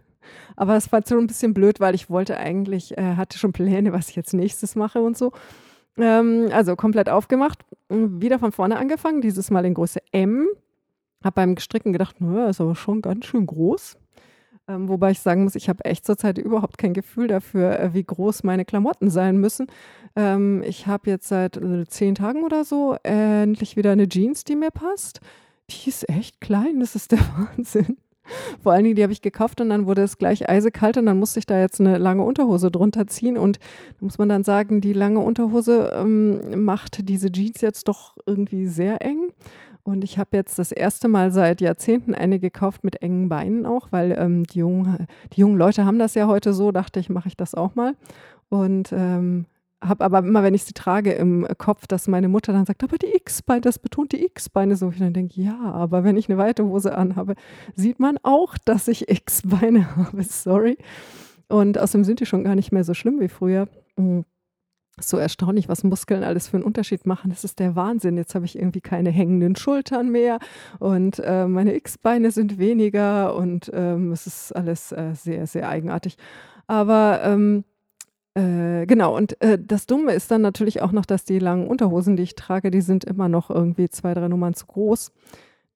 Aber 0.56 0.76
es 0.76 0.92
war 0.92 1.02
so 1.06 1.18
ein 1.18 1.28
bisschen 1.28 1.54
blöd, 1.54 1.80
weil 1.80 1.96
ich 1.96 2.10
wollte 2.10 2.38
eigentlich, 2.38 2.98
äh, 2.98 3.16
hatte 3.16 3.38
schon 3.38 3.52
Pläne, 3.52 3.92
was 3.92 4.10
ich 4.10 4.16
jetzt 4.16 4.34
nächstes 4.34 4.76
mache 4.76 5.02
und 5.02 5.18
so. 5.18 5.32
Ähm, 5.98 6.50
also 6.52 6.76
komplett 6.76 7.10
aufgemacht, 7.10 7.60
wieder 7.90 8.40
von 8.40 8.52
vorne 8.52 8.78
angefangen, 8.78 9.22
dieses 9.22 9.52
Mal 9.52 9.66
in 9.66 9.74
Größe 9.74 10.00
M. 10.12 10.48
Habe 11.24 11.36
beim 11.36 11.58
Stricken 11.58 11.94
gedacht, 11.94 12.20
naja, 12.20 12.50
ist 12.50 12.62
aber 12.62 12.76
schon 12.76 13.02
ganz 13.02 13.26
schön 13.26 13.46
groß. 13.46 13.98
Ähm, 14.68 14.88
wobei 14.88 15.12
ich 15.12 15.20
sagen 15.20 15.44
muss, 15.44 15.56
ich 15.56 15.68
habe 15.68 15.84
echt 15.84 16.06
zurzeit 16.06 16.38
überhaupt 16.38 16.78
kein 16.78 16.94
Gefühl 16.94 17.28
dafür, 17.28 17.80
äh, 17.80 17.94
wie 17.94 18.04
groß 18.04 18.44
meine 18.44 18.64
Klamotten 18.64 19.10
sein 19.10 19.38
müssen. 19.38 19.68
Ähm, 20.16 20.64
ich 20.66 20.88
habe 20.88 21.10
jetzt 21.10 21.28
seit 21.28 21.58
äh, 21.58 21.86
zehn 21.86 22.16
Tagen 22.16 22.44
oder 22.44 22.64
so 22.64 22.96
äh, 23.04 23.44
endlich 23.44 23.76
wieder 23.76 23.92
eine 23.92 24.08
Jeans, 24.08 24.44
die 24.46 24.56
mir 24.56 24.72
passt. 24.72 25.20
Die 25.70 25.90
ist 25.90 26.08
echt 26.10 26.40
klein, 26.40 26.80
das 26.80 26.96
ist 26.96 27.12
der 27.12 27.20
Wahnsinn. 27.38 27.98
Vor 28.62 28.72
allen 28.72 28.86
Dingen, 28.86 28.96
die 28.96 29.04
habe 29.04 29.12
ich 29.12 29.22
gekauft 29.22 29.60
und 29.60 29.70
dann 29.70 29.86
wurde 29.86 30.02
es 30.02 30.18
gleich 30.18 30.50
eisekalt 30.50 30.98
und 30.98 31.06
dann 31.06 31.20
musste 31.20 31.40
ich 31.40 31.46
da 31.46 31.60
jetzt 31.60 31.82
eine 31.82 31.98
lange 31.98 32.24
Unterhose 32.24 32.72
drunter 32.72 33.06
ziehen 33.08 33.38
und 33.38 33.58
da 33.58 34.06
muss 34.06 34.18
man 34.18 34.30
dann 34.30 34.46
sagen, 34.46 34.80
die 34.80 34.94
lange 34.94 35.20
Unterhose 35.20 35.92
ähm, 35.94 36.64
macht 36.64 37.10
diese 37.10 37.30
Jeans 37.30 37.60
jetzt 37.60 37.90
doch 37.90 38.16
irgendwie 38.26 38.68
sehr 38.68 39.02
eng. 39.02 39.32
Und 39.84 40.06
ich 40.06 40.18
habe 40.18 40.38
jetzt 40.38 40.58
das 40.60 40.72
erste 40.72 41.10
Mal 41.10 41.32
seit 41.32 41.60
Jahrzehnten 41.60 42.16
eine 42.16 42.40
gekauft 42.40 42.86
mit 42.86 43.02
engen 43.02 43.28
Beinen 43.28 43.66
auch, 43.66 43.92
weil 43.92 44.16
ähm, 44.18 44.46
die, 44.46 44.60
jungen, 44.60 45.08
die 45.34 45.42
jungen 45.42 45.58
Leute 45.58 45.86
haben 45.86 46.00
das 46.00 46.16
ja 46.16 46.28
heute 46.28 46.54
so, 46.54 46.72
dachte 46.72 47.02
ich, 47.02 47.10
mache 47.10 47.28
ich 47.28 47.36
das 47.36 47.54
auch 47.54 47.76
mal. 47.76 47.96
Und 48.48 48.94
ähm, 48.94 49.46
habe 49.82 50.06
aber 50.06 50.20
immer, 50.20 50.42
wenn 50.42 50.54
ich 50.54 50.64
sie 50.64 50.74
trage, 50.74 51.12
im 51.12 51.46
Kopf, 51.58 51.86
dass 51.86 52.08
meine 52.08 52.30
Mutter 52.30 52.54
dann 52.54 52.66
sagt, 52.66 52.84
aber 52.84 52.98
die 52.98 53.14
X-Beine, 53.14 53.60
das 53.60 53.78
betont 53.78 54.14
die 54.14 54.24
X-Beine 54.24 54.78
so. 54.78 54.90
Ich 54.90 55.00
dann 55.00 55.14
denke, 55.14 55.42
ja, 55.42 55.60
aber 55.60 56.06
wenn 56.06 56.16
ich 56.16 56.30
eine 56.30 56.38
weite 56.38 56.64
Hose 56.64 56.96
anhabe, 56.98 57.36
sieht 57.76 58.00
man 58.00 58.18
auch, 58.24 58.58
dass 58.58 58.88
ich 58.88 59.10
X-Beine 59.10 59.96
habe. 59.98 60.24
Sorry. 60.24 60.78
Und 61.50 61.78
außerdem 61.78 62.06
sind 62.06 62.22
die 62.22 62.26
schon 62.26 62.46
gar 62.46 62.56
nicht 62.56 62.72
mehr 62.72 62.86
so 62.86 62.94
schlimm 62.94 63.20
wie 63.20 63.28
früher. 63.28 63.68
Mhm 63.98 64.24
so 65.00 65.18
erstaunlich, 65.18 65.70
was 65.70 65.84
Muskeln 65.84 66.24
alles 66.24 66.48
für 66.48 66.58
einen 66.58 66.66
Unterschied 66.66 67.06
machen. 67.06 67.30
Das 67.30 67.44
ist 67.44 67.60
der 67.60 67.76
Wahnsinn. 67.76 68.18
Jetzt 68.18 68.36
habe 68.36 68.46
ich 68.46 68.58
irgendwie 68.58 68.82
keine 68.82 69.10
hängenden 69.10 69.56
Schultern 69.56 70.10
mehr 70.10 70.40
und 70.80 71.20
äh, 71.20 71.48
meine 71.48 71.76
X-Beine 71.76 72.32
sind 72.32 72.58
weniger 72.60 73.36
und 73.36 73.72
ähm, 73.74 74.12
es 74.12 74.28
ist 74.28 74.56
alles 74.56 74.92
äh, 74.92 75.14
sehr, 75.14 75.48
sehr 75.48 75.68
eigenartig. 75.68 76.18
Aber 76.68 77.22
ähm, 77.24 77.64
äh, 78.36 78.86
genau, 78.86 79.16
und 79.16 79.40
äh, 79.42 79.60
das 79.60 79.86
Dumme 79.86 80.14
ist 80.14 80.32
dann 80.32 80.42
natürlich 80.42 80.82
auch 80.82 80.92
noch, 80.92 81.06
dass 81.06 81.26
die 81.26 81.40
langen 81.40 81.68
Unterhosen, 81.68 82.16
die 82.16 82.24
ich 82.24 82.36
trage, 82.36 82.72
die 82.72 82.82
sind 82.82 83.04
immer 83.04 83.30
noch 83.30 83.50
irgendwie 83.50 83.90
zwei, 83.90 84.14
drei 84.14 84.28
Nummern 84.28 84.54
zu 84.54 84.66
groß 84.66 85.12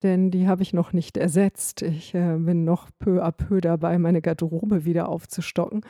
denn 0.02 0.30
die 0.30 0.48
habe 0.48 0.62
ich 0.62 0.72
noch 0.72 0.92
nicht 0.92 1.16
ersetzt. 1.16 1.82
Ich 1.82 2.14
äh, 2.14 2.36
bin 2.36 2.64
noch 2.64 2.88
peu 2.98 3.22
à 3.22 3.32
peu 3.32 3.60
dabei, 3.60 3.98
meine 3.98 4.20
Garderobe 4.20 4.84
wieder 4.84 5.08
aufzustocken. 5.08 5.82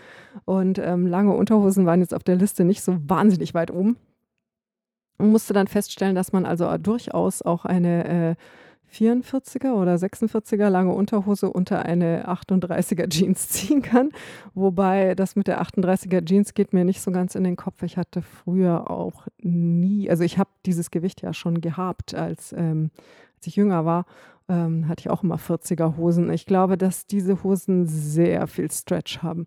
Und 0.44 0.78
ähm, 0.78 1.06
lange 1.06 1.34
Unterhosen 1.34 1.86
waren 1.86 2.00
jetzt 2.00 2.14
auf 2.14 2.22
der 2.24 2.36
Liste 2.36 2.64
nicht 2.64 2.82
so 2.82 2.96
wahnsinnig 3.08 3.54
weit 3.54 3.70
oben. 3.70 3.96
Und 5.18 5.30
musste 5.30 5.52
dann 5.52 5.66
feststellen, 5.66 6.14
dass 6.14 6.32
man 6.32 6.46
also 6.46 6.76
durchaus 6.78 7.42
auch 7.42 7.64
eine 7.64 8.30
äh, 8.30 8.34
44er 8.92 9.72
oder 9.74 9.96
46er 9.96 10.68
lange 10.68 10.92
Unterhose 10.92 11.50
unter 11.50 11.84
eine 11.84 12.28
38er 12.28 13.08
Jeans 13.08 13.48
ziehen 13.48 13.82
kann. 13.82 14.10
Wobei 14.54 15.14
das 15.14 15.36
mit 15.36 15.46
der 15.46 15.62
38er 15.62 16.24
Jeans 16.24 16.54
geht 16.54 16.72
mir 16.72 16.84
nicht 16.84 17.00
so 17.00 17.10
ganz 17.10 17.34
in 17.34 17.44
den 17.44 17.56
Kopf. 17.56 17.82
Ich 17.82 17.96
hatte 17.96 18.22
früher 18.22 18.90
auch 18.90 19.26
nie, 19.42 20.08
also 20.10 20.24
ich 20.24 20.38
habe 20.38 20.50
dieses 20.66 20.90
Gewicht 20.90 21.22
ja 21.22 21.32
schon 21.32 21.60
gehabt 21.60 22.14
als 22.14 22.52
ähm, 22.56 22.90
als 23.38 23.46
ich 23.46 23.56
jünger 23.56 23.84
war, 23.84 24.04
ähm, 24.48 24.88
hatte 24.88 25.00
ich 25.00 25.10
auch 25.10 25.22
immer 25.22 25.36
40er 25.36 25.96
Hosen. 25.96 26.30
Ich 26.32 26.44
glaube, 26.44 26.76
dass 26.76 27.06
diese 27.06 27.42
Hosen 27.44 27.86
sehr 27.86 28.46
viel 28.48 28.70
Stretch 28.70 29.22
haben. 29.22 29.46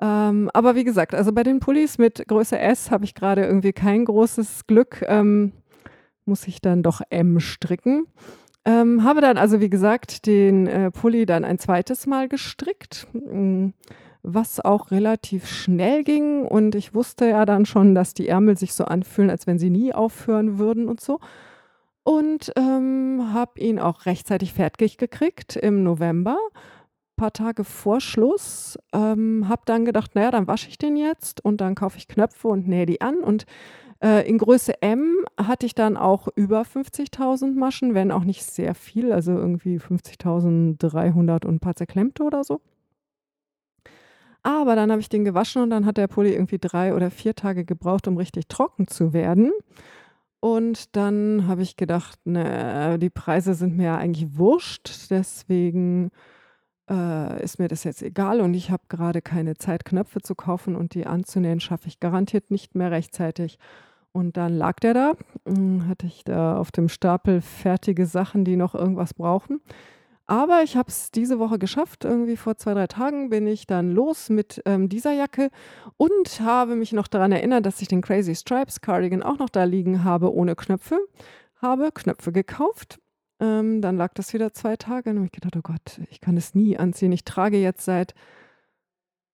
Ähm, 0.00 0.50
aber 0.52 0.74
wie 0.74 0.84
gesagt, 0.84 1.14
also 1.14 1.32
bei 1.32 1.42
den 1.42 1.60
Pullis 1.60 1.96
mit 1.96 2.26
Größe 2.28 2.58
S 2.58 2.90
habe 2.90 3.04
ich 3.04 3.14
gerade 3.14 3.44
irgendwie 3.44 3.72
kein 3.72 4.04
großes 4.04 4.66
Glück. 4.66 5.02
Ähm, 5.08 5.52
muss 6.26 6.46
ich 6.46 6.60
dann 6.60 6.82
doch 6.82 7.00
M 7.08 7.40
stricken. 7.40 8.06
Ähm, 8.66 9.04
habe 9.04 9.20
dann 9.20 9.38
also, 9.38 9.60
wie 9.60 9.70
gesagt, 9.70 10.26
den 10.26 10.66
äh, 10.66 10.90
Pulli 10.90 11.26
dann 11.26 11.44
ein 11.44 11.58
zweites 11.58 12.06
Mal 12.06 12.28
gestrickt, 12.28 13.06
mm, 13.12 13.68
was 14.22 14.58
auch 14.60 14.90
relativ 14.90 15.46
schnell 15.46 16.02
ging. 16.02 16.42
Und 16.46 16.74
ich 16.74 16.94
wusste 16.94 17.28
ja 17.28 17.44
dann 17.46 17.64
schon, 17.66 17.94
dass 17.94 18.14
die 18.14 18.28
Ärmel 18.28 18.58
sich 18.58 18.74
so 18.74 18.84
anfühlen, 18.84 19.30
als 19.30 19.46
wenn 19.46 19.58
sie 19.58 19.70
nie 19.70 19.94
aufhören 19.94 20.58
würden 20.58 20.88
und 20.88 21.00
so 21.00 21.20
und 22.04 22.52
ähm, 22.56 23.30
habe 23.32 23.58
ihn 23.60 23.78
auch 23.78 24.06
rechtzeitig 24.06 24.52
fertig 24.52 24.98
gekriegt 24.98 25.56
im 25.56 25.82
November, 25.82 26.36
ein 26.52 27.16
paar 27.16 27.32
Tage 27.32 27.64
vor 27.64 28.00
Schluss. 28.00 28.78
Ähm, 28.92 29.48
habe 29.48 29.62
dann 29.64 29.84
gedacht, 29.84 30.14
naja, 30.14 30.30
dann 30.30 30.46
wasche 30.46 30.68
ich 30.68 30.78
den 30.78 30.96
jetzt 30.96 31.44
und 31.44 31.60
dann 31.60 31.74
kaufe 31.74 31.96
ich 31.98 32.06
Knöpfe 32.06 32.48
und 32.48 32.68
nähe 32.68 32.86
die 32.86 33.00
an. 33.00 33.16
Und 33.16 33.46
äh, 34.02 34.28
in 34.28 34.36
Größe 34.36 34.82
M 34.82 35.24
hatte 35.38 35.64
ich 35.64 35.74
dann 35.74 35.96
auch 35.96 36.28
über 36.36 36.62
50.000 36.62 37.54
Maschen, 37.54 37.94
wenn 37.94 38.12
auch 38.12 38.24
nicht 38.24 38.44
sehr 38.44 38.74
viel, 38.74 39.10
also 39.10 39.32
irgendwie 39.32 39.78
50.300 39.78 41.46
und 41.46 41.54
ein 41.54 41.60
paar 41.60 41.74
zerklemmte 41.74 42.22
oder 42.22 42.44
so. 42.44 42.60
Aber 44.42 44.76
dann 44.76 44.90
habe 44.90 45.00
ich 45.00 45.08
den 45.08 45.24
gewaschen 45.24 45.62
und 45.62 45.70
dann 45.70 45.86
hat 45.86 45.96
der 45.96 46.06
Pulli 46.06 46.34
irgendwie 46.34 46.58
drei 46.58 46.94
oder 46.94 47.10
vier 47.10 47.34
Tage 47.34 47.64
gebraucht, 47.64 48.06
um 48.06 48.18
richtig 48.18 48.46
trocken 48.48 48.88
zu 48.88 49.14
werden. 49.14 49.52
Und 50.44 50.94
dann 50.94 51.46
habe 51.46 51.62
ich 51.62 51.74
gedacht, 51.74 52.18
ne, 52.26 52.98
die 52.98 53.08
Preise 53.08 53.54
sind 53.54 53.78
mir 53.78 53.84
ja 53.84 53.96
eigentlich 53.96 54.36
wurscht, 54.36 55.08
deswegen 55.08 56.10
äh, 56.90 57.42
ist 57.42 57.58
mir 57.58 57.68
das 57.68 57.82
jetzt 57.82 58.02
egal 58.02 58.42
und 58.42 58.52
ich 58.52 58.70
habe 58.70 58.82
gerade 58.90 59.22
keine 59.22 59.56
Zeit, 59.56 59.86
Knöpfe 59.86 60.20
zu 60.20 60.34
kaufen 60.34 60.76
und 60.76 60.92
die 60.92 61.06
anzunähen, 61.06 61.60
schaffe 61.60 61.88
ich 61.88 61.98
garantiert 61.98 62.50
nicht 62.50 62.74
mehr 62.74 62.90
rechtzeitig. 62.90 63.58
Und 64.12 64.36
dann 64.36 64.52
lag 64.52 64.80
der 64.80 64.92
da, 64.92 65.12
hm, 65.46 65.88
hatte 65.88 66.06
ich 66.06 66.24
da 66.24 66.58
auf 66.58 66.70
dem 66.70 66.90
Stapel 66.90 67.40
fertige 67.40 68.04
Sachen, 68.04 68.44
die 68.44 68.56
noch 68.56 68.74
irgendwas 68.74 69.14
brauchen. 69.14 69.62
Aber 70.26 70.62
ich 70.62 70.76
habe 70.76 70.88
es 70.88 71.10
diese 71.10 71.38
Woche 71.38 71.58
geschafft. 71.58 72.04
Irgendwie 72.04 72.36
vor 72.36 72.56
zwei, 72.56 72.72
drei 72.74 72.86
Tagen 72.86 73.28
bin 73.28 73.46
ich 73.46 73.66
dann 73.66 73.90
los 73.92 74.30
mit 74.30 74.62
ähm, 74.64 74.88
dieser 74.88 75.12
Jacke 75.12 75.50
und 75.98 76.40
habe 76.40 76.76
mich 76.76 76.92
noch 76.92 77.08
daran 77.08 77.32
erinnert, 77.32 77.66
dass 77.66 77.82
ich 77.82 77.88
den 77.88 78.00
Crazy 78.00 78.34
Stripes 78.34 78.80
Cardigan 78.80 79.22
auch 79.22 79.38
noch 79.38 79.50
da 79.50 79.64
liegen 79.64 80.02
habe 80.04 80.32
ohne 80.34 80.56
Knöpfe. 80.56 80.98
Habe 81.60 81.90
Knöpfe 81.92 82.32
gekauft 82.32 82.98
Ähm, 83.40 83.80
dann 83.82 83.96
lag 83.96 84.14
das 84.14 84.32
wieder 84.32 84.52
2 84.54 84.76
Tage 84.76 85.10
und 85.10 85.16
habe 85.16 85.26
ich 85.26 85.32
gedacht: 85.32 85.56
„Oh 85.56 85.62
Gott, 85.62 86.00
ich 86.10 86.20
kann 86.20 86.36
es 86.36 86.54
nie 86.54 86.78
anziehen.“ 86.78 87.12
Ich 87.12 87.24
trage 87.24 87.58
jetzt 87.58 87.84
seit 87.84 88.14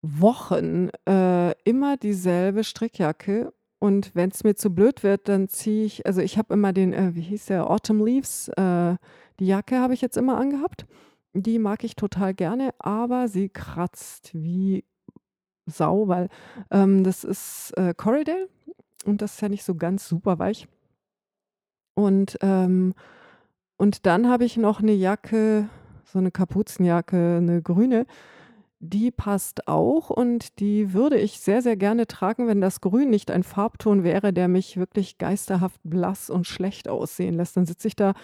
Wochen, 0.03 0.88
äh, 1.07 1.53
immer 1.64 1.97
dieselbe 1.99 2.64
Strickjacke 2.64 3.53
und 3.78 4.14
wenn 4.14 4.30
es 4.30 4.45
mir 4.45 4.55
zu 4.55 4.70
blöd 4.74 5.03
wird, 5.03 5.28
dann 5.28 5.49
ziehe 5.49 5.84
ich 5.84 6.07
also, 6.07 6.20
ich 6.22 6.38
habe 6.38 6.55
immer 6.55 6.72
den, 6.72 6.93
äh, 6.95 7.14
wie 7.14 7.20
hieß 7.22 7.47
der, 7.47 7.70
Autumn 7.70 8.05
Leaves, 8.05 8.49
äh, 8.57 8.97
die 9.41 9.47
Jacke 9.47 9.80
habe 9.80 9.95
ich 9.95 10.01
jetzt 10.01 10.16
immer 10.16 10.38
angehabt. 10.38 10.86
Die 11.32 11.59
mag 11.59 11.82
ich 11.84 11.97
total 11.97 12.34
gerne, 12.34 12.74
aber 12.78 13.28
sie 13.28 13.49
kratzt 13.49 14.30
wie 14.34 14.84
Sau, 15.66 16.09
weil, 16.09 16.28
ähm, 16.70 17.05
das 17.05 17.24
ist, 17.24 17.72
äh, 17.76 17.95
Corriedale 17.97 18.49
und 19.05 19.22
das 19.22 19.34
ist 19.34 19.41
ja 19.41 19.49
nicht 19.49 19.64
so 19.64 19.74
ganz 19.74 20.09
super 20.09 20.38
weich. 20.38 20.68
Und, 21.95 22.38
ähm 22.43 22.95
und 23.76 24.05
dann 24.05 24.28
habe 24.28 24.45
ich 24.45 24.59
noch 24.59 24.80
eine 24.80 24.93
Jacke, 24.93 25.70
so 26.05 26.18
eine 26.18 26.30
Kapuzenjacke, 26.30 27.38
eine 27.38 27.62
grüne, 27.62 28.05
die 28.83 29.11
passt 29.11 29.68
auch 29.68 30.09
und 30.09 30.59
die 30.59 30.95
würde 30.95 31.18
ich 31.18 31.41
sehr, 31.41 31.61
sehr 31.61 31.76
gerne 31.76 32.07
tragen, 32.07 32.49
wenn 32.49 32.62
das 32.62 32.81
Grün 32.81 33.11
nicht 33.11 33.31
ein 33.31 33.43
Farbton 33.43 34.05
wäre, 34.05 34.33
der 34.33 34.49
mich 34.49 34.78
wirklich 34.78 35.18
geisterhaft 35.18 35.78
blass 35.85 36.31
und 36.31 36.47
schlecht 36.47 36.89
aussehen 36.89 37.35
lässt. 37.35 37.59
Dann 37.59 37.66
sitze 37.66 37.89
ich 37.89 37.95
da 37.95 38.14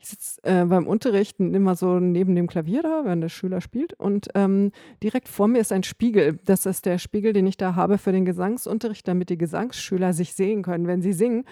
ich 0.00 0.08
sitze, 0.08 0.40
äh, 0.44 0.64
beim 0.64 0.86
Unterrichten 0.86 1.54
immer 1.54 1.74
so 1.74 2.00
neben 2.00 2.34
dem 2.34 2.46
Klavier 2.46 2.82
da, 2.82 3.02
wenn 3.04 3.20
der 3.20 3.28
Schüler 3.28 3.60
spielt 3.60 3.92
und, 3.94 4.28
ähm, 4.34 4.72
direkt 5.02 5.28
vor 5.28 5.48
mir 5.48 5.58
ist 5.58 5.72
ein 5.72 5.82
Spiegel. 5.82 6.38
Das 6.44 6.64
ist 6.64 6.86
der 6.86 6.98
Spiegel, 6.98 7.32
den 7.32 7.46
ich 7.46 7.56
da 7.58 7.74
habe 7.74 7.98
für 7.98 8.12
den 8.12 8.24
Gesangsunterricht, 8.24 9.06
damit 9.06 9.28
die 9.28 9.38
Gesangsschüler 9.38 10.12
sich 10.14 10.34
sehen 10.34 10.62
können, 10.62 10.86
wenn 10.86 11.02
sie 11.02 11.12
singen. 11.12 11.44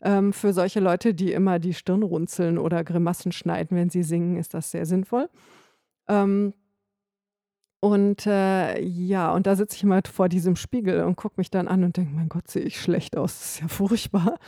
Ähm, 0.00 0.32
für 0.32 0.52
solche 0.52 0.80
Leute, 0.80 1.14
die 1.14 1.32
immer 1.32 1.58
die 1.58 1.74
Stirn 1.74 2.02
runzeln 2.02 2.58
oder 2.58 2.84
Grimassen 2.84 3.32
schneiden, 3.32 3.76
wenn 3.76 3.90
sie 3.90 4.02
singen, 4.02 4.36
ist 4.36 4.54
das 4.54 4.70
sehr 4.70 4.86
sinnvoll. 4.86 5.28
Ähm 6.08 6.54
und, 7.84 8.26
äh, 8.28 8.80
ja, 8.80 9.32
und 9.34 9.48
da 9.48 9.56
sitze 9.56 9.74
ich 9.76 9.82
immer 9.82 10.00
vor 10.08 10.28
diesem 10.28 10.54
Spiegel 10.54 11.02
und 11.02 11.16
gucke 11.16 11.34
mich 11.38 11.50
dann 11.50 11.66
an 11.66 11.82
und 11.82 11.96
denke: 11.96 12.14
„Mein 12.14 12.28
Gott, 12.28 12.48
sehe 12.48 12.62
ich 12.62 12.80
schlecht 12.80 13.16
aus. 13.16 13.38
Das 13.40 13.54
ist 13.54 13.60
ja 13.60 13.68
furchtbar.“ 13.68 14.38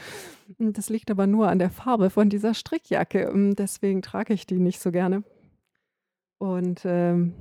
Und 0.59 0.79
das 0.79 0.89
liegt 0.89 1.11
aber 1.11 1.27
nur 1.27 1.49
an 1.49 1.59
der 1.59 1.71
Farbe 1.71 2.11
von 2.11 2.29
dieser 2.31 2.55
Strickjacke. 2.55 3.29
Hm, 3.33 3.57
deswegen 3.57 4.03
trage 4.03 4.35
ich 4.35 4.47
die 4.47 4.61
nicht 4.61 4.81
so 4.81 4.93
gerne. 4.93 5.25
Und, 6.41 6.83
ähm, 6.85 7.35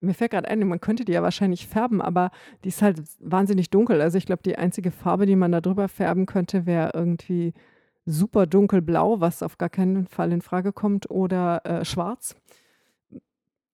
mir 0.00 0.14
fällt 0.14 0.30
grad 0.32 0.46
ein, 0.48 0.66
man 0.68 0.80
könnte 0.80 1.04
die 1.04 1.12
ja 1.12 1.22
wahrscheinlich 1.22 1.66
färben, 1.68 2.00
aber 2.02 2.30
die 2.64 2.68
ist 2.68 2.82
halt 2.82 3.02
wahnsinnig 3.20 3.70
dunkel. 3.70 4.00
Also, 4.00 4.18
ich 4.18 4.26
glaube, 4.26 4.42
die 4.44 4.56
einzige 4.58 4.90
Farbe, 4.92 5.26
die 5.26 5.36
man 5.36 5.52
da 5.52 5.60
drüber 5.60 5.88
färben 5.88 6.26
könnte, 6.26 6.66
wäre 6.66 6.92
irgendwie 6.94 7.52
super 8.06 8.46
dunkelblau, 8.46 9.20
was 9.20 9.42
auf 9.42 9.58
gar 9.58 9.68
keinen 9.70 10.06
Fall 10.06 10.32
in 10.32 10.42
Frage 10.42 10.72
kommt, 10.72 11.10
oder, 11.10 11.62
äh, 11.66 11.84
schwarz. 11.84 12.36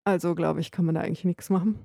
Also, 0.05 0.35
glaube 0.35 0.61
ich, 0.61 0.71
kann 0.71 0.85
man 0.85 0.95
da 0.95 1.01
eigentlich 1.01 1.25
nix 1.25 1.51
machen. 1.51 1.79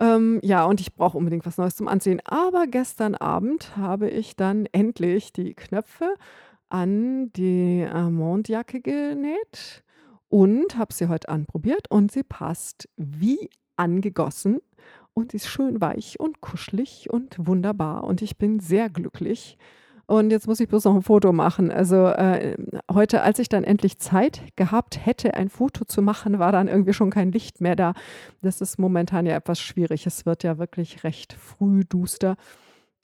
Ähm, 0.00 0.40
ja, 0.42 0.64
und 0.64 0.80
ich 0.80 0.94
brauche 0.94 1.16
unbedingt 1.18 1.46
was 1.46 1.58
Neues 1.58 1.76
zum 1.76 1.88
Anziehen. 1.88 2.20
Aber 2.24 2.66
gestern 2.66 3.14
Abend 3.14 3.76
habe 3.76 4.08
ich 4.08 4.36
dann 4.36 4.66
endlich 4.72 5.32
die 5.32 5.54
Knöpfe 5.54 6.14
an 6.68 7.32
die 7.34 7.86
Amande-Jacke 7.88 8.80
genäht 8.80 9.84
und 10.28 10.76
habe 10.76 10.92
sie 10.92 11.08
heute 11.08 11.28
anprobiert 11.28 11.90
und 11.90 12.10
sie 12.10 12.24
passt 12.24 12.88
wie 12.96 13.50
angegossen 13.76 14.60
und 15.12 15.34
ist 15.34 15.46
schön 15.46 15.80
weich 15.80 16.18
und 16.18 16.40
kuschelig 16.40 17.08
und 17.10 17.36
wunderbar 17.38 18.04
und 18.04 18.22
ich 18.22 18.36
bin 18.36 18.58
sehr 18.58 18.90
glücklich. 18.90 19.56
Und 20.06 20.30
jetzt 20.30 20.46
muss 20.46 20.60
ich 20.60 20.68
bloß 20.68 20.84
noch 20.84 20.94
ein 20.94 21.02
Foto 21.02 21.32
machen. 21.32 21.70
Also, 21.70 22.06
äh, 22.08 22.56
heute, 22.92 23.22
als 23.22 23.38
ich 23.38 23.48
dann 23.48 23.64
endlich 23.64 23.98
Zeit 23.98 24.42
gehabt 24.56 25.04
hätte, 25.06 25.34
ein 25.34 25.48
Foto 25.48 25.84
zu 25.84 26.02
machen, 26.02 26.38
war 26.38 26.52
dann 26.52 26.68
irgendwie 26.68 26.92
schon 26.92 27.10
kein 27.10 27.32
Licht 27.32 27.60
mehr 27.60 27.76
da. 27.76 27.94
Das 28.42 28.60
ist 28.60 28.78
momentan 28.78 29.24
ja 29.24 29.34
etwas 29.36 29.60
schwierig. 29.60 30.06
Es 30.06 30.26
wird 30.26 30.42
ja 30.42 30.58
wirklich 30.58 31.04
recht 31.04 31.32
früh 31.32 31.84
duster. 31.84 32.36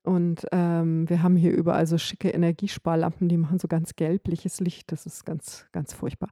Und, 0.03 0.47
ähm, 0.53 1.09
wir 1.09 1.23
haben 1.23 1.37
hier 1.37 1.53
überall 1.53 1.87
so 1.87 1.99
schicke 1.99 2.31
Energiesparlampen, 2.31 3.29
die 3.29 3.37
machen 3.37 3.59
so 3.59 3.69
ganz 3.69 3.97
gelbliches 3.97 4.61
Licht. 4.61 4.93
Das 4.93 5.07
ist 5.07 5.25
ganz, 5.25 5.67
ganz 5.73 5.95
furchtbar. 5.95 6.31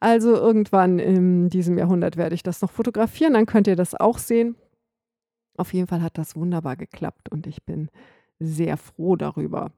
Also, 0.00 0.34
irgendwann 0.34 0.98
in 0.98 1.50
diesem 1.50 1.78
Jahrhundert 1.78 2.16
werde 2.16 2.34
ich 2.34 2.42
das 2.42 2.60
noch 2.62 2.70
fotografieren, 2.70 3.34
dann 3.34 3.46
könnt 3.46 3.68
ihr 3.68 3.76
das 3.76 3.94
auch 3.94 4.18
sehen. 4.18 4.56
Auf 5.56 5.72
jeden 5.72 5.86
Fall 5.86 6.02
hat 6.02 6.18
das 6.18 6.36
wunderbar 6.36 6.76
geklappt 6.76 7.30
und 7.30 7.46
ich 7.46 7.64
bin 7.64 7.90
sehr 8.40 8.76
froh 8.76 9.16
darüber. 9.16 9.72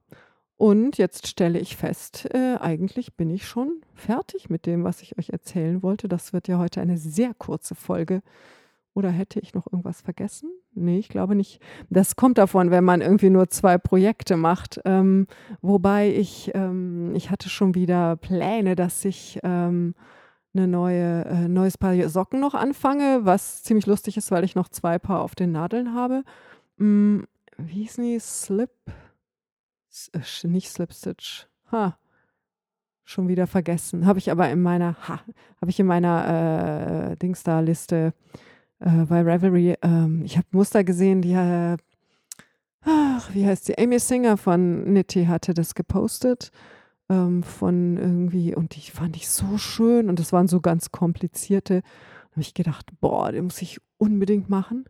Und 0.56 0.98
jetzt 0.98 1.26
stelle 1.26 1.58
ich 1.58 1.76
fest, 1.76 2.28
äh, 2.34 2.56
eigentlich 2.60 3.16
bin 3.16 3.30
ich 3.30 3.46
schon 3.46 3.82
fertig 3.94 4.48
mit 4.50 4.66
dem, 4.66 4.84
was 4.84 5.02
ich 5.02 5.18
euch 5.18 5.30
erzählen 5.30 5.82
wollte. 5.82 6.08
Das 6.08 6.32
wird 6.32 6.48
ja 6.48 6.58
heute 6.58 6.80
eine 6.80 6.98
sehr 6.98 7.34
kurze 7.34 7.74
Folge. 7.74 8.22
Oder 8.94 9.10
hätte 9.10 9.40
ich 9.40 9.54
noch 9.54 9.66
irgendwas 9.72 10.02
vergessen? 10.02 10.50
Ne, 10.74 10.98
ich 10.98 11.08
glaube 11.08 11.34
nicht. 11.34 11.60
Das 11.88 12.14
kommt 12.16 12.36
davon, 12.38 12.70
wenn 12.70 12.84
man 12.84 13.00
irgendwie 13.00 13.30
nur 13.30 13.48
2 13.48 13.78
Projekte 13.78 14.36
macht. 14.36 14.80
Ähm, 14.84 15.26
wobei 15.62 16.10
ich 16.14 16.50
ähm, 16.54 17.12
ich 17.14 17.30
hatte 17.30 17.48
schon 17.48 17.74
wieder 17.74 18.16
Pläne, 18.16 18.76
dass 18.76 19.04
ich, 19.06 19.38
ähm, 19.42 19.94
'ne 20.54 20.68
neue 20.68 21.24
äh, 21.24 21.48
neues 21.48 21.78
Paar 21.78 21.94
Socken 22.08 22.40
noch 22.40 22.54
anfange, 22.54 23.20
was 23.24 23.62
ziemlich 23.62 23.86
lustig 23.86 24.16
ist, 24.18 24.30
weil 24.30 24.44
ich 24.44 24.54
noch 24.54 24.68
2 24.68 24.98
Paar 24.98 25.22
auf 25.22 25.34
den 25.34 25.52
Nadeln 25.52 25.94
habe. 25.94 26.24
Hm, 26.78 27.26
wie 27.58 27.82
hießen 27.82 28.04
die? 28.04 28.18
Slip 28.18 28.70
S 29.90 30.10
äh, 30.44 30.48
nicht 30.48 30.70
Slipstitch. 30.70 31.46
Ha, 31.70 31.98
schon 33.04 33.28
wieder 33.28 33.46
vergessen. 33.46 34.06
Habe 34.06 34.18
ich 34.18 34.30
aber 34.30 34.48
in 34.50 34.62
meiner 34.62 34.96
ha, 35.08 35.20
habe 35.60 35.70
ich 35.70 35.78
in 35.78 35.86
meiner, 35.86 37.10
äh, 37.12 37.16
Dings 37.16 37.42
da 37.42 37.60
Liste, 37.60 38.14
äh, 38.80 39.04
bei 39.04 39.22
Ravelry 39.22 39.76
ähm, 39.82 40.22
ich 40.24 40.36
habe 40.36 40.46
Muster 40.52 40.84
gesehen, 40.84 41.22
die, 41.22 41.32
äh 41.32 41.76
ach, 42.84 43.34
wie 43.34 43.46
heißt 43.46 43.66
sie? 43.66 43.78
Amy 43.78 43.98
Singer 43.98 44.36
von 44.36 44.92
Nitty 44.92 45.26
hatte 45.26 45.54
das 45.54 45.74
gepostet, 45.74 46.50
ähm, 47.08 47.42
von 47.42 47.96
irgendwie 47.98 48.54
und 48.54 48.74
die 48.76 48.90
fand 48.90 49.16
ich 49.16 49.28
so 49.28 49.58
schön 49.58 50.08
und 50.08 50.18
das 50.18 50.32
waren 50.32 50.48
so 50.48 50.60
ganz 50.60 50.90
komplizierte. 50.90 51.82
Da 51.82 52.30
habe 52.32 52.40
ich 52.40 52.54
gedacht: 52.54 52.86
„Boah, 53.00 53.30
den 53.32 53.44
muss 53.44 53.60
ich 53.62 53.78
unbedingt 53.98 54.48
machen.“ 54.48 54.86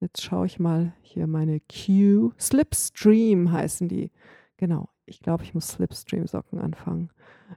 Jetzt 0.00 0.22
schaue 0.22 0.46
ich 0.46 0.58
mal 0.58 0.92
hier 1.02 1.26
meine 1.26 1.60
Q 1.60 2.32
Slipstream 2.38 3.50
heißen 3.50 3.88
die. 3.88 4.10
Genau, 4.58 4.88
ich 5.06 5.20
glaube, 5.20 5.44
ich 5.44 5.54
muss 5.54 5.68
Slipstream-Socken 5.68 6.58
anfangen. 6.58 7.10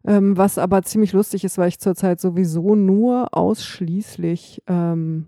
Ähm, 0.06 0.38
was 0.38 0.58
aber 0.58 0.84
ziemlich 0.84 1.14
lustig 1.14 1.44
ist, 1.44 1.58
weil 1.58 1.70
ich 1.70 1.80
zurzeit 1.80 2.20
sowieso 2.22 2.76
nur 2.76 3.36
ausschließlich, 3.36 4.64
ähm 4.68 5.28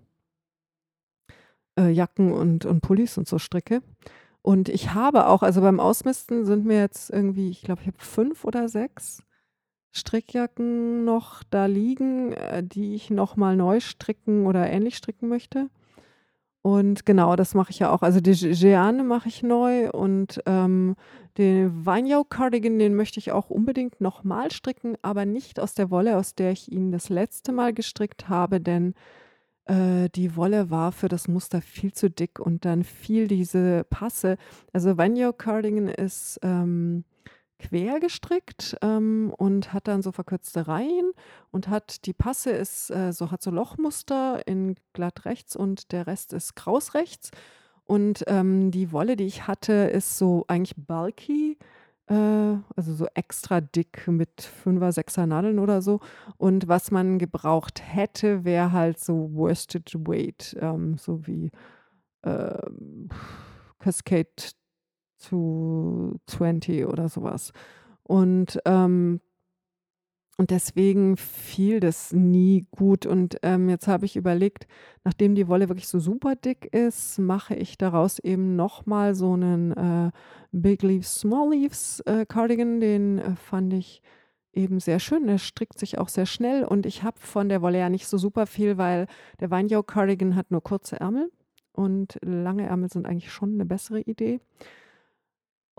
äh, 1.77 1.89
Jacken 1.89 2.31
und 2.31 2.65
und 2.65 2.81
Pullis 2.81 3.17
und 3.17 3.27
so 3.27 3.37
stricke. 3.39 3.81
Und 4.41 4.69
ich 4.69 4.93
habe 4.93 5.27
auch 5.27 5.43
also 5.43 5.61
beim 5.61 5.79
Ausmisten 5.79 6.45
sind 6.45 6.65
mir 6.65 6.79
jetzt 6.79 7.09
irgendwie 7.09 7.49
ich 7.49 7.61
glaube, 7.61 7.81
ich 7.81 7.87
habe 7.87 7.97
5 7.99 8.45
oder 8.45 8.69
6 8.69 9.23
Strickjacken 9.93 11.03
noch 11.03 11.43
da 11.43 11.65
liegen, 11.65 12.33
äh, 12.33 12.63
die 12.63 12.95
ich 12.95 13.09
noch 13.09 13.35
mal 13.35 13.55
neu 13.55 13.79
stricken 13.81 14.45
oder 14.47 14.69
ähnlich 14.69 14.95
stricken 14.97 15.27
möchte. 15.27 15.69
Und 16.63 17.05
genau, 17.07 17.35
das 17.35 17.55
mache 17.55 17.71
ich 17.71 17.79
ja 17.79 17.91
auch. 17.91 18.03
Also 18.03 18.19
die 18.19 18.33
Jeanne 18.33 19.03
mache 19.03 19.29
ich 19.29 19.41
neu 19.41 19.89
und, 19.91 20.41
ähm, 20.45 20.95
den 21.37 21.85
Vinyl 21.85 22.23
Cardigan, 22.29 22.77
den 22.77 22.93
möchte 22.95 23.19
ich 23.19 23.31
auch 23.31 23.49
unbedingt 23.49 23.99
noch 24.01 24.23
mal 24.23 24.51
stricken, 24.51 24.95
aber 25.01 25.25
nicht 25.25 25.59
aus 25.59 25.73
der 25.73 25.89
Wolle, 25.89 26.17
aus 26.17 26.35
der 26.35 26.51
ich 26.51 26.71
ihn 26.71 26.91
das 26.91 27.09
letzte 27.09 27.51
Mal 27.51 27.73
gestrickt 27.73 28.29
habe, 28.29 28.61
denn, 28.61 28.93
äh, 29.65 30.09
die 30.09 30.35
Wolle 30.35 30.69
war 30.69 30.91
für 30.91 31.07
das 31.07 31.27
Muster 31.27 31.61
viel 31.61 31.93
zu 31.93 32.09
dick 32.09 32.39
und 32.39 32.65
dann 32.65 32.83
fiel 32.83 33.27
diese 33.27 33.85
Passe 33.89 34.37
also 34.73 34.97
Vinyl 34.97 35.33
Cardigan 35.33 35.87
ist, 35.87 36.39
ähm 36.43 37.05
quer 37.61 37.99
gestrickt, 37.99 38.75
ähm, 38.81 39.33
und 39.37 39.73
hat 39.73 39.87
dann 39.87 40.01
so 40.01 40.11
verkürzte 40.11 40.67
Reihen 40.67 41.11
und 41.51 41.67
hat 41.67 42.05
die 42.05 42.13
Passe 42.13 42.51
ist, 42.51 42.89
äh, 42.89 43.13
so 43.13 43.31
hat 43.31 43.41
so 43.41 43.51
Lochmuster 43.51 44.45
in 44.47 44.75
glatt 44.93 45.25
rechts 45.25 45.55
und 45.55 45.91
der 45.91 46.07
Rest 46.07 46.33
ist 46.33 46.55
kraus 46.55 46.93
rechts. 46.93 47.31
Und, 47.85 48.23
ähm, 48.27 48.71
die 48.71 48.91
Wolle, 48.91 49.15
die 49.15 49.25
ich 49.25 49.47
hatte, 49.47 49.73
ist 49.73 50.17
so 50.17 50.45
eigentlich 50.47 50.75
bulky, 50.77 51.57
äh, 52.07 52.15
also 52.75 52.93
so 52.93 53.07
extra 53.13 53.61
dick 53.61 54.07
mit 54.07 54.41
5er, 54.41 54.91
6er 54.91 55.25
Nadeln 55.25 55.59
oder 55.59 55.81
so. 55.81 55.99
Und 56.37 56.67
was 56.67 56.91
man 56.91 57.19
gebraucht 57.19 57.81
hätte, 57.83 58.43
wäre 58.45 58.71
halt 58.71 58.99
so 58.99 59.33
Worsted 59.33 59.93
Weight, 60.07 60.55
ähm, 60.59 60.97
so 60.97 61.27
wie, 61.27 61.51
ähm, 62.23 63.09
Cascade 63.79 64.29
zu 65.21 66.19
20 66.27 66.85
oder 66.85 67.09
sowas. 67.09 67.53
Und, 68.03 68.59
ähm 68.65 69.21
und 70.37 70.49
deswegen 70.49 71.17
fiel 71.17 71.79
das 71.79 72.13
nie 72.13 72.65
gut. 72.71 73.05
Und, 73.05 73.37
ähm, 73.43 73.69
jetzt 73.69 73.87
habe 73.87 74.05
ich 74.05 74.15
überlegt, 74.15 74.65
nachdem 75.03 75.35
die 75.35 75.47
Wolle 75.47 75.69
wirklich 75.69 75.87
so 75.87 75.99
super 75.99 76.35
dick 76.35 76.65
ist, 76.73 77.19
mache 77.19 77.53
ich 77.53 77.77
daraus 77.77 78.17
eben 78.17 78.55
noch 78.55 78.87
mal 78.87 79.13
so 79.13 79.33
einen 79.33 79.71
äh, 79.73 80.11
Big 80.51 80.81
Leaves, 80.81 81.19
Small 81.19 81.51
Leaves, 81.51 81.99
äh, 82.07 82.25
Cardigan. 82.25 82.79
Den, 82.79 83.19
äh, 83.19 83.35
fand 83.35 83.73
ich 83.73 84.01
eben 84.53 84.79
sehr 84.79 84.99
schön. 84.99 85.27
Er 85.29 85.37
strickt 85.37 85.77
sich 85.77 85.97
auch 85.97 86.09
sehr 86.09 86.25
schnell 86.25 86.63
und 86.63 86.85
ich 86.85 87.03
habe 87.03 87.19
von 87.19 87.49
der 87.49 87.61
Wolle 87.61 87.79
ja 87.79 87.89
nicht 87.89 88.07
so 88.07 88.17
super 88.17 88.47
viel, 88.47 88.77
weil 88.77 89.07
der 89.39 89.51
Weinjau 89.51 89.83
Cardigan 89.83 90.35
hat 90.35 90.51
nur 90.51 90.61
kurze 90.61 90.99
Ärmel 90.99 91.31
und 91.73 92.17
lange 92.21 92.65
Ärmel 92.65 92.89
sind 92.89 93.05
eigentlich 93.05 93.31
schon 93.31 93.53
eine 93.53 93.65
bessere 93.65 94.01
Idee. 94.01 94.39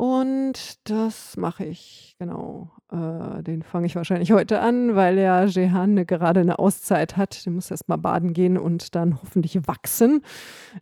Und 0.02 0.90
das 0.90 1.36
mache 1.36 1.64
ich, 1.64 2.16
genau. 2.18 2.72
Äh, 2.90 3.44
den 3.44 3.62
fange 3.62 3.86
ich 3.86 3.94
wahrscheinlich 3.94 4.32
heute 4.32 4.58
an, 4.58 4.96
weil 4.96 5.14
der 5.14 5.44
Jehan 5.44 5.94
gerade 6.06 6.40
eine 6.40 6.58
Auszeit 6.58 7.16
hat. 7.16 7.46
Der 7.46 7.52
muss 7.52 7.70
erst 7.70 7.88
mal 7.88 7.98
baden 7.98 8.32
gehen 8.32 8.58
und 8.58 8.96
dann 8.96 9.22
hoffentlich 9.22 9.68
wachsen, 9.68 10.22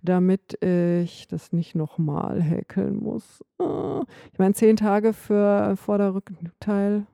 damit 0.01 0.57
ich 0.65 1.29
das 1.29 1.53
nicht 1.53 1.75
nochmal 1.75 2.41
häkeln 2.41 2.97
muss. 2.97 3.45
Äh, 3.61 4.01
ich 4.33 4.39
meine, 4.39 4.55
zehn 4.55 4.77
Tage 4.77 5.13
für 5.13 5.77
Vorderrückenteil 5.77 7.07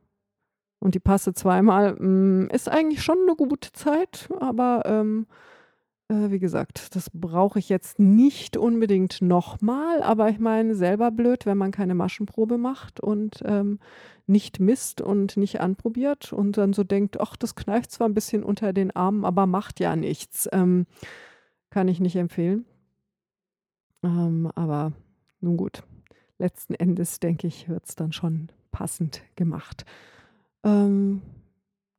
und 0.79 0.95
die 0.95 1.01
Passe 1.01 1.35
zweimal 1.35 1.95
mh, 1.95 2.05
mm, 2.07 2.51
ist 2.53 2.69
eigentlich 2.69 3.03
schon 3.03 3.19
eine 3.27 3.35
gute 3.35 3.73
Zeit, 3.73 4.29
aber 4.39 4.83
ähm, 4.85 5.27
äh, 6.09 6.31
wie 6.31 6.39
gesagt, 6.39 6.95
das 6.95 7.11
brauche 7.11 7.59
ich 7.59 7.69
jetzt 7.69 7.99
nicht 7.99 8.57
unbedingt 8.57 9.23
nochmal, 9.23 10.03
aber 10.03 10.29
ich 10.29 10.39
meine, 10.39 10.75
selber 10.75 11.11
blöd, 11.11 11.47
wenn 11.47 11.59
man 11.59 11.73
keine 11.73 11.95
Maschenprobe 11.95 12.59
macht 12.59 13.01
und 13.01 13.43
ähm, 13.45 13.81
nicht 14.27 14.61
misst 14.61 15.01
und 15.01 15.37
nicht 15.37 15.61
anprobiert 15.61 16.33
und 16.33 16.57
dann 16.57 16.73
so 16.73 16.85
denkt, 16.85 17.21
ach, 17.21 17.37
das 17.37 17.55
kneift 17.55 17.91
zwar 17.91 18.09
ein 18.09 18.15
bisschen 18.15 18.45
unter 18.45 18.73
den 18.73 18.95
Armen, 18.95 19.25
aber 19.25 19.47
macht 19.47 19.81
ja 19.81 19.97
nichts. 19.97 20.49
Ähm, 20.53 20.87
kann 21.71 21.89
ich 21.89 22.01
nicht 22.01 22.17
empfehlen. 22.17 22.65
Ähm, 24.03 24.51
aber 24.55 24.93
nun 25.41 25.57
gut, 25.57 25.83
letzten 26.39 26.75
Endes 26.75 27.21
denke 27.21 27.47
ich, 27.47 27.69
wird 27.69 27.89
es 27.89 27.97
dann 27.97 28.13
schon 28.13 28.49
passend 28.71 29.23
gemacht. 29.35 29.85
Ähm, 30.65 31.23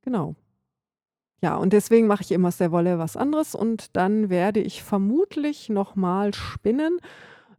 genau. 0.01 0.36
Ja, 1.42 1.56
und 1.56 1.74
deswegen 1.74 2.08
mache 2.08 2.24
ich 2.24 2.32
immer 2.32 2.48
aus 2.48 2.58
der 2.58 2.72
Wolle 2.72 2.98
was 2.98 3.16
anderes 3.16 3.54
und 3.54 3.96
dann 3.96 4.30
werde 4.30 4.60
ich 4.60 4.82
vermutlich 4.84 5.70
nochmal 5.70 6.34
spinnen. 6.34 7.00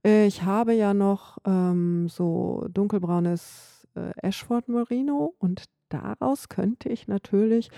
Äh, 0.05 0.27
ich 0.27 0.43
habe 0.43 0.73
ja 0.75 0.95
noch 0.95 1.39
ähm, 1.47 2.09
so 2.09 2.67
dunkelbraunes 2.73 3.87
äh, 3.95 4.11
Ashford 4.21 4.69
Merino 4.69 5.35
und 5.39 5.65
daraus 5.91 6.49
könnte 6.49 6.89
ich 6.89 7.09
natürlich 7.09 7.71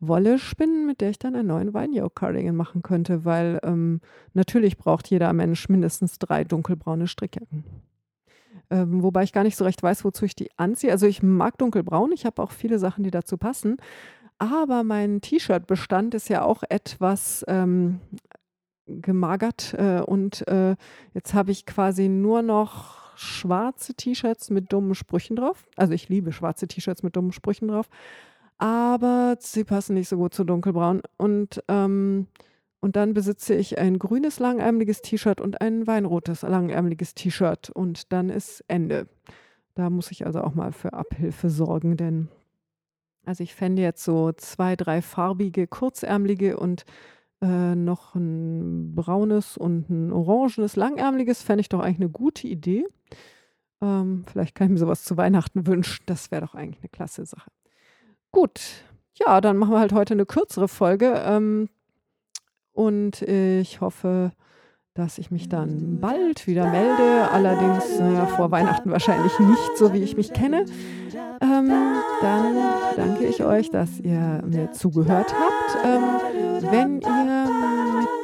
Wolle 0.00 0.38
spinnen, 0.38 0.86
mit 0.86 1.00
der 1.00 1.10
ich 1.10 1.18
dann 1.18 1.34
einen 1.34 1.48
neuen 1.48 1.74
Weinyoke 1.74 2.14
Cardigan 2.14 2.56
machen 2.56 2.82
könnte, 2.82 3.24
weil 3.24 3.58
ähm, 3.62 4.00
natürlich 4.34 4.78
braucht 4.78 5.08
jeder 5.08 5.32
Mensch 5.32 5.68
mindestens 5.68 6.18
drei 6.18 6.44
dunkelbraune 6.44 7.08
Strickjacken. 7.08 7.64
Ähm, 8.70 9.02
wobei 9.02 9.22
ich 9.22 9.32
gar 9.32 9.44
nicht 9.44 9.56
so 9.56 9.64
recht 9.64 9.82
weiß, 9.82 10.04
wozu 10.04 10.24
ich 10.24 10.34
die 10.34 10.50
anziehe. 10.58 10.92
Also 10.92 11.06
ich 11.06 11.22
mag 11.22 11.56
dunkelbraun, 11.58 12.12
ich 12.12 12.26
habe 12.26 12.42
auch 12.42 12.50
viele 12.50 12.78
Sachen, 12.78 13.02
die 13.02 13.10
dazu 13.10 13.38
passen. 13.38 13.78
Aber 14.38 14.84
mein 14.84 15.20
T-Shirt-Bestand 15.20 16.14
ist 16.14 16.28
ja 16.28 16.42
auch 16.42 16.62
etwas 16.68 17.44
ähm, 17.48 18.00
gemagert 18.86 19.74
äh, 19.74 20.00
und 20.00 20.46
äh, 20.48 20.76
jetzt 21.12 21.34
habe 21.34 21.50
ich 21.50 21.66
quasi 21.66 22.08
nur 22.08 22.42
noch 22.42 23.16
schwarze 23.16 23.94
T-Shirts 23.94 24.50
mit 24.50 24.72
dummen 24.72 24.94
Sprüchen 24.94 25.36
drauf. 25.36 25.66
Also 25.76 25.92
ich 25.92 26.08
liebe 26.08 26.32
schwarze 26.32 26.68
T-Shirts 26.68 27.02
mit 27.02 27.16
dummen 27.16 27.32
Sprüchen 27.32 27.68
drauf, 27.68 27.88
aber 28.58 29.36
sie 29.40 29.64
passen 29.64 29.94
nicht 29.94 30.08
so 30.08 30.16
gut 30.16 30.34
zu 30.34 30.44
dunkelbraun. 30.44 31.02
Und, 31.16 31.62
ähm, 31.68 32.28
und 32.80 32.94
dann 32.94 33.14
besitze 33.14 33.54
ich 33.54 33.78
ein 33.78 33.98
grünes 33.98 34.38
langärmeliges 34.38 35.02
T-Shirt 35.02 35.40
und 35.40 35.60
ein 35.60 35.86
weinrotes 35.88 36.42
langärmeliges 36.42 37.14
T-Shirt 37.14 37.70
und 37.70 38.12
dann 38.12 38.30
ist 38.30 38.64
Ende. 38.68 39.08
Da 39.74 39.90
muss 39.90 40.12
ich 40.12 40.26
also 40.26 40.42
auch 40.42 40.54
mal 40.54 40.72
für 40.72 40.92
Abhilfe 40.92 41.50
sorgen, 41.50 41.96
denn 41.96 42.28
also 43.28 43.44
ich 43.44 43.54
fände 43.54 43.82
jetzt 43.82 44.02
so 44.02 44.32
zwei, 44.32 44.74
drei 44.74 45.02
farbige, 45.02 45.66
kurzärmelige 45.66 46.56
und 46.56 46.86
äh, 47.42 47.74
noch 47.74 48.14
ein 48.14 48.94
braunes 48.94 49.58
und 49.58 49.90
ein 49.90 50.12
orangenes, 50.12 50.76
langärmeliges 50.76 51.42
fände 51.42 51.60
ich 51.60 51.68
doch 51.68 51.80
eigentlich 51.80 52.00
eine 52.00 52.08
gute 52.08 52.48
Idee. 52.48 52.86
Ähm, 53.82 54.24
vielleicht 54.26 54.54
kann 54.54 54.68
ich 54.68 54.72
mir 54.72 54.78
sowas 54.78 55.04
zu 55.04 55.18
Weihnachten 55.18 55.66
wünschen. 55.66 56.02
Das 56.06 56.30
wäre 56.30 56.40
doch 56.40 56.54
eigentlich 56.54 56.82
eine 56.82 56.88
klasse 56.88 57.26
Sache. 57.26 57.50
Gut, 58.32 58.60
ja, 59.12 59.42
dann 59.42 59.58
machen 59.58 59.72
wir 59.72 59.80
halt 59.80 59.92
heute 59.92 60.14
eine 60.14 60.24
kürzere 60.24 60.66
Folge. 60.66 61.22
Ähm, 61.22 61.68
und 62.72 63.20
ich 63.22 63.80
hoffe, 63.82 64.32
dass 64.98 65.18
ich 65.18 65.30
mich 65.30 65.48
dann 65.48 66.00
bald 66.00 66.46
wieder 66.48 66.68
melde. 66.68 67.30
Allerdings 67.30 68.00
naja, 68.00 68.26
vor 68.26 68.50
Weihnachten 68.50 68.90
wahrscheinlich 68.90 69.38
nicht, 69.38 69.76
so 69.76 69.92
wie 69.92 70.02
ich 70.02 70.16
mich 70.16 70.32
kenne. 70.32 70.64
Ähm, 71.40 71.72
dann 72.20 72.56
danke 72.96 73.24
ich 73.24 73.44
euch, 73.44 73.70
dass 73.70 74.00
ihr 74.00 74.42
mir 74.44 74.72
zugehört 74.72 75.32
habt. 75.32 75.86
Ähm, 75.86 76.02
wenn 76.70 77.00
ihr 77.00 77.48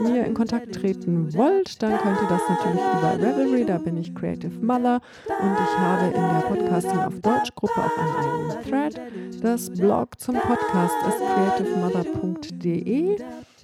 mit 0.01 0.11
mir 0.11 0.25
in 0.25 0.35
Kontakt 0.35 0.75
treten 0.75 1.33
wollt, 1.35 1.81
dann 1.81 1.97
könnt 1.99 2.21
ihr 2.21 2.29
das 2.29 2.43
natürlich 2.49 2.83
über 2.99 3.19
Revelry, 3.19 3.65
da 3.65 3.79
bin 3.79 3.97
ich 3.97 4.13
Creative 4.13 4.59
Mother 4.61 5.01
und 5.29 5.53
ich 5.53 5.79
habe 5.79 6.07
in 6.07 6.13
der 6.13 6.43
Podcasting 6.49 6.99
auf 6.99 7.21
Deutsch 7.21 7.55
Gruppe 7.55 7.81
auch 7.81 7.99
einen 7.99 8.17
eigenen 8.17 8.63
Thread. 8.69 9.01
Das 9.43 9.71
Blog 9.71 10.19
zum 10.19 10.35
Podcast 10.35 10.95
ist 11.09 11.19
creativemother.de. 11.19 13.17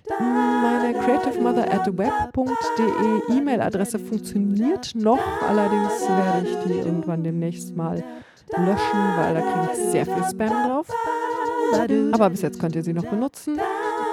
Meine 0.09 0.95
creativemother 0.95 1.71
at 1.73 1.87
web.de 1.87 3.37
E-Mail-Adresse 3.37 3.99
funktioniert 3.99 4.95
noch, 4.95 5.21
allerdings 5.49 6.09
werde 6.09 6.49
ich 6.49 6.57
die 6.67 6.79
irgendwann 6.79 7.23
demnächst 7.23 7.77
mal 7.77 8.03
löschen, 8.57 9.17
weil 9.17 9.35
da 9.35 9.41
kriege 9.41 9.69
ich 9.73 9.91
sehr 9.91 10.07
viel 10.07 10.25
Spam 10.31 10.69
drauf. 10.69 10.87
Aber 12.13 12.31
bis 12.31 12.43
jetzt 12.43 12.59
könnt 12.59 12.75
ihr 12.75 12.83
sie 12.83 12.93
noch 12.93 13.05
benutzen. 13.05 13.61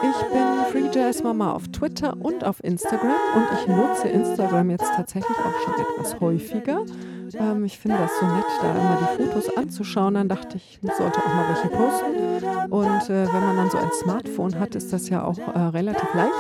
Ich 0.02 0.26
bin 0.32 0.92
FreeJazz 0.92 1.24
Mama 1.24 1.54
auf 1.54 1.68
Twitter 1.70 2.16
und 2.20 2.44
auf 2.44 2.64
Instagram 2.64 3.16
und 3.36 3.48
ich 3.60 3.68
nutze 3.68 4.08
Instagram 4.08 4.70
jetzt 4.70 4.92
tatsächlich 4.96 5.38
auch 5.38 5.60
schon 5.64 5.74
etwas 5.74 6.20
häufiger. 6.20 6.86
Ähm, 7.34 7.66
ich 7.66 7.78
finde 7.80 7.98
das 7.98 8.12
so 8.20 8.26
nett, 8.26 8.46
da 8.62 8.72
immer 8.72 9.00
die 9.02 9.24
Fotos 9.24 9.58
anzuschauen. 9.58 10.14
Dann 10.14 10.30
dachte 10.30 10.58
ich, 10.58 10.80
ich 10.82 10.94
sollte 10.94 11.20
auch 11.20 11.34
mal 11.34 11.48
welche 11.50 11.70
posten. 11.70 12.72
Und 12.72 13.10
äh, 13.10 13.34
wenn 13.34 13.44
man 13.44 13.58
dann 13.58 13.70
so 13.70 13.78
ein 13.78 13.92
Smartphone 13.92 14.60
hat, 14.60 14.76
ist 14.76 14.94
das 14.94 15.10
ja 15.10 15.24
auch 15.24 15.40
äh, 15.40 15.60
relativ 15.60 16.14
leicht. 16.14 16.32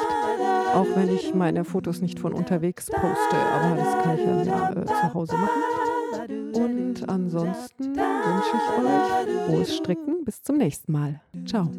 Auch 0.74 0.88
wenn 0.96 1.14
ich 1.14 1.34
meine 1.34 1.64
Fotos 1.64 2.02
nicht 2.02 2.20
von 2.20 2.34
unterwegs 2.34 2.88
poste, 2.88 3.36
aber 3.36 3.76
das 3.76 4.04
kann 4.04 4.18
ich 4.18 4.26
ja, 4.26 4.44
ja 4.44 4.72
äh, 4.72 4.86
zu 4.86 5.14
Hause 5.14 5.36
machen. 5.36 5.87
Und 6.28 7.08
ansonsten 7.08 7.96
wünsche 7.96 8.56
ich 8.56 8.86
euch 8.86 9.46
frohes 9.46 9.76
Stricken. 9.78 10.26
Bis 10.26 10.42
zum 10.44 10.58
nächsten 10.58 10.92
Mal. 10.92 11.22
Ciao. 11.46 11.70